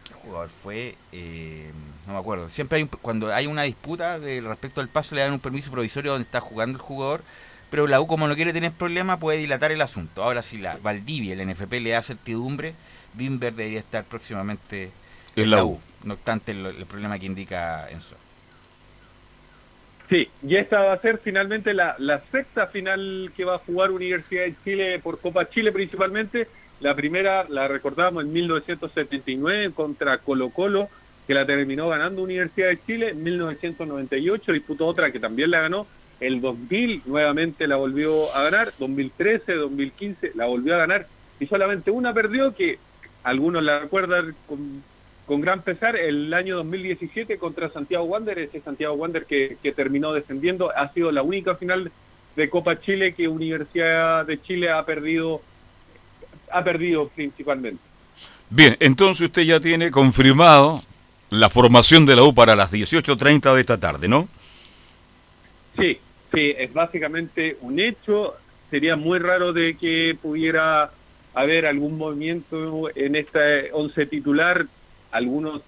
¿Qué 0.06 0.14
jugador 0.14 0.48
fue? 0.48 0.94
Eh, 1.10 1.72
no 2.06 2.12
me 2.12 2.18
acuerdo. 2.20 2.48
Siempre 2.48 2.78
hay 2.78 2.84
cuando 2.86 3.34
hay 3.34 3.48
una 3.48 3.62
disputa 3.62 4.20
de 4.20 4.40
respecto 4.40 4.80
al 4.80 4.88
paso, 4.88 5.16
le 5.16 5.22
dan 5.22 5.32
un 5.32 5.40
permiso 5.40 5.72
provisorio 5.72 6.12
donde 6.12 6.24
está 6.24 6.40
jugando 6.40 6.76
el 6.76 6.82
jugador. 6.82 7.22
Pero 7.70 7.88
la 7.88 8.00
U, 8.00 8.06
como 8.06 8.28
no 8.28 8.36
quiere 8.36 8.52
tener 8.52 8.72
problema, 8.72 9.18
puede 9.18 9.38
dilatar 9.38 9.72
el 9.72 9.80
asunto. 9.80 10.22
Ahora, 10.22 10.42
si 10.42 10.56
la 10.56 10.78
Valdivia, 10.78 11.34
el 11.34 11.46
NFP, 11.46 11.72
le 11.80 11.90
da 11.90 12.00
certidumbre, 12.00 12.74
Bimber 13.14 13.52
debería 13.52 13.80
estar 13.80 14.04
próximamente 14.04 14.92
en, 15.34 15.50
la 15.50 15.64
U. 15.64 15.80
No 16.04 16.14
obstante, 16.14 16.52
el, 16.52 16.64
el 16.64 16.86
problema 16.86 17.18
que 17.18 17.26
indica 17.26 17.90
Enzo. 17.90 18.16
Sí, 20.08 20.28
y 20.42 20.56
esta 20.56 20.80
va 20.80 20.94
a 20.94 21.00
ser 21.00 21.18
finalmente 21.18 21.74
la, 21.74 21.94
la 21.98 22.20
sexta 22.32 22.68
final 22.68 23.30
que 23.36 23.44
va 23.44 23.56
a 23.56 23.58
jugar 23.58 23.90
Universidad 23.90 24.44
de 24.44 24.54
Chile 24.64 25.00
por 25.00 25.20
Copa 25.20 25.48
Chile 25.50 25.70
principalmente. 25.70 26.48
La 26.80 26.94
primera 26.94 27.44
la 27.48 27.68
recordamos 27.68 28.24
en 28.24 28.32
1979 28.32 29.72
contra 29.74 30.18
Colo 30.18 30.50
Colo, 30.50 30.88
que 31.26 31.34
la 31.34 31.44
terminó 31.44 31.88
ganando 31.88 32.22
Universidad 32.22 32.68
de 32.68 32.82
Chile. 32.86 33.10
En 33.10 33.22
1998 33.22 34.52
disputó 34.52 34.86
otra 34.86 35.10
que 35.12 35.20
también 35.20 35.50
la 35.50 35.60
ganó 35.60 35.86
el 36.20 36.40
2000 36.40 37.02
nuevamente 37.06 37.66
la 37.66 37.76
volvió 37.76 38.34
a 38.34 38.42
ganar, 38.44 38.72
2013, 38.78 39.54
2015 39.54 40.32
la 40.34 40.46
volvió 40.46 40.74
a 40.74 40.78
ganar 40.78 41.06
y 41.38 41.46
solamente 41.46 41.90
una 41.90 42.12
perdió 42.12 42.54
que 42.54 42.78
algunos 43.22 43.62
la 43.62 43.80
recuerdan 43.80 44.34
con, 44.46 44.82
con 45.28 45.42
gran 45.42 45.60
pesar 45.60 45.94
el 45.94 46.32
año 46.32 46.56
2017 46.56 47.36
contra 47.36 47.68
Santiago 47.68 48.04
Wander, 48.04 48.38
ese 48.38 48.60
Santiago 48.60 48.94
Wander 48.94 49.26
que, 49.26 49.58
que 49.62 49.72
terminó 49.72 50.14
descendiendo, 50.14 50.72
ha 50.74 50.90
sido 50.94 51.12
la 51.12 51.22
única 51.22 51.54
final 51.54 51.92
de 52.34 52.48
Copa 52.48 52.80
Chile 52.80 53.12
que 53.12 53.28
Universidad 53.28 54.24
de 54.24 54.40
Chile 54.40 54.70
ha 54.70 54.82
perdido 54.86 55.42
ha 56.50 56.64
perdido 56.64 57.08
principalmente. 57.08 57.82
Bien, 58.48 58.74
entonces 58.80 59.26
usted 59.26 59.42
ya 59.42 59.60
tiene 59.60 59.90
confirmado 59.90 60.80
la 61.28 61.50
formación 61.50 62.06
de 62.06 62.16
la 62.16 62.22
U 62.22 62.34
para 62.34 62.56
las 62.56 62.72
18.30 62.72 63.54
de 63.54 63.60
esta 63.60 63.78
tarde, 63.78 64.08
¿no? 64.08 64.28
Sí, 65.78 65.98
sí, 66.32 66.54
es 66.56 66.72
básicamente 66.72 67.58
un 67.60 67.78
hecho. 67.80 68.34
Sería 68.70 68.96
muy 68.96 69.18
raro 69.18 69.52
de 69.52 69.76
que 69.76 70.16
pudiera 70.20 70.90
haber 71.34 71.66
algún 71.66 71.98
movimiento 71.98 72.88
en 72.94 73.16
este 73.16 73.70
once 73.72 74.06
titular. 74.06 74.66
Algunos, 75.10 75.62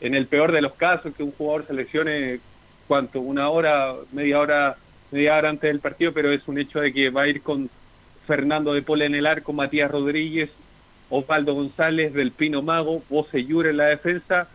en 0.00 0.14
el 0.14 0.26
peor 0.26 0.52
de 0.52 0.62
los 0.62 0.74
casos, 0.74 1.14
que 1.14 1.22
un 1.22 1.32
jugador 1.32 1.66
se 1.66 1.74
lesione, 1.74 2.40
¿cuánto? 2.88 3.20
Una 3.20 3.48
hora, 3.48 3.94
media 4.12 4.38
hora, 4.40 4.76
media 5.10 5.36
hora 5.36 5.50
antes 5.50 5.70
del 5.70 5.80
partido, 5.80 6.12
pero 6.12 6.32
es 6.32 6.46
un 6.46 6.58
hecho 6.58 6.80
de 6.80 6.92
que 6.92 7.10
va 7.10 7.22
a 7.22 7.28
ir 7.28 7.42
con 7.42 7.70
Fernando 8.26 8.72
de 8.72 8.82
Pola 8.82 9.04
en 9.04 9.14
el 9.14 9.26
arco, 9.26 9.52
Matías 9.52 9.90
Rodríguez, 9.90 10.50
Osvaldo 11.10 11.54
González, 11.54 12.14
Del 12.14 12.32
Pino 12.32 12.62
Mago, 12.62 13.02
Yure 13.32 13.70
en 13.70 13.76
la 13.76 13.86
defensa, 13.86 14.48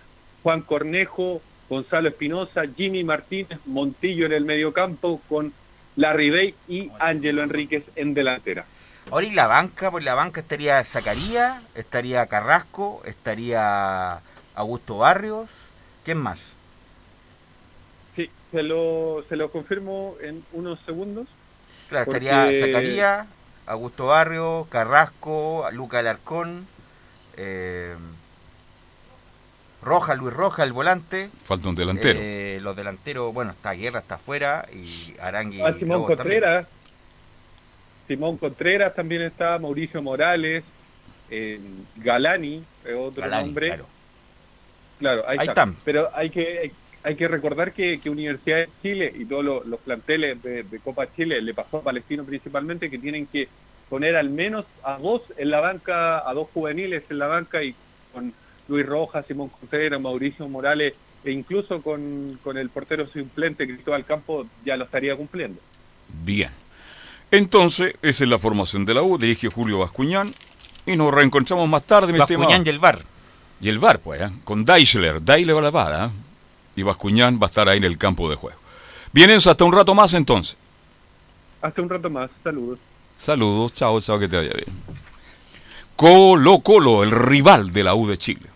Juan 0.43 0.61
Cornejo, 0.61 1.41
Gonzalo 1.69 2.09
Espinosa, 2.09 2.63
Jimmy 2.75 3.03
Martínez, 3.03 3.59
Montillo 3.65 4.25
en 4.25 4.33
el 4.33 4.45
mediocampo 4.45 5.21
con 5.27 5.53
Larry 5.95 6.29
Bay 6.29 6.55
y 6.67 6.89
Ángelo 6.99 7.43
Enríquez 7.43 7.83
en 7.95 8.13
delantera. 8.13 8.65
Ahora 9.09 9.25
y 9.25 9.31
la 9.31 9.47
banca, 9.47 9.89
pues 9.89 10.03
la 10.03 10.15
banca 10.15 10.41
estaría 10.41 10.83
Zacarías, 10.83 11.61
estaría 11.75 12.25
Carrasco, 12.27 13.01
estaría 13.05 14.19
Augusto 14.53 14.97
Barrios, 14.97 15.69
¿quién 16.03 16.17
más? 16.17 16.55
Sí, 18.17 18.29
se 18.51 18.63
lo, 18.63 19.23
se 19.29 19.37
lo 19.37 19.49
confirmo 19.49 20.15
en 20.21 20.43
unos 20.51 20.79
segundos. 20.85 21.27
Claro, 21.87 22.03
estaría 22.03 22.51
Zacarías, 22.59 23.27
Augusto 23.65 24.07
Barrio, 24.07 24.67
Carrasco, 24.69 25.65
Luca 25.71 25.99
Alarcón, 25.99 26.67
eh, 27.37 27.95
Roja, 29.81 30.15
Luis 30.15 30.33
Roja, 30.33 30.65
el 30.65 30.73
volante. 30.73 31.29
Falta 31.43 31.69
un 31.69 31.75
delantero. 31.75 32.19
Eh, 32.21 32.59
los 32.61 32.75
delanteros, 32.75 33.33
bueno, 33.33 33.51
está 33.51 33.71
Guerra, 33.71 33.99
está 34.01 34.15
afuera, 34.15 34.67
y 34.73 35.15
Arangui. 35.21 35.61
Ah, 35.61 35.73
Simón 35.79 36.03
Contreras. 36.03 36.67
Simón 38.07 38.37
Contreras 38.37 38.95
también 38.95 39.21
está, 39.21 39.57
Mauricio 39.59 40.01
Morales, 40.01 40.63
eh, 41.29 41.59
Galani, 41.97 42.63
otro 42.97 43.27
nombre. 43.27 43.67
Claro, 43.67 43.85
claro 44.99 45.23
ahí, 45.27 45.37
está. 45.41 45.71
Pero 45.83 46.07
hay 46.13 46.29
que, 46.29 46.71
hay 47.03 47.15
que 47.15 47.27
recordar 47.27 47.73
que, 47.73 47.99
Universidad 48.05 48.57
de 48.57 48.69
Chile 48.81 49.13
y 49.15 49.25
todos 49.25 49.65
los, 49.65 49.79
planteles 49.81 50.41
de, 50.41 50.79
Copa 50.83 51.13
Chile 51.15 51.41
le 51.41 51.53
pasó 51.53 51.77
a 51.77 51.83
Palestino 51.83 52.23
principalmente 52.23 52.89
que 52.89 52.97
tienen 52.97 53.27
que 53.27 53.47
poner 53.89 54.15
al 54.15 54.29
menos 54.29 54.65
a 54.83 54.97
dos 54.97 55.21
en 55.37 55.49
la 55.49 55.59
banca, 55.59 56.27
a 56.27 56.33
dos 56.33 56.47
juveniles 56.53 57.03
en 57.09 57.19
la 57.19 57.27
banca 57.27 57.63
y 57.63 57.75
con 58.13 58.33
Luis 58.67 58.85
Rojas, 58.85 59.25
Simón 59.25 59.49
Contreras, 59.49 59.99
Mauricio 59.99 60.47
Morales 60.47 60.97
e 61.23 61.31
incluso 61.31 61.81
con, 61.81 62.37
con 62.43 62.57
el 62.57 62.69
portero 62.69 63.07
suplente 63.07 63.65
Cristóbal 63.65 64.05
Campo 64.05 64.45
ya 64.65 64.77
lo 64.77 64.85
estaría 64.85 65.15
cumpliendo. 65.15 65.59
Bien. 66.23 66.51
Entonces, 67.31 67.95
esa 68.01 68.23
es 68.23 68.29
la 68.29 68.39
formación 68.39 68.85
de 68.85 68.93
la 68.93 69.01
U, 69.01 69.17
dirige 69.17 69.49
Julio 69.49 69.79
Bascuñán 69.79 70.33
y 70.85 70.95
nos 70.95 71.13
reencontramos 71.13 71.67
más 71.67 71.83
tarde. 71.83 72.13
Mi 72.13 72.19
Bascuñán 72.19 72.63
y 72.65 72.69
el 72.69 72.79
VAR. 72.79 73.03
Y 73.59 73.69
el 73.69 73.79
VAR, 73.79 73.99
pues, 73.99 74.21
¿eh? 74.21 74.31
con 74.43 74.63
Deichler, 74.63 75.21
Deichler 75.21 75.61
la 75.61 75.71
VAR, 75.71 76.09
¿eh? 76.09 76.11
y 76.75 76.83
Bascuñán 76.83 77.39
va 77.41 77.47
a 77.47 77.49
estar 77.49 77.67
ahí 77.67 77.79
en 77.79 77.83
el 77.83 77.97
campo 77.97 78.29
de 78.29 78.35
juego. 78.35 78.57
Bien, 79.11 79.29
eso, 79.29 79.49
hasta 79.49 79.65
un 79.65 79.73
rato 79.73 79.93
más 79.93 80.13
entonces. 80.13 80.57
Hasta 81.61 81.81
un 81.81 81.89
rato 81.89 82.09
más, 82.09 82.29
saludos. 82.43 82.79
Saludos, 83.17 83.73
chao, 83.73 83.99
chao, 83.99 84.19
que 84.19 84.27
te 84.27 84.37
vaya 84.37 84.53
bien. 84.53 84.67
Colo 85.95 86.59
Colo, 86.59 87.03
el 87.03 87.11
rival 87.11 87.71
de 87.71 87.83
la 87.83 87.95
U 87.95 88.07
de 88.07 88.17
Chile. 88.17 88.47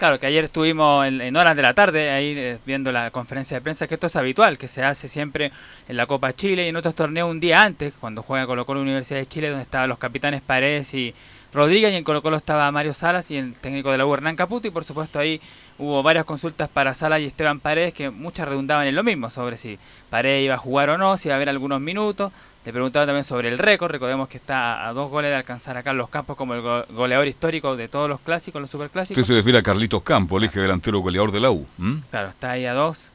Claro, 0.00 0.18
que 0.18 0.24
ayer 0.26 0.44
estuvimos 0.44 1.04
en, 1.04 1.36
horas 1.36 1.54
de 1.54 1.60
la 1.60 1.74
tarde 1.74 2.08
ahí 2.08 2.34
eh, 2.34 2.58
viendo 2.64 2.90
la 2.90 3.10
conferencia 3.10 3.58
de 3.58 3.60
prensa, 3.60 3.86
que 3.86 3.92
esto 3.92 4.06
es 4.06 4.16
habitual, 4.16 4.56
que 4.56 4.66
se 4.66 4.82
hace 4.82 5.08
siempre 5.08 5.52
en 5.88 5.96
la 5.98 6.06
Copa 6.06 6.32
Chile 6.32 6.64
y 6.64 6.68
en 6.68 6.76
otros 6.76 6.94
torneos 6.94 7.30
un 7.30 7.38
día 7.38 7.60
antes, 7.60 7.92
cuando 8.00 8.22
juega 8.22 8.46
Colo 8.46 8.64
Colo 8.64 8.80
Universidad 8.80 9.18
de 9.18 9.26
Chile, 9.26 9.50
donde 9.50 9.64
estaban 9.64 9.90
los 9.90 9.98
capitanes 9.98 10.40
Paredes 10.40 10.94
y 10.94 11.14
Rodríguez, 11.52 11.92
y 11.92 11.96
en 11.96 12.04
Colo 12.04 12.22
Colo 12.22 12.38
estaba 12.38 12.72
Mario 12.72 12.94
Salas 12.94 13.30
y 13.30 13.36
el 13.36 13.58
técnico 13.58 13.90
de 13.90 13.98
la 13.98 14.06
U 14.06 14.14
Hernán 14.14 14.36
Caputo, 14.36 14.66
y 14.66 14.70
por 14.70 14.84
supuesto 14.84 15.18
ahí 15.18 15.38
hubo 15.76 16.02
varias 16.02 16.24
consultas 16.24 16.70
para 16.70 16.94
Sala 16.94 17.20
y 17.20 17.26
Esteban 17.26 17.60
Paredes 17.60 17.92
que 17.92 18.08
muchas 18.08 18.48
redundaban 18.48 18.86
en 18.86 18.94
lo 18.94 19.02
mismo, 19.02 19.28
sobre 19.28 19.58
si 19.58 19.78
Paredes 20.08 20.42
iba 20.46 20.54
a 20.54 20.58
jugar 20.58 20.88
o 20.88 20.96
no, 20.96 21.18
si 21.18 21.28
iba 21.28 21.34
a 21.34 21.36
haber 21.36 21.50
algunos 21.50 21.78
minutos. 21.78 22.32
Le 22.64 22.72
preguntaban 22.72 23.08
también 23.08 23.24
sobre 23.24 23.48
el 23.48 23.58
récord, 23.58 23.90
recordemos 23.90 24.28
que 24.28 24.36
está 24.36 24.86
a 24.86 24.92
dos 24.92 25.10
goles 25.10 25.30
de 25.30 25.36
alcanzar 25.36 25.78
a 25.78 25.82
Carlos 25.82 26.10
Campos 26.10 26.36
como 26.36 26.54
el 26.54 26.60
goleador 26.60 27.26
histórico 27.26 27.74
de 27.74 27.88
todos 27.88 28.06
los 28.06 28.20
clásicos, 28.20 28.60
los 28.60 28.70
superclásicos. 28.70 29.18
Usted 29.18 29.34
se 29.34 29.38
refiere 29.38 29.58
a 29.58 29.62
Carlitos 29.62 30.02
Campos, 30.02 30.42
el 30.42 30.48
eje 30.50 30.60
delantero 30.60 30.98
goleador 30.98 31.32
de 31.32 31.40
la 31.40 31.50
U. 31.50 31.66
Claro, 32.10 32.28
está 32.28 32.50
ahí 32.50 32.66
a 32.66 32.74
dos, 32.74 33.12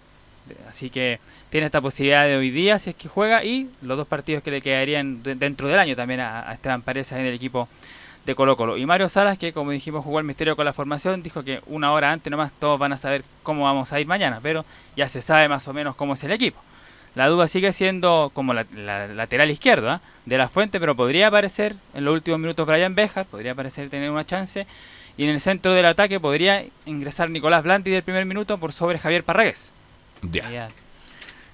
así 0.68 0.90
que 0.90 1.20
tiene 1.52 1.68
esta 1.68 1.80
posibilidad 1.80 2.26
de 2.26 2.38
hoy 2.38 2.50
día 2.50 2.80
si 2.80 2.90
es 2.90 2.96
que 2.96 3.08
juega 3.08 3.44
y 3.44 3.70
los 3.84 3.98
dos 3.98 4.08
partidos 4.08 4.42
que 4.42 4.50
le 4.50 4.62
quedarían 4.62 5.22
dentro 5.22 5.68
del 5.68 5.78
año 5.78 5.96
también 5.96 6.22
a, 6.22 6.52
Esteban 6.52 6.82
Paredes 6.82 7.12
en 7.12 7.20
el 7.20 7.34
equipo 7.36 7.70
de 8.26 8.34
Colo 8.34 8.58
Colo. 8.58 8.78
Y 8.78 8.86
Mario 8.88 9.10
Salas, 9.10 9.38
que 9.38 9.54
como 9.54 9.70
dijimos 9.70 10.04
jugó 10.04 10.18
el 10.18 10.26
misterio 10.26 10.56
con 10.56 10.66
la 10.66 10.74
formación, 10.74 11.22
dijo 11.22 11.44
que 11.44 11.62
una 11.68 11.92
hora 11.92 12.12
antes 12.12 12.32
nomás 12.32 12.52
todos 12.58 12.80
van 12.80 12.94
a 12.94 12.98
saber 12.98 13.24
cómo 13.44 13.66
vamos 13.66 13.94
a 13.94 14.00
ir 14.00 14.08
mañana, 14.08 14.40
pero 14.42 14.66
ya 14.98 15.08
se 15.08 15.22
sabe 15.22 15.48
más 15.48 15.68
o 15.68 15.74
menos 15.74 15.96
cómo 15.96 16.16
es 16.16 16.24
el 16.24 16.32
equipo. 16.32 16.60
La 17.16 17.28
duda 17.28 17.48
sigue 17.48 17.72
siendo 17.72 18.30
como 18.34 18.54
la, 18.54 18.66
lateral 18.74 19.50
izquierda 19.50 20.02
de 20.26 20.38
la 20.38 20.50
fuente, 20.50 20.80
pero 20.80 20.96
podría 20.96 21.28
aparecer 21.28 21.76
en 21.94 22.06
los 22.06 22.14
últimos 22.14 22.40
minutos 22.40 22.68
Brian 22.68 22.94
Bejar, 22.94 23.26
podría 23.26 23.54
aparecer 23.54 23.90
tener 23.90 24.12
una 24.12 24.26
chance. 24.26 24.68
Y 25.18 25.24
en 25.24 25.30
el 25.30 25.40
centro 25.40 25.74
del 25.74 25.86
ataque 25.86 26.20
podría 26.20 26.66
ingresar 26.86 27.30
Nicolás 27.30 27.64
Blanti 27.64 27.90
del 27.90 28.04
primer 28.04 28.26
minuto 28.26 28.58
por 28.58 28.74
sobre 28.74 29.00
Javier 29.00 29.24
Parragués. 29.24 29.72
Ya. 30.24 30.68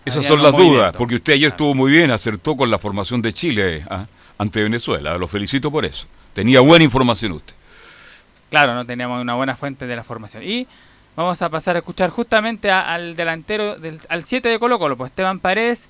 Esas 0.03 0.26
son 0.26 0.41
las 0.41 0.55
dudas, 0.55 0.95
porque 0.97 1.16
usted 1.16 1.34
ayer 1.34 1.49
estuvo 1.49 1.76
muy 1.76 1.91
bien, 1.91 2.09
acertó 2.09 2.57
con 2.57 2.72
la 2.72 2.80
formación 2.80 3.22
de 3.22 3.32
Chile 3.32 3.86
¿ah? 3.88 4.07
ante 4.39 4.64
Venezuela. 4.64 5.16
Lo 5.20 5.28
felicito 5.28 5.72
por 5.72 5.86
eso. 5.86 6.07
Tenía 6.34 6.59
buena 6.62 6.84
información 6.84 7.34
usted. 7.34 7.53
Claro, 8.49 8.74
no 8.74 8.86
teníamos 8.86 9.22
una 9.22 9.36
buena 9.36 9.55
fuente 9.55 9.86
de 9.86 9.95
la 9.95 10.03
formación. 10.03 10.43
Y 10.43 10.68
vamos 11.16 11.41
a 11.41 11.49
pasar 11.49 11.76
a 11.76 11.80
escuchar 11.80 12.09
justamente 12.09 12.72
al 12.72 13.16
delantero, 13.16 13.78
del, 13.78 13.99
al 14.09 14.24
7 14.24 14.49
de 14.49 14.59
Colo 14.59 14.80
Colo, 14.80 14.97
pues 14.97 15.12
Esteban 15.12 15.39
Paredes 15.39 15.89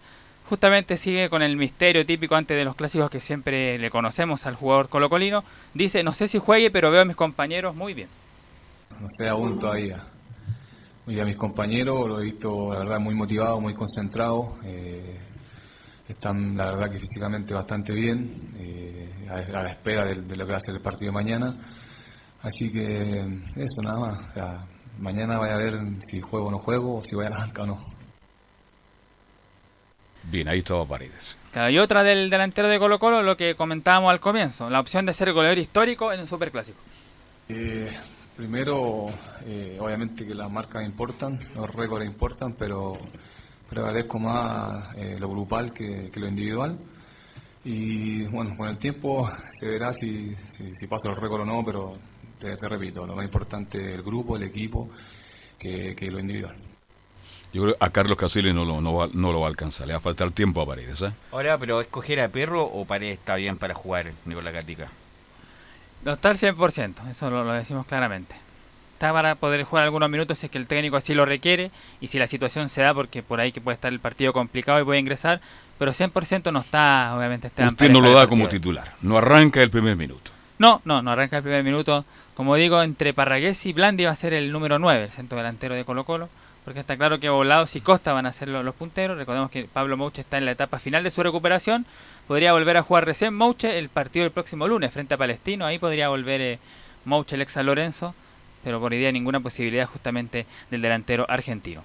justamente 0.51 0.97
sigue 0.97 1.29
con 1.29 1.41
el 1.41 1.55
misterio 1.55 2.05
típico 2.05 2.35
antes 2.35 2.57
de 2.57 2.65
los 2.65 2.75
clásicos 2.75 3.09
que 3.09 3.19
siempre 3.19 3.77
le 3.77 3.89
conocemos 3.89 4.45
al 4.45 4.55
jugador 4.55 4.89
colocolino. 4.89 5.43
Dice, 5.73 6.03
no 6.03 6.13
sé 6.13 6.27
si 6.27 6.39
juegue, 6.39 6.69
pero 6.71 6.91
veo 6.91 7.01
a 7.01 7.05
mis 7.05 7.15
compañeros 7.15 7.75
muy 7.75 7.93
bien. 7.93 8.09
No 8.99 9.07
sé 9.09 9.29
aún 9.29 9.57
todavía. 9.57 10.03
Y 11.07 11.19
a 11.19 11.25
mis 11.25 11.37
compañeros 11.37 12.07
lo 12.07 12.21
he 12.21 12.25
visto, 12.25 12.73
la 12.73 12.79
verdad, 12.79 12.99
muy 12.99 13.15
motivados, 13.15 13.61
muy 13.61 13.73
concentrados. 13.73 14.49
Eh, 14.65 15.17
están, 16.07 16.57
la 16.57 16.65
verdad, 16.65 16.91
que 16.91 16.99
físicamente 16.99 17.53
bastante 17.53 17.93
bien. 17.93 18.53
Eh, 18.57 19.27
a, 19.29 19.63
la 19.63 19.69
espera 19.69 20.05
de, 20.05 20.35
lo 20.35 20.45
que 20.45 20.51
va 20.51 20.57
a 20.57 20.59
ser 20.59 20.75
el 20.75 20.81
partido 20.81 21.11
de 21.11 21.15
mañana. 21.15 21.55
Así 22.41 22.71
que 22.71 23.21
eso 23.55 23.81
nada 23.81 23.99
más. 23.99 24.69
Mañana 24.99 25.37
voy 25.37 25.49
a 25.49 25.57
ver 25.57 25.79
si 25.99 26.21
juego 26.21 26.47
o 26.47 26.51
no 26.51 26.59
juego, 26.59 26.97
o 26.97 27.01
si 27.03 27.15
voy 27.15 27.25
a 27.25 27.29
la 27.29 27.37
banca 27.37 27.63
o 27.63 27.65
no. 27.65 27.91
Bien, 30.23 30.47
ahí 30.47 30.59
estaba 30.59 30.85
Paredes. 30.85 31.37
y 31.71 31.77
otra 31.79 32.03
del 32.03 32.29
delantero 32.29 32.67
de 32.67 32.77
Colo 32.77 32.99
Colo, 32.99 33.23
lo 33.23 33.35
que 33.35 33.55
comentábamos 33.55 34.11
al 34.11 34.19
comienzo, 34.19 34.69
la 34.69 34.79
opción 34.79 35.05
de 35.05 35.13
ser 35.13 35.33
goleador 35.33 35.57
histórico 35.57 36.13
en 36.13 36.19
un 36.21 36.27
superclásico. 36.27 36.79
Eh, 37.49 37.89
primero, 38.37 39.07
eh, 39.45 39.77
obviamente 39.79 40.25
que 40.25 40.35
las 40.35 40.49
marcas 40.49 40.85
importan, 40.85 41.39
los 41.55 41.69
récords 41.73 42.05
importan, 42.05 42.53
pero 42.53 42.93
prevalezco 43.69 44.19
más 44.19 44.95
eh, 44.95 45.17
lo 45.19 45.29
grupal 45.29 45.73
que, 45.73 46.09
que 46.11 46.19
lo 46.19 46.27
individual. 46.27 46.77
Y 47.63 48.23
bueno, 48.23 48.55
con 48.57 48.69
el 48.69 48.77
tiempo 48.77 49.29
se 49.51 49.67
verá 49.67 49.93
si, 49.93 50.35
si, 50.35 50.87
paso 50.87 51.09
el 51.09 51.15
récord 51.15 51.41
o 51.41 51.45
no, 51.45 51.63
pero 51.63 51.93
te, 52.41 52.67
repito, 52.67 53.05
lo 53.05 53.15
más 53.15 53.25
importante 53.25 53.77
es 53.77 53.95
el 53.95 54.01
grupo, 54.01 54.35
el 54.35 54.43
equipo, 54.43 54.89
que, 55.57 55.95
lo 56.11 56.19
individual. 56.19 56.55
Yo 57.53 57.63
creo 57.63 57.77
que 57.77 57.85
a 57.85 57.89
Carlos 57.89 58.17
Casillas 58.17 58.55
no 58.55 58.65
lo, 58.65 58.81
no, 58.81 58.93
va, 58.93 59.09
no 59.13 59.31
lo 59.31 59.41
va 59.41 59.47
a 59.47 59.49
alcanzar, 59.49 59.85
le 59.87 59.93
va 59.93 59.97
a 59.97 60.01
faltar 60.01 60.31
tiempo 60.31 60.61
a 60.61 60.65
Paredes. 60.65 61.01
¿eh? 61.01 61.11
Ahora, 61.31 61.57
pero 61.57 61.81
escoger 61.81 62.21
a 62.21 62.29
Perro 62.29 62.63
o 62.63 62.85
Paredes 62.85 63.19
está 63.19 63.35
bien 63.35 63.57
para 63.57 63.73
jugar, 63.73 64.11
Nicolás 64.25 64.53
Gatica. 64.53 64.87
No 66.03 66.13
está 66.13 66.29
al 66.29 66.37
100%, 66.37 67.09
eso 67.09 67.29
lo, 67.29 67.51
decimos 67.53 67.85
claramente. 67.85 68.35
está 68.93 69.13
para 69.13 69.35
poder 69.35 69.63
jugar 69.63 69.83
algunos 69.83 70.09
minutos 70.09 70.39
si 70.39 70.47
es 70.47 70.51
que 70.51 70.57
el 70.57 70.65
técnico 70.65 70.95
así 70.95 71.13
lo 71.13 71.25
requiere 71.25 71.69
y 71.99 72.07
si 72.07 72.17
la 72.17 72.25
situación 72.25 72.69
se 72.69 72.81
da 72.81 72.93
porque 72.93 73.21
por 73.21 73.39
ahí 73.39 73.51
que 73.51 73.61
puede 73.61 73.75
estar 73.75 73.93
el 73.93 73.99
partido 73.99 74.33
complicado 74.33 74.81
y 74.81 74.83
puede 74.83 74.99
ingresar, 74.99 75.41
pero 75.77 75.91
100% 75.91 76.51
no 76.51 76.61
está, 76.61 77.13
obviamente. 77.15 77.47
Esteban 77.47 77.73
Usted 77.73 77.91
no 77.91 78.01
lo 78.01 78.13
da 78.13 78.27
como 78.27 78.47
titular, 78.47 78.93
no 79.01 79.17
arranca 79.17 79.61
el 79.61 79.69
primer 79.69 79.95
minuto. 79.95 80.31
No, 80.61 80.79
no, 80.85 81.01
no 81.01 81.09
arranca 81.09 81.37
el 81.37 81.43
primer 81.43 81.63
minuto. 81.63 82.05
Como 82.41 82.55
digo, 82.55 82.81
entre 82.81 83.13
Parragués 83.13 83.63
y 83.67 83.71
Blandi 83.71 84.05
va 84.05 84.09
a 84.09 84.15
ser 84.15 84.33
el 84.33 84.51
número 84.51 84.79
9, 84.79 85.03
el 85.03 85.11
centro 85.11 85.37
delantero 85.37 85.75
de 85.75 85.85
Colo 85.85 86.05
Colo, 86.05 86.27
porque 86.65 86.79
está 86.79 86.97
claro 86.97 87.19
que 87.19 87.29
Volados 87.29 87.75
y 87.75 87.81
Costa 87.81 88.13
van 88.13 88.25
a 88.25 88.31
ser 88.31 88.47
lo- 88.47 88.63
los 88.63 88.73
punteros. 88.73 89.15
Recordemos 89.15 89.51
que 89.51 89.65
Pablo 89.65 89.95
Mouche 89.95 90.21
está 90.21 90.39
en 90.39 90.45
la 90.45 90.51
etapa 90.53 90.79
final 90.79 91.03
de 91.03 91.11
su 91.11 91.21
recuperación. 91.21 91.85
Podría 92.27 92.53
volver 92.53 92.77
a 92.77 92.81
jugar 92.81 93.05
recién 93.05 93.35
Mouche 93.35 93.77
el 93.77 93.89
partido 93.89 94.23
del 94.23 94.31
próximo 94.31 94.67
lunes 94.67 94.91
frente 94.91 95.13
a 95.13 95.17
Palestino. 95.19 95.67
Ahí 95.67 95.77
podría 95.77 96.09
volver 96.09 96.41
eh, 96.41 96.59
Mouche, 97.05 97.35
el 97.35 97.43
ex 97.43 97.57
Lorenzo, 97.57 98.15
pero 98.63 98.79
por 98.79 98.91
idea 98.91 99.11
ninguna 99.11 99.39
posibilidad 99.39 99.85
justamente 99.85 100.47
del 100.71 100.81
delantero 100.81 101.27
argentino. 101.29 101.83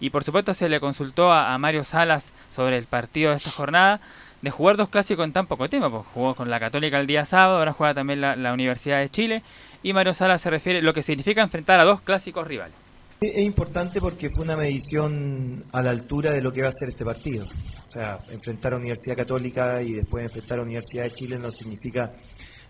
Y 0.00 0.10
por 0.10 0.22
supuesto 0.22 0.52
se 0.52 0.68
le 0.68 0.80
consultó 0.80 1.32
a, 1.32 1.56
Mario 1.56 1.82
Salas 1.82 2.34
sobre 2.50 2.76
el 2.76 2.84
partido 2.84 3.30
de 3.30 3.38
esta 3.38 3.50
jornada 3.52 4.00
de 4.42 4.50
jugar 4.50 4.76
dos 4.76 4.90
clásicos 4.90 5.24
en 5.24 5.32
tan 5.32 5.46
poco 5.46 5.70
tiempo. 5.70 5.88
Pues 5.90 6.04
jugó 6.12 6.34
con 6.34 6.50
la 6.50 6.60
Católica 6.60 7.00
el 7.00 7.06
día 7.06 7.24
sábado, 7.24 7.56
ahora 7.60 7.72
juega 7.72 7.94
también 7.94 8.20
la 8.20 8.52
Universidad 8.52 8.98
de 8.98 9.08
Chile. 9.08 9.42
Y 9.84 9.92
Mario 9.92 10.14
Salas 10.14 10.40
se 10.40 10.48
refiere 10.48 10.78
a 10.78 10.82
lo 10.82 10.94
que 10.94 11.02
significa 11.02 11.42
enfrentar 11.42 11.78
a 11.78 11.84
dos 11.84 12.00
clásicos 12.00 12.48
rivales. 12.48 12.74
Es 13.20 13.44
importante 13.44 14.00
porque 14.00 14.30
fue 14.34 14.44
una 14.44 14.56
medición 14.56 15.62
a 15.72 15.82
la 15.82 15.90
altura 15.90 16.32
de 16.32 16.40
lo 16.40 16.52
que 16.54 16.62
va 16.62 16.68
a 16.68 16.72
ser 16.72 16.88
este 16.88 17.04
partido. 17.04 17.44
O 17.44 17.86
sea, 17.86 18.18
enfrentar 18.30 18.72
a 18.72 18.78
Universidad 18.78 19.14
Católica 19.14 19.82
y 19.82 19.92
después 19.92 20.24
enfrentar 20.24 20.58
a 20.58 20.62
Universidad 20.62 21.04
de 21.04 21.10
Chile 21.10 21.38
no 21.38 21.50
significa 21.50 22.12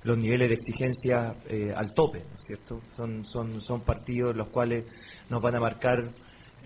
los 0.02 0.18
niveles 0.18 0.48
de 0.48 0.54
exigencia 0.54 1.36
eh, 1.48 1.72
al 1.74 1.94
tope, 1.94 2.18
¿no 2.18 2.34
es 2.34 2.42
cierto? 2.42 2.80
Son, 2.96 3.24
son, 3.24 3.60
son 3.60 3.82
partidos 3.82 4.34
los 4.34 4.48
cuales 4.48 4.84
nos 5.30 5.40
van 5.40 5.54
a 5.54 5.60
marcar, 5.60 6.10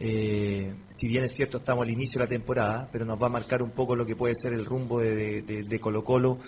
eh, 0.01 0.75
si 0.89 1.09
bien 1.09 1.25
es 1.25 1.35
cierto 1.35 1.59
estamos 1.59 1.85
al 1.85 1.93
inicio 1.93 2.19
de 2.19 2.25
la 2.25 2.31
temporada, 2.31 2.89
pero 2.91 3.05
nos 3.05 3.23
va 3.23 3.27
a 3.27 3.31
marcar 3.31 3.63
un 3.63 3.71
poco 3.71 3.95
lo 3.95 4.07
que 4.07 4.17
puede 4.17 4.35
ser 4.35 4.55
el 4.55 4.65
rumbo 4.65 5.01
de 5.01 5.79
Colo 5.81 6.03
Colo 6.03 6.39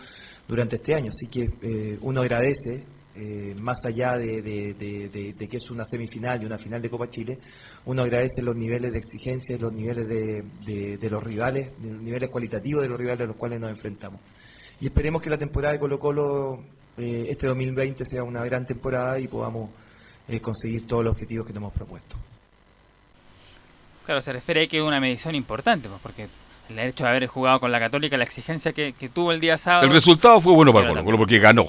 durante 0.50 0.76
este 0.76 0.94
año. 0.94 1.10
Así 1.10 1.28
que 1.28 1.50
eh, 1.62 1.98
uno 2.02 2.20
agradece, 2.20 2.84
eh, 3.16 3.54
más 3.58 3.84
allá 3.84 4.16
de, 4.16 4.40
de- 4.42 4.74
de- 4.74 5.08
de- 5.08 5.32
de 5.34 5.48
que 5.48 5.56
es 5.56 5.70
una 5.70 5.84
semifinal 5.84 6.42
y 6.42 6.46
una 6.46 6.58
final 6.58 6.80
de 6.80 6.88
Copa 6.90 7.08
Chile, 7.10 7.38
uno 7.86 8.02
agradece 8.02 8.42
los 8.42 8.54
niveles 8.56 8.92
de 8.92 8.98
exigencia 8.98 9.56
y 9.56 9.58
los 9.58 9.72
niveles 9.72 10.08
de, 10.08 10.44
de- 10.64 10.96
de 10.98 11.10
los 11.10 11.22
rivales, 11.22 11.72
los 11.82 12.00
niveles 12.00 12.28
cualitativos 12.30 12.82
de 12.82 12.88
los 12.88 12.98
rivales 12.98 13.22
a 13.22 13.26
los 13.26 13.36
cuales 13.36 13.60
nos 13.60 13.70
enfrentamos. 13.70 14.20
Y 14.80 14.86
esperemos 14.86 15.20
que 15.22 15.28
la 15.30 15.38
temporada 15.38 15.72
de 15.74 15.80
Colo 15.80 15.98
Colo 15.98 16.62
eh, 16.98 17.26
este 17.28 17.46
2020 17.46 18.04
sea 18.04 18.22
una 18.24 18.44
gran 18.44 18.64
temporada 18.66 19.18
y 19.18 19.26
podamos 19.28 19.70
eh, 20.28 20.40
conseguir 20.40 20.86
todos 20.86 21.04
los 21.04 21.12
objetivos 21.12 21.46
que 21.46 21.52
nos 21.52 21.60
hemos 21.62 21.72
propuesto. 21.72 22.16
Claro, 24.06 24.20
se 24.20 24.32
refiere 24.32 24.64
a 24.64 24.66
que 24.66 24.78
es 24.78 24.82
una 24.84 25.00
medición 25.00 25.34
importante, 25.34 25.88
pues, 25.88 26.00
porque 26.02 26.26
el 26.68 26.78
hecho 26.78 27.04
de 27.04 27.10
haber 27.10 27.26
jugado 27.26 27.60
con 27.60 27.70
la 27.70 27.78
Católica, 27.78 28.16
la 28.16 28.24
exigencia 28.24 28.72
que, 28.72 28.92
que 28.92 29.08
tuvo 29.08 29.32
el 29.32 29.40
día 29.40 29.58
sábado. 29.58 29.86
El 29.86 29.92
resultado 29.92 30.40
fue 30.40 30.52
bueno 30.52 30.72
para 30.72 30.88
Colo 30.88 31.04
Colo 31.04 31.18
porque 31.18 31.38
ganó. 31.38 31.66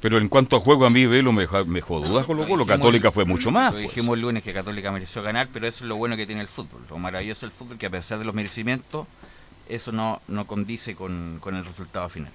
Pero 0.00 0.18
en 0.18 0.28
cuanto 0.28 0.56
a 0.56 0.60
juego, 0.60 0.84
a 0.84 0.90
mí 0.90 1.06
Velo 1.06 1.32
me 1.32 1.46
me 1.66 1.80
dudas 1.80 2.26
Colo 2.26 2.42
Colo. 2.46 2.64
Dijimos- 2.64 2.66
Católica 2.66 3.10
fue 3.10 3.24
mucho 3.24 3.50
más. 3.50 3.72
Lo 3.72 3.78
pues. 3.80 3.84
dijimos 3.94 4.14
el 4.16 4.20
lunes 4.22 4.42
que 4.42 4.52
Católica 4.52 4.92
mereció 4.92 5.22
ganar, 5.22 5.48
pero 5.52 5.66
eso 5.66 5.84
es 5.84 5.88
lo 5.88 5.96
bueno 5.96 6.16
que 6.16 6.26
tiene 6.26 6.42
el 6.42 6.48
fútbol. 6.48 6.82
Lo 6.90 6.98
maravilloso 6.98 7.46
del 7.46 7.52
fútbol 7.52 7.78
que 7.78 7.86
a 7.86 7.90
pesar 7.90 8.18
de 8.18 8.24
los 8.26 8.34
merecimientos, 8.34 9.06
eso 9.68 9.92
no, 9.92 10.20
no 10.28 10.46
condice 10.46 10.94
con, 10.94 11.38
con 11.40 11.54
el 11.56 11.64
resultado 11.64 12.08
final. 12.10 12.32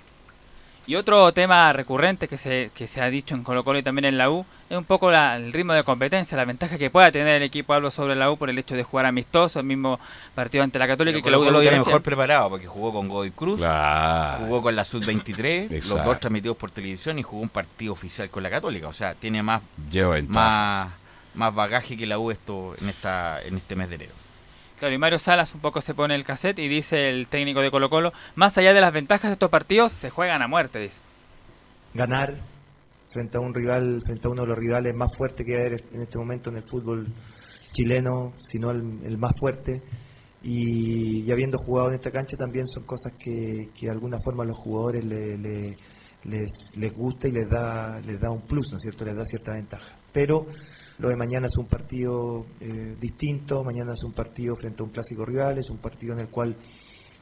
Y 0.89 0.95
otro 0.95 1.31
tema 1.33 1.71
recurrente 1.71 2.27
que 2.27 2.35
se, 2.35 2.71
que 2.73 2.87
se 2.87 2.99
ha 2.99 3.11
dicho 3.11 3.35
en 3.35 3.43
Colo 3.43 3.63
Colo 3.63 3.77
y 3.77 3.83
también 3.83 4.05
en 4.05 4.17
la 4.17 4.31
U 4.31 4.43
es 4.71 4.75
un 4.75 4.85
poco 4.85 5.11
la- 5.11 5.35
el 5.35 5.53
ritmo 5.53 5.73
de 5.73 5.83
competencia, 5.83 6.35
la 6.35 6.45
ventaja 6.45 6.79
que 6.79 6.89
pueda 6.89 7.11
tener 7.11 7.27
el 7.35 7.43
equipo 7.43 7.75
Hablo 7.75 7.91
sobre 7.91 8.15
la 8.15 8.31
U 8.31 8.37
por 8.37 8.49
el 8.49 8.57
hecho 8.57 8.73
de 8.75 8.81
jugar 8.83 9.05
amistoso, 9.05 9.59
el 9.59 9.67
mismo 9.67 9.99
partido 10.33 10.63
ante 10.63 10.79
la 10.79 10.87
Católica 10.87 11.19
y 11.19 11.21
que 11.21 11.29
Colo 11.29 11.43
Colo 11.45 11.59
viene 11.59 11.77
mejor 11.77 12.01
preparado 12.01 12.49
porque 12.49 12.65
jugó 12.65 12.91
con 12.91 13.07
Godoy 13.07 13.29
Cruz, 13.29 13.59
Claro. 13.59 14.45
jugó 14.45 14.63
con 14.63 14.75
la 14.75 14.83
Sub-23, 14.83 15.69
los 15.89 16.03
dos 16.03 16.19
transmitidos 16.19 16.57
por 16.57 16.71
televisión 16.71 17.19
y 17.19 17.21
jugó 17.23 17.43
un 17.43 17.49
partido 17.49 17.93
oficial 17.93 18.31
con 18.31 18.41
la 18.41 18.49
Católica. 18.49 18.87
O 18.87 18.93
sea, 18.93 19.13
tiene 19.13 19.43
más, 19.43 19.61
más, 20.33 20.87
más 21.35 21.53
bagaje 21.53 21.97
que 21.97 22.07
la 22.07 22.17
U 22.17 22.31
esto 22.31 22.73
en, 22.81 22.89
esta, 22.89 23.39
en 23.43 23.57
este 23.57 23.75
mes 23.75 23.89
de 23.89 23.95
enero. 23.97 24.13
Claro, 24.79 24.95
y 24.95 24.97
Mario 24.97 25.19
Salas 25.19 25.53
un 25.53 25.61
poco 25.61 25.81
se 25.81 25.93
pone 25.93 26.15
el 26.15 26.23
cassette 26.23 26.59
y 26.59 26.67
dice 26.69 27.09
el 27.09 27.27
técnico 27.27 27.61
de 27.61 27.69
Colo 27.69 27.89
Colo, 27.89 28.13
más 28.35 28.57
allá 28.57 28.73
de 28.73 28.81
las 28.81 28.93
ventajas 28.93 29.29
de 29.29 29.33
estos 29.33 29.49
partidos, 29.49 29.91
se 29.91 30.09
juegan 30.09 30.41
a 30.41 30.47
muerte, 30.47 30.79
dice. 30.79 31.01
ganar 31.93 32.35
frente 33.11 33.37
a 33.37 33.39
un 33.41 33.53
rival, 33.53 33.99
frente 34.05 34.27
a 34.27 34.31
uno 34.31 34.43
de 34.43 34.47
los 34.49 34.57
rivales 34.57 34.95
más 34.95 35.15
fuertes 35.17 35.45
que 35.45 35.57
hay 35.57 35.67
en 35.93 36.01
este 36.01 36.17
momento 36.17 36.49
en 36.51 36.57
el 36.57 36.63
fútbol 36.63 37.07
chileno, 37.71 38.33
si 38.37 38.59
no 38.59 38.71
el, 38.71 38.81
el 39.03 39.17
más 39.17 39.31
fuerte. 39.39 39.81
Y, 40.41 41.23
y 41.23 41.31
habiendo 41.31 41.57
jugado 41.57 41.89
en 41.89 41.95
esta 41.95 42.11
cancha 42.11 42.37
también 42.37 42.67
son 42.67 42.83
cosas 42.83 43.13
que, 43.19 43.69
que 43.75 43.87
de 43.87 43.91
alguna 43.91 44.19
forma 44.23 44.43
a 44.43 44.47
los 44.47 44.57
jugadores 44.57 45.03
le- 45.03 45.37
le- 45.37 45.77
les, 46.23 46.71
les 46.77 46.93
gusta 46.93 47.27
y 47.27 47.31
les 47.31 47.49
da, 47.49 47.99
les 48.01 48.19
da 48.19 48.29
un 48.29 48.41
plus, 48.41 48.69
¿no 48.71 48.77
es 48.77 48.81
cierto? 48.83 49.03
Les 49.05 49.15
da 49.15 49.25
cierta 49.25 49.53
ventaja. 49.53 49.95
Pero 50.13 50.45
lo 50.99 51.09
de 51.09 51.15
mañana 51.15 51.47
es 51.47 51.57
un 51.57 51.65
partido 51.65 52.45
eh, 52.59 52.95
distinto, 52.99 53.63
mañana 53.63 53.93
es 53.93 54.03
un 54.03 54.11
partido 54.11 54.55
frente 54.55 54.83
a 54.83 54.85
un 54.85 54.91
clásico 54.91 55.25
rival, 55.25 55.57
es 55.57 55.69
un 55.69 55.77
partido 55.77 56.13
en 56.13 56.19
el 56.19 56.27
cual 56.27 56.55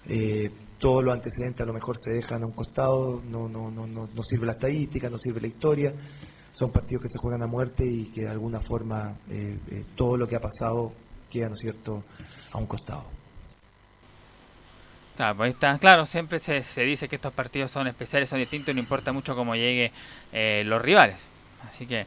eh, 0.07 0.51
todos 0.79 1.03
los 1.03 1.13
antecedentes 1.13 1.61
a 1.61 1.65
lo 1.65 1.73
mejor 1.73 1.97
se 1.97 2.11
dejan 2.11 2.43
a 2.43 2.45
un 2.45 2.53
costado, 2.53 3.21
no, 3.29 3.47
no, 3.47 3.71
no, 3.71 3.87
no, 3.87 4.09
no 4.13 4.23
sirve 4.23 4.45
la 4.45 4.53
estadística, 4.53 5.09
no 5.09 5.17
sirve 5.17 5.41
la 5.41 5.47
historia, 5.47 5.93
son 6.51 6.71
partidos 6.71 7.03
que 7.03 7.09
se 7.09 7.19
juegan 7.19 7.43
a 7.43 7.47
muerte 7.47 7.85
y 7.85 8.05
que 8.05 8.21
de 8.21 8.29
alguna 8.29 8.59
forma 8.59 9.15
eh, 9.29 9.57
eh, 9.69 9.85
todo 9.95 10.17
lo 10.17 10.27
que 10.27 10.35
ha 10.35 10.41
pasado 10.41 10.91
queda, 11.29 11.49
¿no 11.49 11.53
es 11.53 11.59
cierto?, 11.59 12.03
a 12.51 12.57
un 12.57 12.65
costado. 12.65 13.05
Claro, 15.15 15.37
pues 15.37 15.47
ahí 15.47 15.51
está. 15.51 15.77
Claro, 15.79 16.05
siempre 16.05 16.39
se, 16.39 16.61
se 16.63 16.81
dice 16.83 17.07
que 17.07 17.15
estos 17.15 17.33
partidos 17.33 17.71
son 17.71 17.87
especiales, 17.87 18.29
son 18.29 18.39
distintos, 18.39 18.73
no 18.73 18.79
importa 18.79 19.11
mucho 19.11 19.35
cómo 19.35 19.55
llegue 19.55 19.91
eh, 20.31 20.63
los 20.65 20.81
rivales. 20.81 21.27
Así 21.67 21.85
que, 21.85 22.05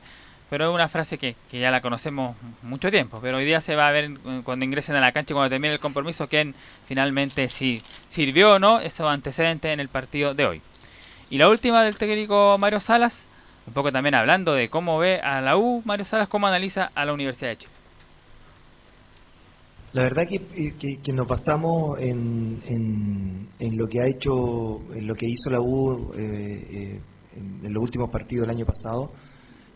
pero 0.51 0.69
es 0.69 0.75
una 0.75 0.89
frase 0.89 1.17
que, 1.17 1.37
que 1.49 1.61
ya 1.61 1.71
la 1.71 1.81
conocemos 1.81 2.37
mucho 2.63 2.91
tiempo, 2.91 3.21
pero 3.23 3.39
hoy 3.39 3.45
día 3.45 3.61
se 3.61 3.77
va 3.77 3.87
a 3.87 3.93
ver 3.93 4.19
cuando 4.43 4.65
ingresen 4.65 4.97
a 4.97 5.01
la 5.01 5.13
cancha 5.13 5.33
y 5.33 5.35
cuando 5.35 5.49
termine 5.49 5.73
el 5.73 5.81
compromiso 5.81 6.29
quién 6.29 6.57
finalmente 6.85 7.49
si 7.49 7.81
sirvió 8.09 8.55
o 8.55 8.59
no 8.59 8.81
esos 8.81 9.09
antecedentes 9.09 9.73
en 9.73 9.79
el 9.79 9.89
partido 9.89 10.35
de 10.35 10.47
hoy. 10.47 10.63
Y 11.31 11.39
la 11.39 11.49
última 11.49 11.85
del 11.85 11.97
técnico 11.97 12.57
Mario 12.59 12.81
Salas, 12.81 13.29
un 13.65 13.73
poco 13.73 13.93
también 13.93 14.17
hablando 14.17 14.53
de 14.55 14.69
cómo 14.69 14.99
ve 14.99 15.21
a 15.21 15.41
la 15.41 15.57
U, 15.57 15.83
Mario 15.85 16.05
Salas, 16.05 16.27
cómo 16.27 16.49
analiza 16.49 16.91
a 16.97 17.05
la 17.05 17.13
Universidad 17.13 17.51
de 17.51 17.59
Chile. 17.59 17.73
La 19.93 20.03
verdad 20.03 20.25
que, 20.29 20.99
que, 21.03 21.13
nos 21.13 21.27
basamos 21.27 21.99
en, 22.01 22.61
en, 23.59 23.77
lo 23.77 23.87
que 23.87 24.01
ha 24.01 24.07
hecho, 24.07 24.81
en 24.95 25.07
lo 25.07 25.15
que 25.15 25.27
hizo 25.27 25.51
la 25.51 25.61
U 25.61 26.13
eh, 26.17 26.21
eh, 26.73 27.01
en 27.35 27.73
los 27.73 27.83
últimos 27.83 28.11
partidos 28.11 28.47
del 28.47 28.57
año 28.57 28.67
pasado 28.67 29.13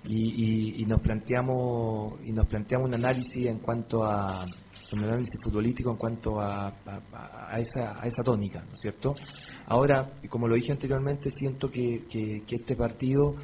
y, 0.07 0.83
y- 0.83 0.87
nos 0.87 1.01
planteamos 1.01 2.15
y 2.25 2.33
nos 2.33 2.47
planteamos 2.47 2.89
un 2.89 2.95
análisis 2.95 3.47
en 3.47 3.59
cuanto 3.59 4.05
a 4.05 4.45
un 4.93 5.03
análisis 5.05 5.41
futbolístico 5.43 5.91
en 5.91 5.97
cuanto 5.97 6.41
a, 6.41 6.73
esa, 7.59 8.01
a 8.01 8.07
esa 8.07 8.23
tónica, 8.23 8.63
¿no 8.69 8.75
es 8.75 8.81
cierto? 8.81 9.15
Ahora, 9.67 10.13
como 10.29 10.47
lo 10.47 10.55
dije 10.55 10.73
anteriormente, 10.73 11.31
siento 11.31 11.71
que, 11.71 12.01
que- 12.09 12.43
este 12.49 12.77
partido, 12.77 13.35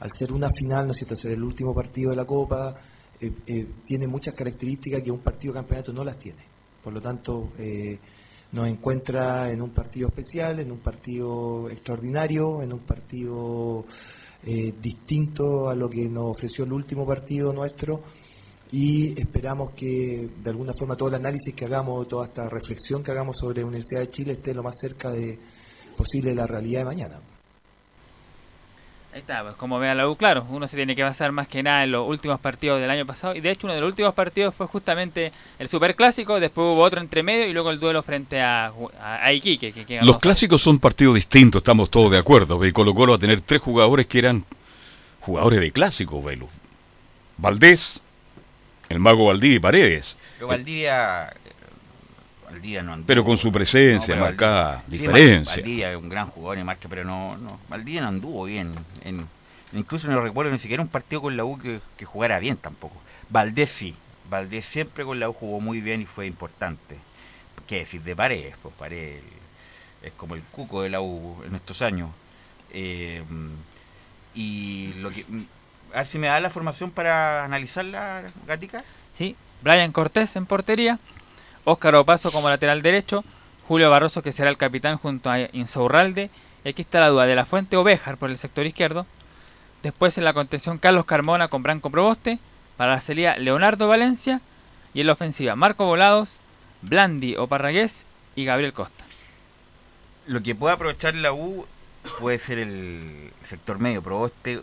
al 0.00 0.10
ser 0.12 0.32
una 0.32 0.50
final, 0.50 0.86
¿no 0.86 0.90
es 0.92 0.98
cierto?, 0.98 1.16
ser 1.16 1.32
el 1.32 1.42
último 1.42 1.74
partido 1.74 2.10
de 2.10 2.16
la 2.16 2.24
Copa, 2.26 2.74
eh, 3.20 3.32
eh, 3.46 3.66
tiene 3.84 4.06
muchas 4.06 4.34
características 4.34 5.02
que 5.02 5.10
un 5.10 5.20
partido 5.20 5.54
campeonato 5.54 5.92
no 5.92 6.04
las 6.04 6.18
tiene. 6.18 6.42
Por 6.82 6.92
lo 6.92 7.00
tanto, 7.00 7.52
eh, 7.58 7.98
nos 8.52 8.66
encuentra 8.68 9.50
en 9.50 9.60
un 9.62 9.70
partido 9.70 10.08
especial, 10.08 10.60
en 10.60 10.72
un 10.72 10.78
partido 10.78 11.68
extraordinario, 11.70 12.62
en 12.62 12.72
un 12.72 12.80
partido 12.80 13.84
eh, 14.44 14.74
distinto 14.80 15.68
a 15.68 15.74
lo 15.74 15.88
que 15.90 16.08
nos 16.08 16.36
ofreció 16.36 16.64
el 16.64 16.72
último 16.72 17.06
partido 17.06 17.52
nuestro 17.52 18.02
y 18.70 19.18
esperamos 19.18 19.72
que 19.72 20.28
de 20.42 20.50
alguna 20.50 20.72
forma 20.78 20.96
todo 20.96 21.08
el 21.08 21.14
análisis 21.16 21.54
que 21.54 21.64
hagamos, 21.64 22.06
toda 22.06 22.26
esta 22.26 22.48
reflexión 22.48 23.02
que 23.02 23.10
hagamos 23.10 23.36
sobre 23.36 23.62
la 23.62 23.66
Universidad 23.66 24.00
de 24.00 24.10
Chile 24.10 24.32
esté 24.34 24.54
lo 24.54 24.62
más 24.62 24.76
cerca 24.78 25.10
de 25.10 25.38
posible 25.96 26.30
de 26.30 26.36
la 26.36 26.46
realidad 26.46 26.80
de 26.80 26.84
mañana. 26.84 27.20
Ahí 29.12 29.20
está, 29.20 29.42
pues 29.42 29.54
como 29.56 29.78
ve 29.78 29.88
a 29.88 29.94
la 29.94 30.06
U, 30.06 30.16
claro, 30.16 30.46
uno 30.50 30.68
se 30.68 30.76
tiene 30.76 30.94
que 30.94 31.02
basar 31.02 31.32
más 31.32 31.48
que 31.48 31.62
nada 31.62 31.84
en 31.84 31.92
los 31.92 32.06
últimos 32.06 32.38
partidos 32.40 32.78
del 32.78 32.90
año 32.90 33.06
pasado. 33.06 33.34
Y 33.34 33.40
de 33.40 33.50
hecho, 33.50 33.66
uno 33.66 33.74
de 33.74 33.80
los 33.80 33.88
últimos 33.88 34.12
partidos 34.12 34.54
fue 34.54 34.66
justamente 34.66 35.32
el 35.58 35.66
Superclásico, 35.66 36.38
después 36.38 36.66
hubo 36.66 36.82
otro 36.82 37.00
entre 37.00 37.22
medio 37.22 37.46
y 37.46 37.54
luego 37.54 37.70
el 37.70 37.80
duelo 37.80 38.02
frente 38.02 38.42
a, 38.42 38.66
a, 39.00 39.24
a 39.24 39.32
Iquique. 39.32 39.72
Que, 39.72 39.86
que 39.86 39.94
ganó 39.96 40.06
Los 40.06 40.18
clásicos 40.18 40.60
son 40.60 40.78
partidos 40.78 41.14
distintos, 41.14 41.60
estamos 41.60 41.90
todos 41.90 42.10
de 42.10 42.18
acuerdo. 42.18 42.64
Y 42.66 42.72
Colo 42.72 42.94
Colo 42.94 43.12
va 43.12 43.16
a 43.16 43.20
tener 43.20 43.40
tres 43.40 43.62
jugadores 43.62 44.06
que 44.06 44.18
eran 44.18 44.44
jugadores 45.20 45.60
de 45.60 45.72
clásico, 45.72 46.22
Velo. 46.22 46.48
Valdés, 47.38 48.02
el 48.90 48.98
mago 48.98 49.26
Valdivia 49.26 49.56
y 49.56 49.60
Paredes. 49.60 50.18
Pero 50.34 50.48
Valdivia, 50.48 51.32
Valdivia 52.50 52.82
no 52.82 52.92
anduvo. 52.94 53.06
Pero 53.06 53.24
con 53.24 53.36
su 53.38 53.50
presencia 53.52 54.14
pero 54.14 54.24
marca 54.26 54.46
Valdivia- 54.46 54.82
sí, 54.90 54.98
diferencia. 54.98 55.56
Valdivia 55.62 55.90
es 55.90 55.96
un 55.96 56.08
gran 56.08 56.26
jugador 56.28 56.58
y 56.58 56.64
marca, 56.64 56.88
pero 56.88 57.04
no, 57.04 57.36
no. 57.36 57.58
Valdivia 57.68 58.00
no 58.02 58.08
anduvo 58.08 58.44
bien 58.44 58.72
en, 59.04 59.26
Incluso 59.74 60.08
no 60.10 60.22
recuerdo 60.22 60.50
ni 60.50 60.58
siquiera 60.58 60.82
un 60.82 60.88
partido 60.88 61.20
con 61.20 61.36
la 61.36 61.44
U 61.44 61.58
que, 61.58 61.80
que 61.98 62.06
jugara 62.06 62.38
bien 62.38 62.56
tampoco. 62.56 62.96
Valdés 63.28 63.68
sí. 63.68 63.94
Valdés 64.30 64.64
siempre 64.64 65.04
con 65.04 65.20
la 65.20 65.28
U 65.28 65.34
jugó 65.34 65.60
muy 65.60 65.80
bien 65.82 66.00
y 66.00 66.06
fue 66.06 66.26
importante. 66.26 66.96
¿Qué 67.66 67.80
decir 67.80 68.00
de 68.02 68.16
Paredes? 68.16 68.56
Pues 68.62 68.74
Paredes 68.78 69.22
es 70.02 70.12
como 70.12 70.34
el 70.36 70.42
cuco 70.42 70.80
de 70.82 70.88
la 70.88 71.02
U 71.02 71.42
en 71.46 71.54
estos 71.54 71.82
años. 71.82 72.08
Eh, 72.70 73.22
y 74.34 74.94
lo 74.98 75.10
que. 75.10 75.24
A 75.92 75.98
ver 75.98 76.06
si 76.06 76.18
me 76.18 76.26
da 76.28 76.40
la 76.40 76.50
formación 76.50 76.90
para 76.90 77.44
analizarla, 77.44 78.22
Gatica. 78.46 78.84
Sí, 79.14 79.36
Brian 79.62 79.90
Cortés 79.92 80.36
en 80.36 80.46
portería, 80.46 80.98
Óscar 81.68 81.94
Opaso 81.96 82.32
como 82.32 82.48
lateral 82.48 82.80
derecho, 82.80 83.24
Julio 83.66 83.90
Barroso 83.90 84.22
que 84.22 84.32
será 84.32 84.48
el 84.48 84.56
capitán 84.56 84.96
junto 84.96 85.30
a 85.30 85.40
Insaurralde, 85.52 86.30
y 86.64 86.68
aquí 86.70 86.82
está 86.82 87.00
la 87.00 87.08
duda 87.08 87.26
de 87.26 87.34
la 87.34 87.44
Fuente 87.44 87.76
o 87.76 87.84
Béjar 87.84 88.16
por 88.16 88.30
el 88.30 88.38
sector 88.38 88.66
izquierdo. 88.66 89.06
Después 89.82 90.16
en 90.16 90.24
la 90.24 90.32
contención 90.32 90.78
Carlos 90.78 91.04
Carmona 91.04 91.48
con 91.48 91.62
Branco 91.62 91.90
Proboste, 91.90 92.38
para 92.78 92.92
la 92.92 93.00
salida 93.00 93.36
Leonardo 93.36 93.86
Valencia 93.86 94.40
y 94.94 95.00
en 95.02 95.08
la 95.08 95.12
ofensiva 95.12 95.56
Marco 95.56 95.84
Volados, 95.84 96.40
Blandi 96.80 97.36
o 97.36 97.46
Parragués 97.48 98.06
y 98.34 98.44
Gabriel 98.44 98.72
Costa. 98.72 99.04
Lo 100.26 100.42
que 100.42 100.54
puede 100.54 100.74
aprovechar 100.74 101.14
la 101.16 101.32
U 101.32 101.66
puede 102.18 102.38
ser 102.38 102.58
el 102.58 103.32
sector 103.42 103.78
medio. 103.78 104.02
Proboste 104.02 104.62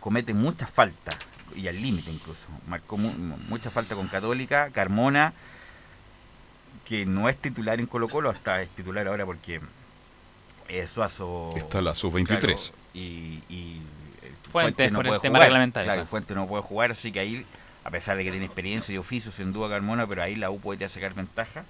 comete 0.00 0.34
muchas 0.34 0.70
faltas 0.70 1.16
y 1.56 1.68
al 1.68 1.80
límite 1.80 2.10
incluso. 2.10 2.48
Marcó 2.66 2.98
mu 2.98 3.12
mucha 3.48 3.70
falta 3.70 3.94
con 3.94 4.08
Católica. 4.08 4.70
Carmona, 4.70 5.32
que 6.84 7.06
no 7.06 7.28
es 7.28 7.36
titular 7.36 7.80
en 7.80 7.86
Colo 7.86 8.08
Colo, 8.08 8.30
hasta 8.30 8.60
es 8.62 8.68
titular 8.70 9.06
ahora 9.06 9.24
porque 9.24 9.60
eh, 10.68 10.86
Suazo... 10.86 11.54
Está 11.56 11.80
la 11.82 11.94
sub-23. 11.94 12.38
Claro, 12.38 12.54
y, 12.94 13.42
y 13.48 13.80
Fuente, 14.50 14.50
Fuente 14.50 14.90
no 14.90 14.98
por 14.98 15.06
puede 15.06 15.16
el 15.16 15.22
tema 15.22 15.38
jugar. 15.38 15.48
reglamentario, 15.48 15.86
Claro, 15.86 15.96
claro. 16.00 16.08
Fuente 16.08 16.34
no 16.34 16.46
puede 16.46 16.62
jugar, 16.62 16.90
así 16.92 17.12
que 17.12 17.20
ahí, 17.20 17.46
a 17.84 17.90
pesar 17.90 18.16
de 18.16 18.24
que 18.24 18.30
tiene 18.30 18.46
experiencia 18.46 18.94
y 18.94 18.98
oficio, 18.98 19.30
sin 19.30 19.52
duda 19.52 19.68
Carmona, 19.68 20.06
pero 20.06 20.22
ahí 20.22 20.34
la 20.34 20.50
U 20.50 20.60
puede 20.60 20.88
sacar 20.88 21.14
ventaja. 21.14 21.64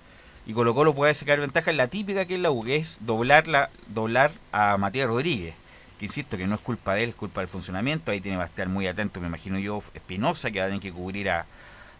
Y 0.45 0.55
Colo 0.55 0.75
Colo 0.75 0.93
puede 0.95 1.15
sacar 1.15 1.39
ventaja 1.39 1.71
en 1.71 1.77
la 1.77 1.87
típica 1.87 2.27
que 2.27 2.35
es 2.35 2.41
la 2.41 2.51
U, 2.51 2.65
que 2.65 2.77
es 2.77 2.99
doblar, 3.01 3.47
la, 3.47 3.71
doblar 3.89 4.33
a 4.51 4.77
Matías 4.77 5.07
Rodríguez. 5.07 5.55
Que 6.01 6.07
insisto 6.07 6.37
que 6.37 6.49
no 6.49 6.57
es 6.57 6.61
culpa 6.61 6.95
de 6.95 7.05
él, 7.05 7.11
es 7.11 7.15
culpa 7.15 7.43
del 7.43 7.49
funcionamiento. 7.49 8.11
Ahí 8.11 8.21
tiene 8.21 8.39
que 8.39 8.45
estar 8.45 8.69
muy 8.69 8.89
atento, 8.89 9.21
me 9.21 9.29
imagino 9.29 9.59
yo, 9.61 9.79
Espinosa, 9.95 10.51
que 10.51 10.59
va 10.59 10.65
a 10.65 10.69
tener 10.69 10.83
que 10.83 10.93
cubrir 10.93 11.31
a, 11.31 11.47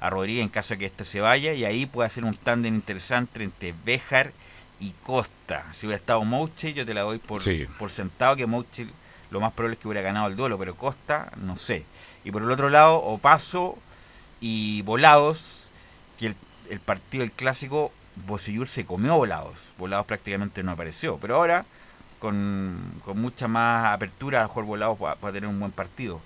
a 0.03 0.11
Rodríguez 0.11 0.43
en 0.43 0.49
caso 0.49 0.75
de 0.75 0.79
que 0.79 0.87
este 0.87 1.05
se 1.05 1.21
vaya. 1.21 1.55
Y 1.55 1.65
ahí 1.65 1.87
puede 1.87 2.07
hacer 2.07 2.25
un 2.25 2.35
tándem 2.37 2.75
interesante 2.75 3.43
entre 3.45 3.75
Béjar 3.85 4.33
y 4.81 4.91
Costa. 5.03 5.65
Si 5.73 5.87
hubiera 5.87 5.99
estado 6.01 6.25
Mouche, 6.25 6.73
yo 6.75 6.85
te 6.85 6.93
la 6.95 7.03
doy 7.03 7.19
por, 7.19 7.43
Sí. 7.43 7.67
por 7.79 7.91
sentado 7.91 8.37
que 8.37 8.47
Mouche 8.47 8.89
lo 9.31 9.41
más 9.41 9.53
probable 9.53 9.75
es 9.75 9.81
que 9.81 9.89
hubiera 9.89 10.03
ganado 10.03 10.27
el 10.29 10.37
duelo, 10.37 10.59
pero 10.59 10.75
Costa, 10.77 11.33
no 11.37 11.57
sé. 11.57 11.87
Y 12.25 12.31
por 12.31 12.43
el 12.43 12.51
otro 12.51 12.69
lado, 12.69 12.97
Opaso 12.99 13.79
y 14.41 14.83
Volados, 14.83 15.69
que 16.19 16.27
el, 16.27 16.37
el 16.69 16.81
partido 16.81 17.23
del 17.23 17.33
clásico, 17.33 17.93
Bocellur 18.27 18.69
se 18.69 18.85
comió 18.85 19.17
Volados. 19.17 19.73
Volados 19.79 20.05
prácticamente 20.07 20.63
no 20.63 20.73
apareció. 20.73 21.17
Pero 21.19 21.37
ahora, 21.37 21.65
con, 22.19 23.01
con 23.05 23.21
mucha 23.21 23.49
más 23.49 23.87
apertura, 23.95 24.41
a 24.41 24.43
lo 24.43 24.49
mejor 24.49 24.65
Volados 24.65 24.99
va, 25.03 25.15
va 25.15 25.29
a 25.31 25.33
tener 25.33 25.49
un 25.49 25.59
buen 25.59 25.73
partido. 25.73 26.21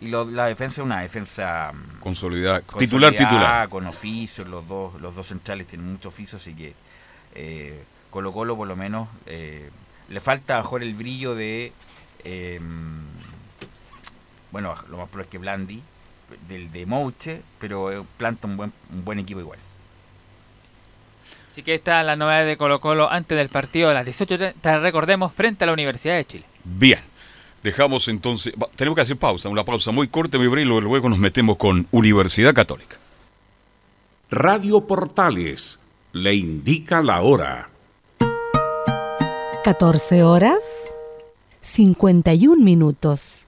Y 0.00 0.08
lo- 0.08 0.24
la 0.30 0.46
defensa 0.46 0.80
es 0.80 0.84
una 0.86 1.00
defensa 1.00 1.72
mm, 1.72 1.98
Consolidada. 2.00 2.60
Titular, 2.60 3.10
consolidada, 3.12 3.16
titular. 3.28 3.68
Con 3.68 3.86
oficios, 3.86 4.46
los 4.46 4.66
dos, 4.68 5.00
los 5.00 5.14
dos 5.16 5.26
centrales 5.26 5.66
tienen 5.66 5.90
mucho 5.90 6.08
oficio, 6.08 6.36
así 6.38 6.54
que 6.54 6.74
eh, 7.34 7.82
Colo 8.10 8.32
Colo 8.32 8.56
por 8.56 8.68
lo 8.68 8.76
menos 8.76 9.08
eh, 9.26 9.70
le 10.08 10.20
falta 10.20 10.56
mejor 10.58 10.82
el 10.82 10.94
brillo 10.94 11.34
de 11.34 11.72
eh, 12.24 12.60
bueno, 14.50 14.74
lo 14.88 14.96
más 14.98 15.08
probable 15.08 15.24
es 15.24 15.30
que 15.30 15.38
Blandi, 15.38 15.82
del 16.48 16.70
de 16.72 16.86
Mouche, 16.86 17.42
pero 17.58 17.92
eh, 17.92 18.02
planta 18.16 18.46
un 18.46 18.56
buen, 18.56 18.72
un 18.92 19.04
buen 19.04 19.18
equipo 19.18 19.40
igual. 19.40 19.58
Así 21.48 21.62
que 21.62 21.74
esta 21.74 22.00
es 22.00 22.06
la 22.06 22.16
novedad 22.16 22.44
de 22.46 22.56
Colo 22.56 22.80
Colo 22.80 23.10
antes 23.10 23.36
del 23.36 23.48
partido 23.48 23.90
a 23.90 23.94
las 23.94 24.06
18.30, 24.06 24.80
recordemos, 24.80 25.32
frente 25.32 25.64
a 25.64 25.66
la 25.66 25.72
Universidad 25.72 26.14
de 26.16 26.24
Chile. 26.24 26.44
Bien. 26.64 27.00
Dejamos 27.62 28.08
entonces. 28.08 28.52
va, 28.60 28.68
Tenemos 28.76 28.96
que 28.96 29.02
hacer 29.02 29.16
pausa, 29.16 29.48
una 29.48 29.64
pausa 29.64 29.90
muy 29.90 30.08
corta, 30.08 30.38
muy 30.38 30.48
breve, 30.48 30.76
y 30.76 30.80
luego 30.80 31.08
nos 31.08 31.18
metemos 31.18 31.56
con 31.56 31.86
Universidad 31.90 32.54
Católica. 32.54 32.96
Radio 34.30 34.86
Portales 34.86 35.78
le 36.12 36.34
indica 36.34 37.02
la 37.02 37.22
hora. 37.22 37.70
14 39.64 40.22
horas 40.22 40.94
51 41.60 42.62
minutos. 42.62 43.47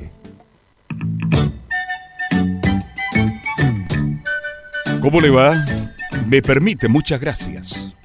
¿Cómo 5.01 5.19
le 5.19 5.31
va? 5.31 5.65
Me 6.27 6.43
permite, 6.43 6.87
muchas 6.87 7.19
gracias. 7.19 7.95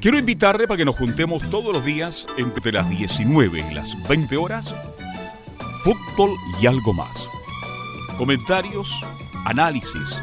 Quiero 0.00 0.18
invitarle 0.18 0.66
para 0.66 0.76
que 0.76 0.84
nos 0.84 0.96
juntemos 0.96 1.48
todos 1.48 1.72
los 1.72 1.84
días 1.84 2.26
entre 2.36 2.72
las 2.72 2.90
19 2.90 3.64
y 3.70 3.74
las 3.74 3.96
20 4.08 4.36
horas, 4.36 4.74
fútbol 5.84 6.36
y 6.60 6.66
algo 6.66 6.92
más. 6.92 7.28
Comentarios, 8.16 8.92
análisis, 9.44 10.20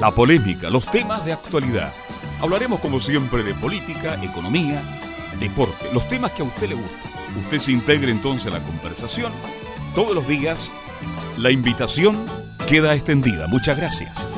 la 0.00 0.10
polémica, 0.10 0.68
los 0.70 0.90
temas 0.90 1.24
de 1.24 1.34
actualidad. 1.34 1.92
Hablaremos 2.40 2.80
como 2.80 2.98
siempre 2.98 3.44
de 3.44 3.54
política, 3.54 4.20
economía, 4.24 4.82
deporte, 5.38 5.88
los 5.92 6.08
temas 6.08 6.32
que 6.32 6.42
a 6.42 6.46
usted 6.46 6.68
le 6.68 6.74
gustan. 6.74 7.12
Usted 7.44 7.60
se 7.60 7.70
integre 7.70 8.10
entonces 8.10 8.52
a 8.52 8.58
la 8.58 8.64
conversación. 8.64 9.32
Todos 9.94 10.16
los 10.16 10.26
días 10.26 10.72
la 11.38 11.52
invitación 11.52 12.26
queda 12.66 12.92
extendida. 12.94 13.46
Muchas 13.46 13.76
gracias. 13.76 14.34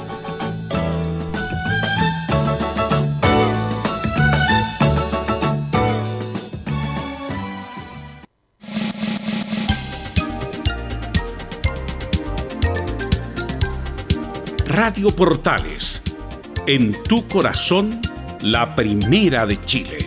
Radio 14.86 15.10
Portales, 15.10 16.00
en 16.68 17.02
tu 17.02 17.26
corazón, 17.26 18.00
la 18.40 18.76
primera 18.76 19.44
de 19.44 19.60
Chile. 19.62 19.98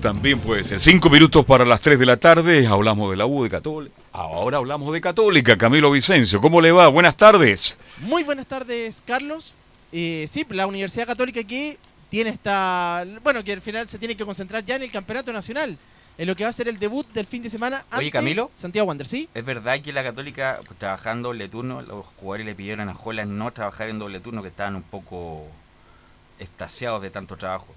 También 0.00 0.38
puede 0.38 0.62
ser. 0.62 0.78
Cinco 0.78 1.10
minutos 1.10 1.44
para 1.44 1.64
las 1.64 1.80
3 1.80 1.98
de 1.98 2.06
la 2.06 2.16
tarde. 2.18 2.68
Hablamos 2.68 3.10
de 3.10 3.16
la 3.16 3.26
U 3.26 3.42
de 3.42 3.50
Católica. 3.50 3.96
Ahora 4.12 4.58
hablamos 4.58 4.92
de 4.92 5.00
Católica. 5.00 5.58
Camilo 5.58 5.90
Vicencio, 5.90 6.40
¿cómo 6.40 6.60
le 6.60 6.70
va? 6.70 6.86
Buenas 6.86 7.16
tardes. 7.16 7.76
Muy 7.98 8.22
buenas 8.22 8.46
tardes, 8.46 9.02
Carlos. 9.04 9.54
Eh, 9.90 10.26
sí, 10.28 10.46
la 10.50 10.68
Universidad 10.68 11.08
Católica 11.08 11.42
que 11.42 11.78
tiene 12.12 12.28
esta... 12.28 13.06
Bueno, 13.24 13.42
que 13.42 13.54
al 13.54 13.62
final 13.62 13.88
se 13.88 13.98
tiene 13.98 14.14
que 14.14 14.26
concentrar 14.26 14.62
ya 14.62 14.76
en 14.76 14.82
el 14.82 14.92
campeonato 14.92 15.32
nacional, 15.32 15.78
en 16.18 16.26
lo 16.26 16.36
que 16.36 16.44
va 16.44 16.50
a 16.50 16.52
ser 16.52 16.68
el 16.68 16.78
debut 16.78 17.10
del 17.14 17.24
fin 17.24 17.42
de 17.42 17.48
semana 17.48 17.86
Oye, 17.96 18.10
Camilo. 18.10 18.50
Santiago 18.54 18.86
Wander, 18.86 19.06
¿sí? 19.06 19.30
Es 19.32 19.42
verdad 19.42 19.80
que 19.80 19.94
la 19.94 20.02
Católica, 20.02 20.60
pues, 20.66 20.78
trabajando 20.78 21.30
doble 21.30 21.48
turno, 21.48 21.80
los 21.80 22.04
jugadores 22.04 22.44
le 22.44 22.54
pidieron 22.54 22.90
a 22.90 22.92
Holland 22.94 23.32
no 23.32 23.50
trabajar 23.50 23.88
en 23.88 23.98
doble 23.98 24.20
turno, 24.20 24.42
que 24.42 24.48
estaban 24.48 24.76
un 24.76 24.82
poco 24.82 25.46
estasiados 26.38 27.00
de 27.00 27.08
tanto 27.08 27.34
trabajo. 27.38 27.68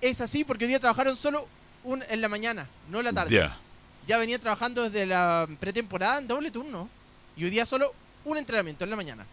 Es 0.00 0.22
así 0.22 0.44
porque 0.44 0.64
hoy 0.64 0.70
día 0.70 0.80
trabajaron 0.80 1.14
solo 1.14 1.46
un, 1.82 2.02
en 2.08 2.22
la 2.22 2.30
mañana, 2.30 2.66
no 2.88 3.00
en 3.00 3.04
la 3.04 3.12
tarde. 3.12 3.34
Ya. 3.34 3.58
Ya 4.06 4.16
venía 4.16 4.38
trabajando 4.38 4.84
desde 4.84 5.04
la 5.04 5.46
pretemporada 5.60 6.16
en 6.20 6.26
doble 6.26 6.50
turno 6.50 6.88
y 7.36 7.44
hoy 7.44 7.50
día 7.50 7.66
solo 7.66 7.92
un 8.24 8.38
entrenamiento 8.38 8.84
en 8.84 8.88
la 8.88 8.96
mañana. 8.96 9.26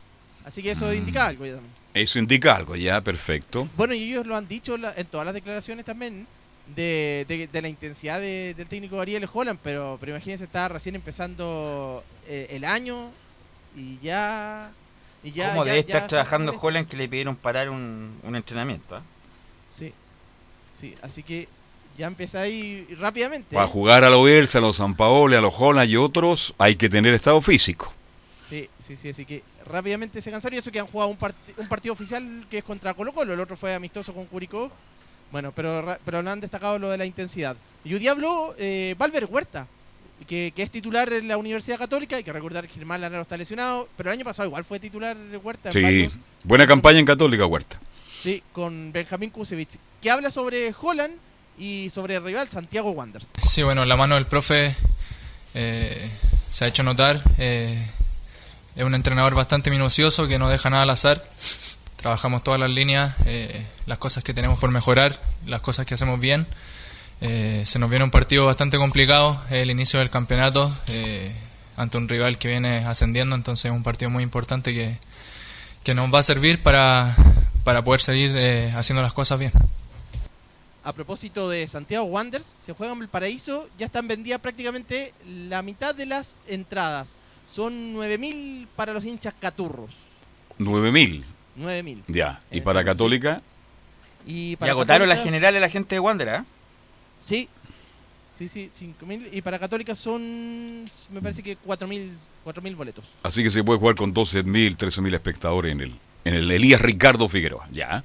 Así 0.46 0.62
que 0.64 0.72
eso 0.72 0.86
Mm. 0.88 0.94
indica 0.94 1.26
algo 1.28 1.46
ya 1.46 1.54
también. 1.56 1.74
Eso 1.94 2.20
indica 2.20 2.56
algo, 2.56 2.76
ya, 2.76 3.02
perfecto. 3.02 3.68
Bueno, 3.76 3.94
y 3.94 4.04
ellos 4.12 4.26
lo 4.26 4.36
han 4.36 4.48
dicho 4.48 4.78
la- 4.78 4.94
en 4.96 5.06
todas 5.08 5.26
las 5.26 5.34
declaraciones 5.34 5.86
también 5.86 6.26
de, 6.76 7.26
de- 7.28 7.48
de 7.48 7.62
la 7.62 7.68
intensidad 7.68 8.20
de- 8.20 8.54
del 8.56 8.68
técnico 8.68 9.00
Ariel 9.02 9.28
Holland, 9.32 9.60
pero, 9.62 9.98
pero 10.00 10.14
imagínense, 10.14 10.46
está 10.46 10.68
recién 10.70 10.96
empezando 10.96 12.04
eh, 12.28 12.48
el 12.52 12.64
año 12.66 13.10
y 13.76 13.98
ya... 14.00 14.72
Y 15.24 15.32
ya 15.34 15.50
¿Cómo 15.52 15.66
ya- 15.66 15.74
debe 15.74 15.84
ya 15.86 15.96
estar 15.96 16.08
trabajando 16.08 16.58
Holland 16.60 16.88
que 16.88 16.98
le 16.98 17.08
pidieron 17.08 17.36
parar 17.36 17.70
un, 17.70 18.18
un 18.24 18.36
entrenamiento? 18.36 18.96
ah? 18.96 19.02
Sí, 19.70 19.94
sí, 20.74 20.96
así 21.04 21.22
que 21.24 21.48
ya 21.98 22.08
empieza 22.08 22.42
ahí 22.42 22.88
rápidamente. 23.00 23.54
Para 23.56 23.68
jugar 23.68 24.04
a 24.04 24.10
los 24.10 24.26
Bielsa, 24.26 24.58
a 24.58 24.62
los 24.62 24.78
San 24.78 24.96
Paolo, 24.96 25.38
a 25.38 25.42
los 25.42 25.54
Holland 25.56 25.90
y 25.92 25.98
otros, 25.98 26.56
hay 26.58 26.76
que 26.76 26.90
tener 26.90 27.14
estado 27.14 27.40
físico. 27.42 27.94
Sí, 28.52 28.70
sí, 28.86 28.98
sí, 28.98 29.10
así 29.10 29.26
que 29.26 29.42
rápidamente 29.66 30.22
se 30.22 30.30
cansaron 30.30 30.56
y 30.56 30.60
eso 30.60 30.72
que 30.72 30.80
han 30.80 30.86
jugado 30.88 31.10
un, 31.10 31.18
parti- 31.18 31.54
un 31.58 31.68
partido 31.68 31.94
oficial 31.94 32.46
que 32.52 32.58
es 32.60 32.64
contra 32.64 32.94
Colo 32.94 33.14
Colo, 33.14 33.34
el 33.34 33.40
otro 33.40 33.56
fue 33.58 33.74
amistoso 33.74 34.14
con 34.14 34.26
Curicó. 34.26 34.70
Bueno, 35.32 35.54
pero, 35.54 35.98
pero 36.04 36.22
no 36.22 36.30
han 36.30 36.42
destacado 36.42 36.78
lo 36.78 36.90
de 36.90 36.98
la 36.98 37.06
intensidad. 37.06 37.56
Y 37.86 37.94
hoy 37.94 38.00
día 38.02 38.12
habló 38.12 38.54
eh, 38.58 38.94
Valver 38.98 39.26
Huerta, 39.26 39.66
que, 40.28 40.52
que 40.54 40.64
es 40.64 40.70
titular 40.70 41.12
en 41.14 41.30
la 41.30 41.38
Universidad 41.38 41.78
Católica, 41.80 42.18
hay 42.18 42.24
que 42.26 42.34
recordar 42.34 42.68
que 42.68 42.74
Germán 42.74 43.00
Lanaro 43.00 43.22
está 43.24 43.38
lesionado, 43.38 43.88
pero 43.96 44.10
el 44.12 44.18
año 44.18 44.26
pasado 44.26 44.48
igual 44.50 44.66
fue 44.66 44.80
titular 44.82 45.16
Huerta. 45.42 45.72
Sí, 45.72 45.82
varios- 45.82 46.14
buena 46.44 46.68
campaña 46.68 47.00
en 47.00 47.06
Católica, 47.06 47.46
Huerta. 47.46 47.80
sí, 48.20 48.44
con 48.52 48.92
Benjamín 48.92 49.30
Kusevich, 49.30 49.78
que 50.02 50.12
habla 50.12 50.30
sobre 50.30 50.76
Holland 50.80 51.14
y 51.58 51.90
sobre 51.90 52.16
el 52.16 52.24
rival 52.26 52.50
Santiago 52.50 52.92
Wanderers. 52.92 53.30
Sí, 53.42 53.64
bueno, 53.64 53.86
la 53.86 53.96
mano 53.96 54.16
del 54.16 54.26
profe 54.26 54.76
eh, 55.54 56.10
se 56.50 56.66
ha 56.66 56.68
hecho 56.68 56.84
notar. 56.84 57.22
eh, 57.38 57.88
es 58.76 58.84
un 58.84 58.96
entrenador 58.96 59.36
bastante 59.36 59.70
minucioso 59.70 60.28
que 60.28 60.40
no 60.40 60.50
deja 60.50 60.70
nada 60.70 60.84
al 60.84 60.90
azar. 60.90 61.24
Trabajamos 61.98 62.44
todas 62.44 62.60
las 62.60 62.72
líneas, 62.72 63.14
eh, 63.26 63.66
las 63.86 63.98
cosas 63.98 64.24
que 64.24 64.34
tenemos 64.34 64.60
por 64.60 64.72
mejorar, 64.72 65.20
las 65.46 65.62
cosas 65.62 65.86
que 65.86 65.94
hacemos 65.94 66.20
bien. 66.20 66.48
Eh, 67.20 67.64
se 67.66 67.78
nos 67.78 67.90
viene 67.90 68.06
un 68.06 68.12
partido 68.12 68.46
bastante 68.46 68.78
complicado, 68.78 69.40
el 69.52 69.70
inicio 69.70 70.00
del 70.00 70.10
campeonato, 70.10 70.72
eh, 70.88 71.32
ante 71.78 71.98
un 71.98 72.10
rival 72.10 72.40
que 72.40 72.48
viene 72.48 72.86
ascendiendo, 72.86 73.36
entonces 73.36 73.66
es 73.66 73.72
un 73.72 73.84
partido 73.84 74.10
muy 74.10 74.24
importante 74.24 74.74
que, 74.74 74.98
que 75.84 75.94
nos 75.94 76.12
va 76.12 76.20
a 76.20 76.24
servir 76.24 76.64
para, 76.64 77.16
para 77.64 77.84
poder 77.84 78.02
seguir 78.02 78.36
haciendo 78.76 79.04
las 79.04 79.14
cosas 79.14 79.38
bien. 79.38 79.52
A 80.84 80.94
propósito 80.94 81.48
de 81.48 81.68
Santiago 81.68 82.06
Wanderers, 82.06 82.56
se 82.60 82.74
juega 82.74 82.94
en 82.94 83.02
el 83.04 83.10
paraíso, 83.10 83.70
ya 83.78 83.86
están 83.86 84.08
vendidas 84.08 84.42
prácticamente 84.42 85.14
la 85.28 85.62
mitad 85.62 85.94
de 85.94 86.08
las 86.08 86.38
entradas. 86.48 87.16
Son 87.52 87.94
9.000 87.96 88.68
para 88.76 88.94
los 88.94 89.04
hinchas 89.06 89.34
caturros. 89.40 89.92
9000. 90.58 91.24
9.000. 91.58 92.04
Ya. 92.08 92.42
¿Y 92.52 92.62
para 92.62 92.84
Católica? 92.84 93.42
Y, 94.26 94.52
Y 94.52 94.56
para 94.56 94.72
agotaron 94.72 95.10
la 95.10 95.16
Católica- 95.16 95.32
general 95.32 95.56
a 95.56 95.60
la 95.60 95.70
gente 95.70 95.96
de 95.96 96.00
Wander, 96.00 96.30
¿ah? 96.30 96.46
Sí. 97.20 97.50
Sí, 98.38 98.48
sí, 98.50 98.70
5.000. 98.74 99.30
Y 99.34 99.42
para 99.42 99.60
Católica 99.60 99.94
son, 99.96 100.84
me 101.12 101.22
parece 101.22 101.44
que 101.44 101.58
4.000 101.58 102.12
4.000 102.46 102.76
boletos. 102.76 103.06
Así 103.22 103.44
que 103.44 103.52
se 103.52 103.64
puede 103.64 103.78
jugar 103.80 103.96
con 103.96 104.14
12.000, 104.14 104.76
13.000 104.78 105.14
espectadores 105.14 105.72
en 105.74 105.82
el, 105.82 105.96
en 106.26 106.34
el 106.36 106.50
Elías 106.52 106.82
Ricardo 106.82 107.28
Figueroa. 107.30 107.68
Ya. 107.72 108.04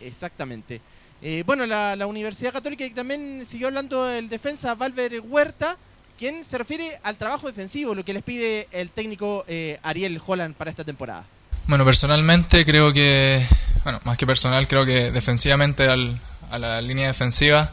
Exactamente. 0.00 0.80
Eh, 1.22 1.42
bueno, 1.46 1.66
la, 1.66 1.94
la 1.96 2.06
Universidad 2.06 2.52
Católica 2.52 2.84
y 2.84 2.90
también 2.90 3.44
siguió 3.46 3.68
hablando 3.68 4.08
el 4.10 4.28
defensa 4.28 4.74
Valver 4.74 5.20
Huerta, 5.20 5.76
quien 6.18 6.44
se 6.44 6.58
refiere 6.58 6.98
al 7.02 7.16
trabajo 7.16 7.46
defensivo, 7.46 7.94
lo 7.94 8.04
que 8.04 8.12
les 8.14 8.22
pide 8.22 8.68
el 8.72 8.90
técnico 8.90 9.44
eh, 9.48 9.78
Ariel 9.82 10.20
Holland 10.24 10.54
para 10.54 10.70
esta 10.70 10.84
temporada. 10.84 11.24
Bueno, 11.66 11.84
personalmente 11.84 12.64
creo 12.64 12.92
que, 12.92 13.44
bueno, 13.84 14.00
más 14.04 14.16
que 14.16 14.26
personal, 14.26 14.66
creo 14.68 14.84
que 14.84 15.10
defensivamente 15.10 15.84
al- 15.84 16.18
a 16.50 16.58
la 16.58 16.80
línea 16.80 17.08
defensiva 17.08 17.72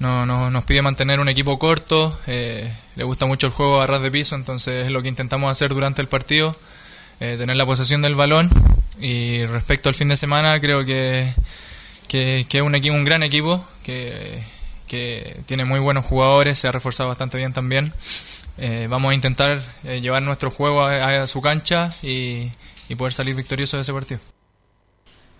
no, 0.00 0.26
no- 0.26 0.50
nos 0.50 0.64
pide 0.64 0.82
mantener 0.82 1.20
un 1.20 1.28
equipo 1.28 1.58
corto, 1.58 2.18
eh, 2.26 2.72
le 2.96 3.04
gusta 3.04 3.26
mucho 3.26 3.46
el 3.46 3.52
juego 3.52 3.80
a 3.80 3.86
ras 3.86 4.02
de 4.02 4.10
piso, 4.10 4.34
entonces 4.34 4.86
es 4.86 4.90
lo 4.92 5.00
que 5.02 5.08
intentamos 5.08 5.50
hacer 5.50 5.72
durante 5.74 6.02
el 6.02 6.08
partido, 6.08 6.56
eh, 7.20 7.36
tener 7.38 7.54
la 7.56 7.66
posesión 7.66 8.02
del 8.02 8.14
balón 8.14 8.50
y 8.98 9.44
respecto 9.46 9.88
al 9.88 9.94
fin 9.94 10.08
de 10.08 10.16
semana 10.16 10.58
creo 10.60 10.84
que, 10.84 11.32
que, 12.08 12.46
es 12.50 12.62
un, 12.62 12.74
equipo, 12.74 12.94
un 12.96 13.04
gran 13.04 13.22
equipo, 13.22 13.64
que, 13.84 14.42
que 14.90 15.36
tiene 15.46 15.64
muy 15.64 15.78
buenos 15.78 16.04
jugadores, 16.04 16.58
se 16.58 16.66
ha 16.66 16.72
reforzado 16.72 17.08
bastante 17.08 17.36
bien 17.38 17.52
también. 17.52 17.92
Eh, 18.58 18.88
vamos 18.90 19.12
a 19.12 19.14
intentar 19.14 19.62
eh, 19.84 20.00
llevar 20.00 20.20
nuestro 20.22 20.50
juego 20.50 20.82
a, 20.82 21.22
a 21.22 21.26
su 21.28 21.40
cancha 21.40 21.92
y, 22.02 22.50
y 22.88 22.94
poder 22.96 23.12
salir 23.12 23.36
victoriosos 23.36 23.78
de 23.78 23.82
ese 23.82 23.92
partido. 23.92 24.20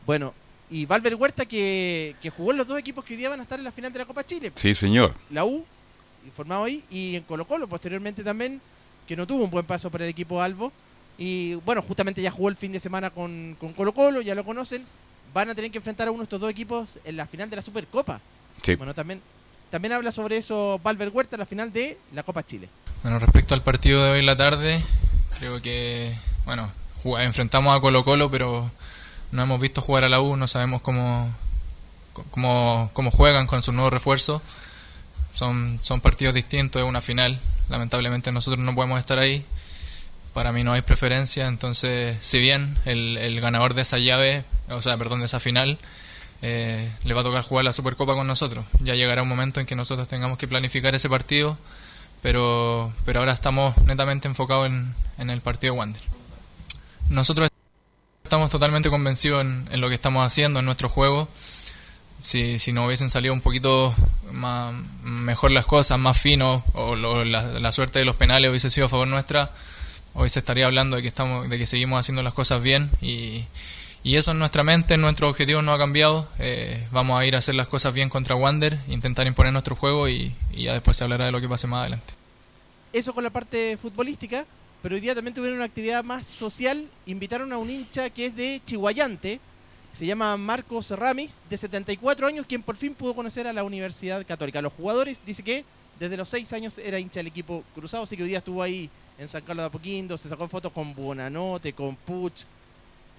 Bueno, 0.06 0.32
y 0.70 0.86
Valver 0.86 1.16
Huerta 1.16 1.46
que, 1.46 2.14
que 2.22 2.30
jugó 2.30 2.52
en 2.52 2.58
los 2.58 2.68
dos 2.68 2.78
equipos 2.78 3.04
que 3.04 3.14
hoy 3.14 3.18
día 3.18 3.28
van 3.28 3.40
a 3.40 3.42
estar 3.42 3.58
en 3.58 3.64
la 3.64 3.72
final 3.72 3.92
de 3.92 3.98
la 3.98 4.04
Copa 4.04 4.24
Chile. 4.24 4.52
Sí, 4.54 4.72
señor. 4.72 5.16
La 5.30 5.44
U, 5.44 5.64
formado 6.36 6.62
ahí, 6.62 6.84
y 6.88 7.16
en 7.16 7.24
Colo 7.24 7.44
Colo 7.44 7.66
posteriormente 7.68 8.22
también, 8.22 8.60
que 9.08 9.16
no 9.16 9.26
tuvo 9.26 9.42
un 9.42 9.50
buen 9.50 9.66
paso 9.66 9.90
para 9.90 10.04
el 10.04 10.10
equipo 10.10 10.40
Albo. 10.40 10.72
Y 11.18 11.54
bueno, 11.54 11.82
justamente 11.82 12.22
ya 12.22 12.30
jugó 12.30 12.48
el 12.50 12.56
fin 12.56 12.70
de 12.70 12.78
semana 12.78 13.10
con, 13.10 13.56
con 13.58 13.72
Colo 13.72 13.92
Colo, 13.92 14.20
ya 14.20 14.36
lo 14.36 14.44
conocen. 14.44 14.86
Van 15.34 15.50
a 15.50 15.54
tener 15.54 15.72
que 15.72 15.78
enfrentar 15.78 16.06
a 16.06 16.12
uno 16.12 16.20
de 16.20 16.24
estos 16.24 16.40
dos 16.40 16.50
equipos 16.50 16.98
en 17.04 17.16
la 17.16 17.26
final 17.26 17.50
de 17.50 17.56
la 17.56 17.62
Supercopa. 17.62 18.20
Sí. 18.62 18.76
Bueno, 18.76 18.94
también, 18.94 19.20
también 19.70 19.92
habla 19.92 20.12
sobre 20.12 20.36
eso 20.36 20.80
Valver 20.82 21.10
Huerta 21.10 21.36
la 21.36 21.46
final 21.46 21.72
de 21.72 21.98
la 22.12 22.22
Copa 22.22 22.44
Chile. 22.44 22.68
Bueno, 23.02 23.18
respecto 23.18 23.54
al 23.54 23.62
partido 23.62 24.02
de 24.02 24.10
hoy 24.10 24.18
en 24.20 24.26
la 24.26 24.36
tarde, 24.36 24.82
creo 25.38 25.62
que, 25.62 26.14
bueno, 26.44 26.70
enfrentamos 27.20 27.74
a 27.76 27.80
Colo 27.80 28.04
Colo, 28.04 28.30
pero 28.30 28.70
no 29.32 29.42
hemos 29.42 29.60
visto 29.60 29.80
jugar 29.80 30.04
a 30.04 30.08
la 30.08 30.20
U, 30.20 30.36
no 30.36 30.48
sabemos 30.48 30.82
cómo, 30.82 31.32
cómo, 32.30 32.90
cómo 32.92 33.10
juegan 33.10 33.46
con 33.46 33.62
sus 33.62 33.74
nuevos 33.74 33.92
refuerzos. 33.92 34.42
Son, 35.32 35.78
son 35.80 36.00
partidos 36.00 36.34
distintos, 36.34 36.82
es 36.82 36.88
una 36.88 37.00
final. 37.00 37.38
Lamentablemente 37.68 38.32
nosotros 38.32 38.62
no 38.62 38.74
podemos 38.74 38.98
estar 38.98 39.18
ahí. 39.18 39.44
Para 40.34 40.52
mí 40.52 40.62
no 40.62 40.72
hay 40.72 40.82
preferencia, 40.82 41.46
entonces 41.46 42.16
si 42.20 42.38
bien 42.38 42.76
el, 42.84 43.16
el 43.16 43.40
ganador 43.40 43.74
de 43.74 43.82
esa 43.82 43.98
llave, 43.98 44.44
o 44.68 44.80
sea, 44.82 44.96
perdón, 44.96 45.20
de 45.20 45.26
esa 45.26 45.40
final, 45.40 45.78
eh, 46.42 46.90
le 47.04 47.14
va 47.14 47.20
a 47.20 47.24
tocar 47.24 47.42
jugar 47.42 47.64
la 47.64 47.72
Supercopa 47.72 48.14
con 48.14 48.26
nosotros. 48.26 48.64
Ya 48.80 48.94
llegará 48.94 49.22
un 49.22 49.28
momento 49.28 49.60
en 49.60 49.66
que 49.66 49.74
nosotros 49.74 50.08
tengamos 50.08 50.38
que 50.38 50.48
planificar 50.48 50.94
ese 50.94 51.08
partido, 51.08 51.58
pero, 52.22 52.92
pero 53.04 53.20
ahora 53.20 53.32
estamos 53.32 53.76
netamente 53.78 54.28
enfocados 54.28 54.66
en, 54.66 54.94
en 55.18 55.30
el 55.30 55.40
partido 55.40 55.74
Wander. 55.74 56.02
Nosotros 57.08 57.48
estamos 58.24 58.50
totalmente 58.50 58.90
convencidos 58.90 59.40
en, 59.42 59.68
en 59.72 59.80
lo 59.80 59.88
que 59.88 59.94
estamos 59.94 60.24
haciendo, 60.24 60.60
en 60.60 60.64
nuestro 60.66 60.88
juego. 60.88 61.28
Si, 62.22 62.58
si 62.58 62.72
nos 62.72 62.86
hubiesen 62.86 63.08
salido 63.10 63.32
un 63.32 63.40
poquito 63.40 63.94
más, 64.30 64.74
mejor 65.02 65.50
las 65.52 65.64
cosas, 65.64 65.98
más 65.98 66.20
fino, 66.20 66.62
o 66.74 66.94
lo- 66.94 67.24
la, 67.24 67.42
la 67.42 67.72
suerte 67.72 67.98
de 67.98 68.04
los 68.04 68.16
penales 68.16 68.50
hubiese 68.50 68.68
sido 68.70 68.86
a 68.86 68.88
favor 68.90 69.08
nuestra, 69.08 69.50
hoy 70.12 70.28
se 70.28 70.38
estaría 70.40 70.66
hablando 70.66 70.96
de 70.96 71.02
que 71.02 71.08
estamos, 71.08 71.48
de 71.48 71.58
que 71.58 71.66
seguimos 71.66 71.98
haciendo 71.98 72.22
las 72.22 72.34
cosas 72.34 72.62
bien 72.62 72.90
y, 73.00 73.44
y 74.02 74.16
eso 74.16 74.30
en 74.30 74.38
nuestra 74.38 74.62
mente, 74.62 74.94
en 74.94 75.02
nuestro 75.02 75.28
objetivo 75.28 75.62
no 75.62 75.72
ha 75.72 75.78
cambiado. 75.78 76.26
Eh, 76.38 76.86
vamos 76.90 77.20
a 77.20 77.26
ir 77.26 77.34
a 77.34 77.38
hacer 77.38 77.54
las 77.54 77.68
cosas 77.68 77.92
bien 77.92 78.08
contra 78.08 78.34
Wander, 78.34 78.78
intentar 78.88 79.26
imponer 79.26 79.52
nuestro 79.52 79.76
juego 79.76 80.08
y, 80.08 80.34
y 80.52 80.64
ya 80.64 80.72
después 80.72 80.96
se 80.96 81.04
hablará 81.04 81.26
de 81.26 81.32
lo 81.32 81.40
que 81.40 81.48
pase 81.48 81.66
más 81.66 81.80
adelante. 81.80 82.14
Eso 82.92 83.14
con 83.14 83.22
la 83.22 83.30
parte 83.30 83.76
futbolística, 83.76 84.46
pero 84.82 84.94
hoy 84.94 85.00
día 85.00 85.14
también 85.14 85.34
tuvieron 85.34 85.58
una 85.58 85.66
actividad 85.66 86.02
más 86.02 86.26
social. 86.26 86.88
Invitaron 87.06 87.52
a 87.52 87.58
un 87.58 87.70
hincha 87.70 88.10
que 88.10 88.26
es 88.26 88.36
de 88.36 88.60
Chihuayante, 88.64 89.38
se 89.92 90.06
llama 90.06 90.36
Marcos 90.36 90.90
Ramis, 90.90 91.36
de 91.48 91.58
74 91.58 92.26
años, 92.26 92.46
quien 92.46 92.62
por 92.62 92.76
fin 92.76 92.94
pudo 92.94 93.14
conocer 93.14 93.46
a 93.46 93.52
la 93.52 93.64
Universidad 93.64 94.24
Católica. 94.26 94.62
Los 94.62 94.72
jugadores, 94.72 95.20
dice 95.26 95.42
que 95.42 95.64
desde 95.98 96.16
los 96.16 96.28
6 96.28 96.52
años 96.54 96.78
era 96.78 96.98
hincha 96.98 97.20
del 97.20 97.26
equipo 97.26 97.62
cruzado, 97.74 98.04
así 98.04 98.16
que 98.16 98.22
hoy 98.22 98.30
día 98.30 98.38
estuvo 98.38 98.62
ahí 98.62 98.88
en 99.18 99.28
San 99.28 99.42
Carlos 99.42 99.64
de 99.64 99.66
Apoquindo, 99.66 100.16
se 100.16 100.28
sacó 100.30 100.48
fotos 100.48 100.72
con 100.72 100.94
Buonanote, 100.94 101.74
con 101.74 101.94
Puch, 101.94 102.44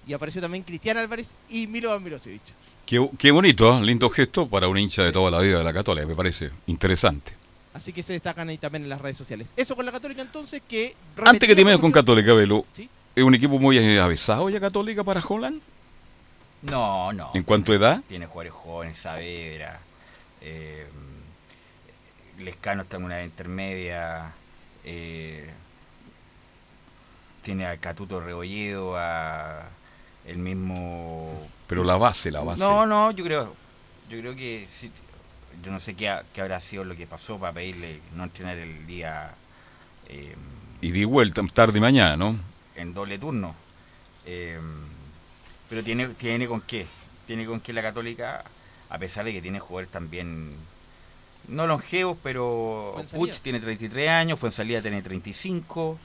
y 0.06 0.12
apareció 0.12 0.40
también 0.40 0.64
Cristian 0.64 0.96
Álvarez 0.96 1.34
y 1.48 1.66
Milovan 1.66 2.02
Milosevic. 2.02 2.42
Qué, 2.86 3.08
qué 3.18 3.30
bonito, 3.30 3.76
¿eh? 3.76 3.80
lindo 3.80 4.10
gesto 4.10 4.48
para 4.48 4.68
un 4.68 4.76
hincha 4.78 5.02
de 5.02 5.12
toda 5.12 5.30
la 5.30 5.38
vida 5.38 5.58
de 5.58 5.64
la 5.64 5.72
Católica, 5.72 6.06
me 6.06 6.14
parece 6.14 6.50
interesante. 6.66 7.34
Así 7.74 7.92
que 7.92 8.02
se 8.02 8.12
destacan 8.12 8.48
ahí 8.48 8.58
también 8.58 8.82
en 8.82 8.90
las 8.90 9.00
redes 9.00 9.16
sociales. 9.16 9.52
Eso 9.56 9.74
con 9.76 9.86
la 9.86 9.92
Católica 9.92 10.20
entonces 10.20 10.62
que... 10.68 10.94
Antes 11.24 11.48
que 11.48 11.54
te 11.56 11.64
metas 11.64 11.80
con 11.80 11.90
Católica, 11.92 12.34
Velo, 12.34 12.66
Sí. 12.74 12.88
¿es 13.14 13.24
un 13.24 13.34
equipo 13.34 13.58
muy 13.58 13.78
avesado 13.98 14.50
ya 14.50 14.60
Católica 14.60 15.02
para 15.04 15.20
Holland? 15.26 15.60
No, 16.62 17.12
no. 17.12 17.30
¿En 17.34 17.42
cuanto 17.44 17.72
a 17.72 17.76
edad? 17.76 18.02
Tiene 18.06 18.26
jugadores 18.26 18.52
jóvenes, 18.52 18.98
Saavedra. 18.98 19.80
Eh, 20.40 20.86
Lescano 22.38 22.82
está 22.82 22.98
en 22.98 23.04
una 23.04 23.24
intermedia. 23.24 24.32
Eh, 24.84 25.48
tiene 27.42 27.66
a 27.66 27.76
Catuto 27.78 28.20
Rebolledo, 28.20 28.96
a 28.96 29.68
el 30.26 30.38
mismo... 30.38 31.48
Pero 31.66 31.84
la 31.84 31.96
base, 31.96 32.30
la 32.30 32.40
base. 32.40 32.60
No, 32.60 32.86
no, 32.86 33.10
yo 33.10 33.24
creo, 33.24 33.54
yo 34.08 34.18
creo 34.18 34.34
que 34.34 34.66
yo 35.62 35.70
no 35.70 35.78
sé 35.78 35.94
qué, 35.94 36.14
qué, 36.32 36.40
habrá 36.40 36.60
sido 36.60 36.84
lo 36.84 36.96
que 36.96 37.06
pasó 37.06 37.38
para 37.38 37.52
pedirle 37.52 38.00
no 38.14 38.24
entrenar 38.24 38.58
el 38.58 38.86
día... 38.86 39.34
Eh, 40.08 40.34
y 40.80 40.90
di 40.90 41.04
vuelta 41.04 41.42
tarde 41.52 41.78
y 41.78 41.80
mañana, 41.80 42.16
¿no? 42.16 42.38
En 42.74 42.92
doble 42.92 43.18
turno. 43.18 43.54
Eh, 44.26 44.58
pero 45.68 45.82
tiene, 45.82 46.08
tiene 46.08 46.46
con 46.48 46.60
qué. 46.60 46.86
Tiene 47.26 47.46
con 47.46 47.60
qué 47.60 47.72
la 47.72 47.82
Católica, 47.82 48.44
a 48.90 48.98
pesar 48.98 49.24
de 49.24 49.32
que 49.32 49.40
tiene 49.40 49.60
jugadores 49.60 49.90
también 49.90 50.52
no 51.48 51.66
longevos, 51.66 52.16
pero 52.22 53.02
Puch 53.12 53.40
tiene 53.40 53.60
33 53.60 54.08
años, 54.08 54.38
fue 54.38 54.48
en 54.48 54.52
salida 54.52 54.82
tiene 54.82 55.02
35, 55.02 55.98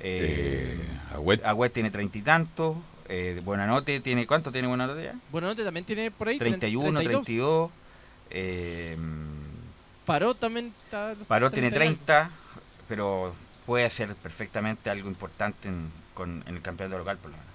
eh, 0.00 0.80
eh, 1.12 1.40
Agüet 1.44 1.72
tiene 1.72 1.90
30 1.90 2.18
y 2.18 2.22
tantos, 2.22 2.76
eh, 3.08 3.40
Buenanote 3.44 4.00
tiene, 4.00 4.26
¿cuánto 4.26 4.52
tiene 4.52 4.68
Buenanote 4.68 5.04
ya? 5.04 5.14
Buenanote 5.32 5.64
también 5.64 5.84
tiene 5.84 6.10
por 6.10 6.28
ahí 6.28 6.38
31, 6.38 7.00
32. 7.00 7.70
Eh, 8.30 8.96
Paró 10.04 10.34
también 10.34 10.72
está, 10.84 11.14
Paró 11.26 11.50
tiene 11.50 11.70
30, 11.70 12.30
pero 12.88 13.34
puede 13.66 13.84
hacer 13.84 14.14
perfectamente 14.14 14.90
algo 14.90 15.08
importante 15.08 15.68
en, 15.68 15.88
con, 16.14 16.42
en 16.46 16.56
el 16.56 16.62
campeonato 16.62 16.98
local 16.98 17.18
por 17.18 17.30
lo 17.30 17.36
menos. 17.36 17.47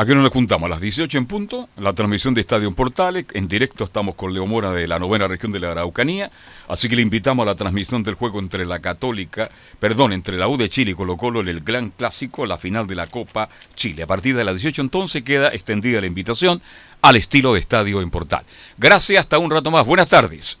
Aquí 0.00 0.14
nos 0.14 0.30
juntamos 0.30 0.68
a 0.68 0.70
las 0.70 0.80
18 0.80 1.18
en 1.18 1.26
punto, 1.26 1.68
la 1.76 1.92
transmisión 1.92 2.32
de 2.32 2.40
Estadio 2.40 2.72
Portales, 2.72 3.26
en 3.32 3.48
directo 3.48 3.82
estamos 3.82 4.14
con 4.14 4.32
Leo 4.32 4.46
Mora 4.46 4.70
de 4.70 4.86
la 4.86 5.00
novena 5.00 5.26
región 5.26 5.50
de 5.50 5.58
la 5.58 5.72
Araucanía, 5.72 6.30
así 6.68 6.88
que 6.88 6.94
le 6.94 7.02
invitamos 7.02 7.42
a 7.42 7.46
la 7.46 7.56
transmisión 7.56 8.04
del 8.04 8.14
juego 8.14 8.38
entre 8.38 8.64
la 8.64 8.78
Católica, 8.78 9.50
perdón, 9.80 10.12
entre 10.12 10.36
la 10.36 10.46
U 10.46 10.56
de 10.56 10.68
Chile 10.68 10.92
y 10.92 10.94
Colo 10.94 11.16
Colo 11.16 11.40
en 11.40 11.48
el 11.48 11.62
Gran 11.62 11.90
Clásico, 11.90 12.46
la 12.46 12.58
final 12.58 12.86
de 12.86 12.94
la 12.94 13.08
Copa 13.08 13.48
Chile. 13.74 14.04
A 14.04 14.06
partir 14.06 14.36
de 14.36 14.44
las 14.44 14.54
18 14.54 14.82
entonces 14.82 15.24
queda 15.24 15.48
extendida 15.48 16.00
la 16.00 16.06
invitación 16.06 16.62
al 17.02 17.16
estilo 17.16 17.54
de 17.54 17.58
Estadio 17.58 18.00
en 18.00 18.10
Portal. 18.10 18.44
Gracias, 18.76 19.18
hasta 19.18 19.40
un 19.40 19.50
rato 19.50 19.72
más. 19.72 19.84
Buenas 19.84 20.06
tardes. 20.06 20.60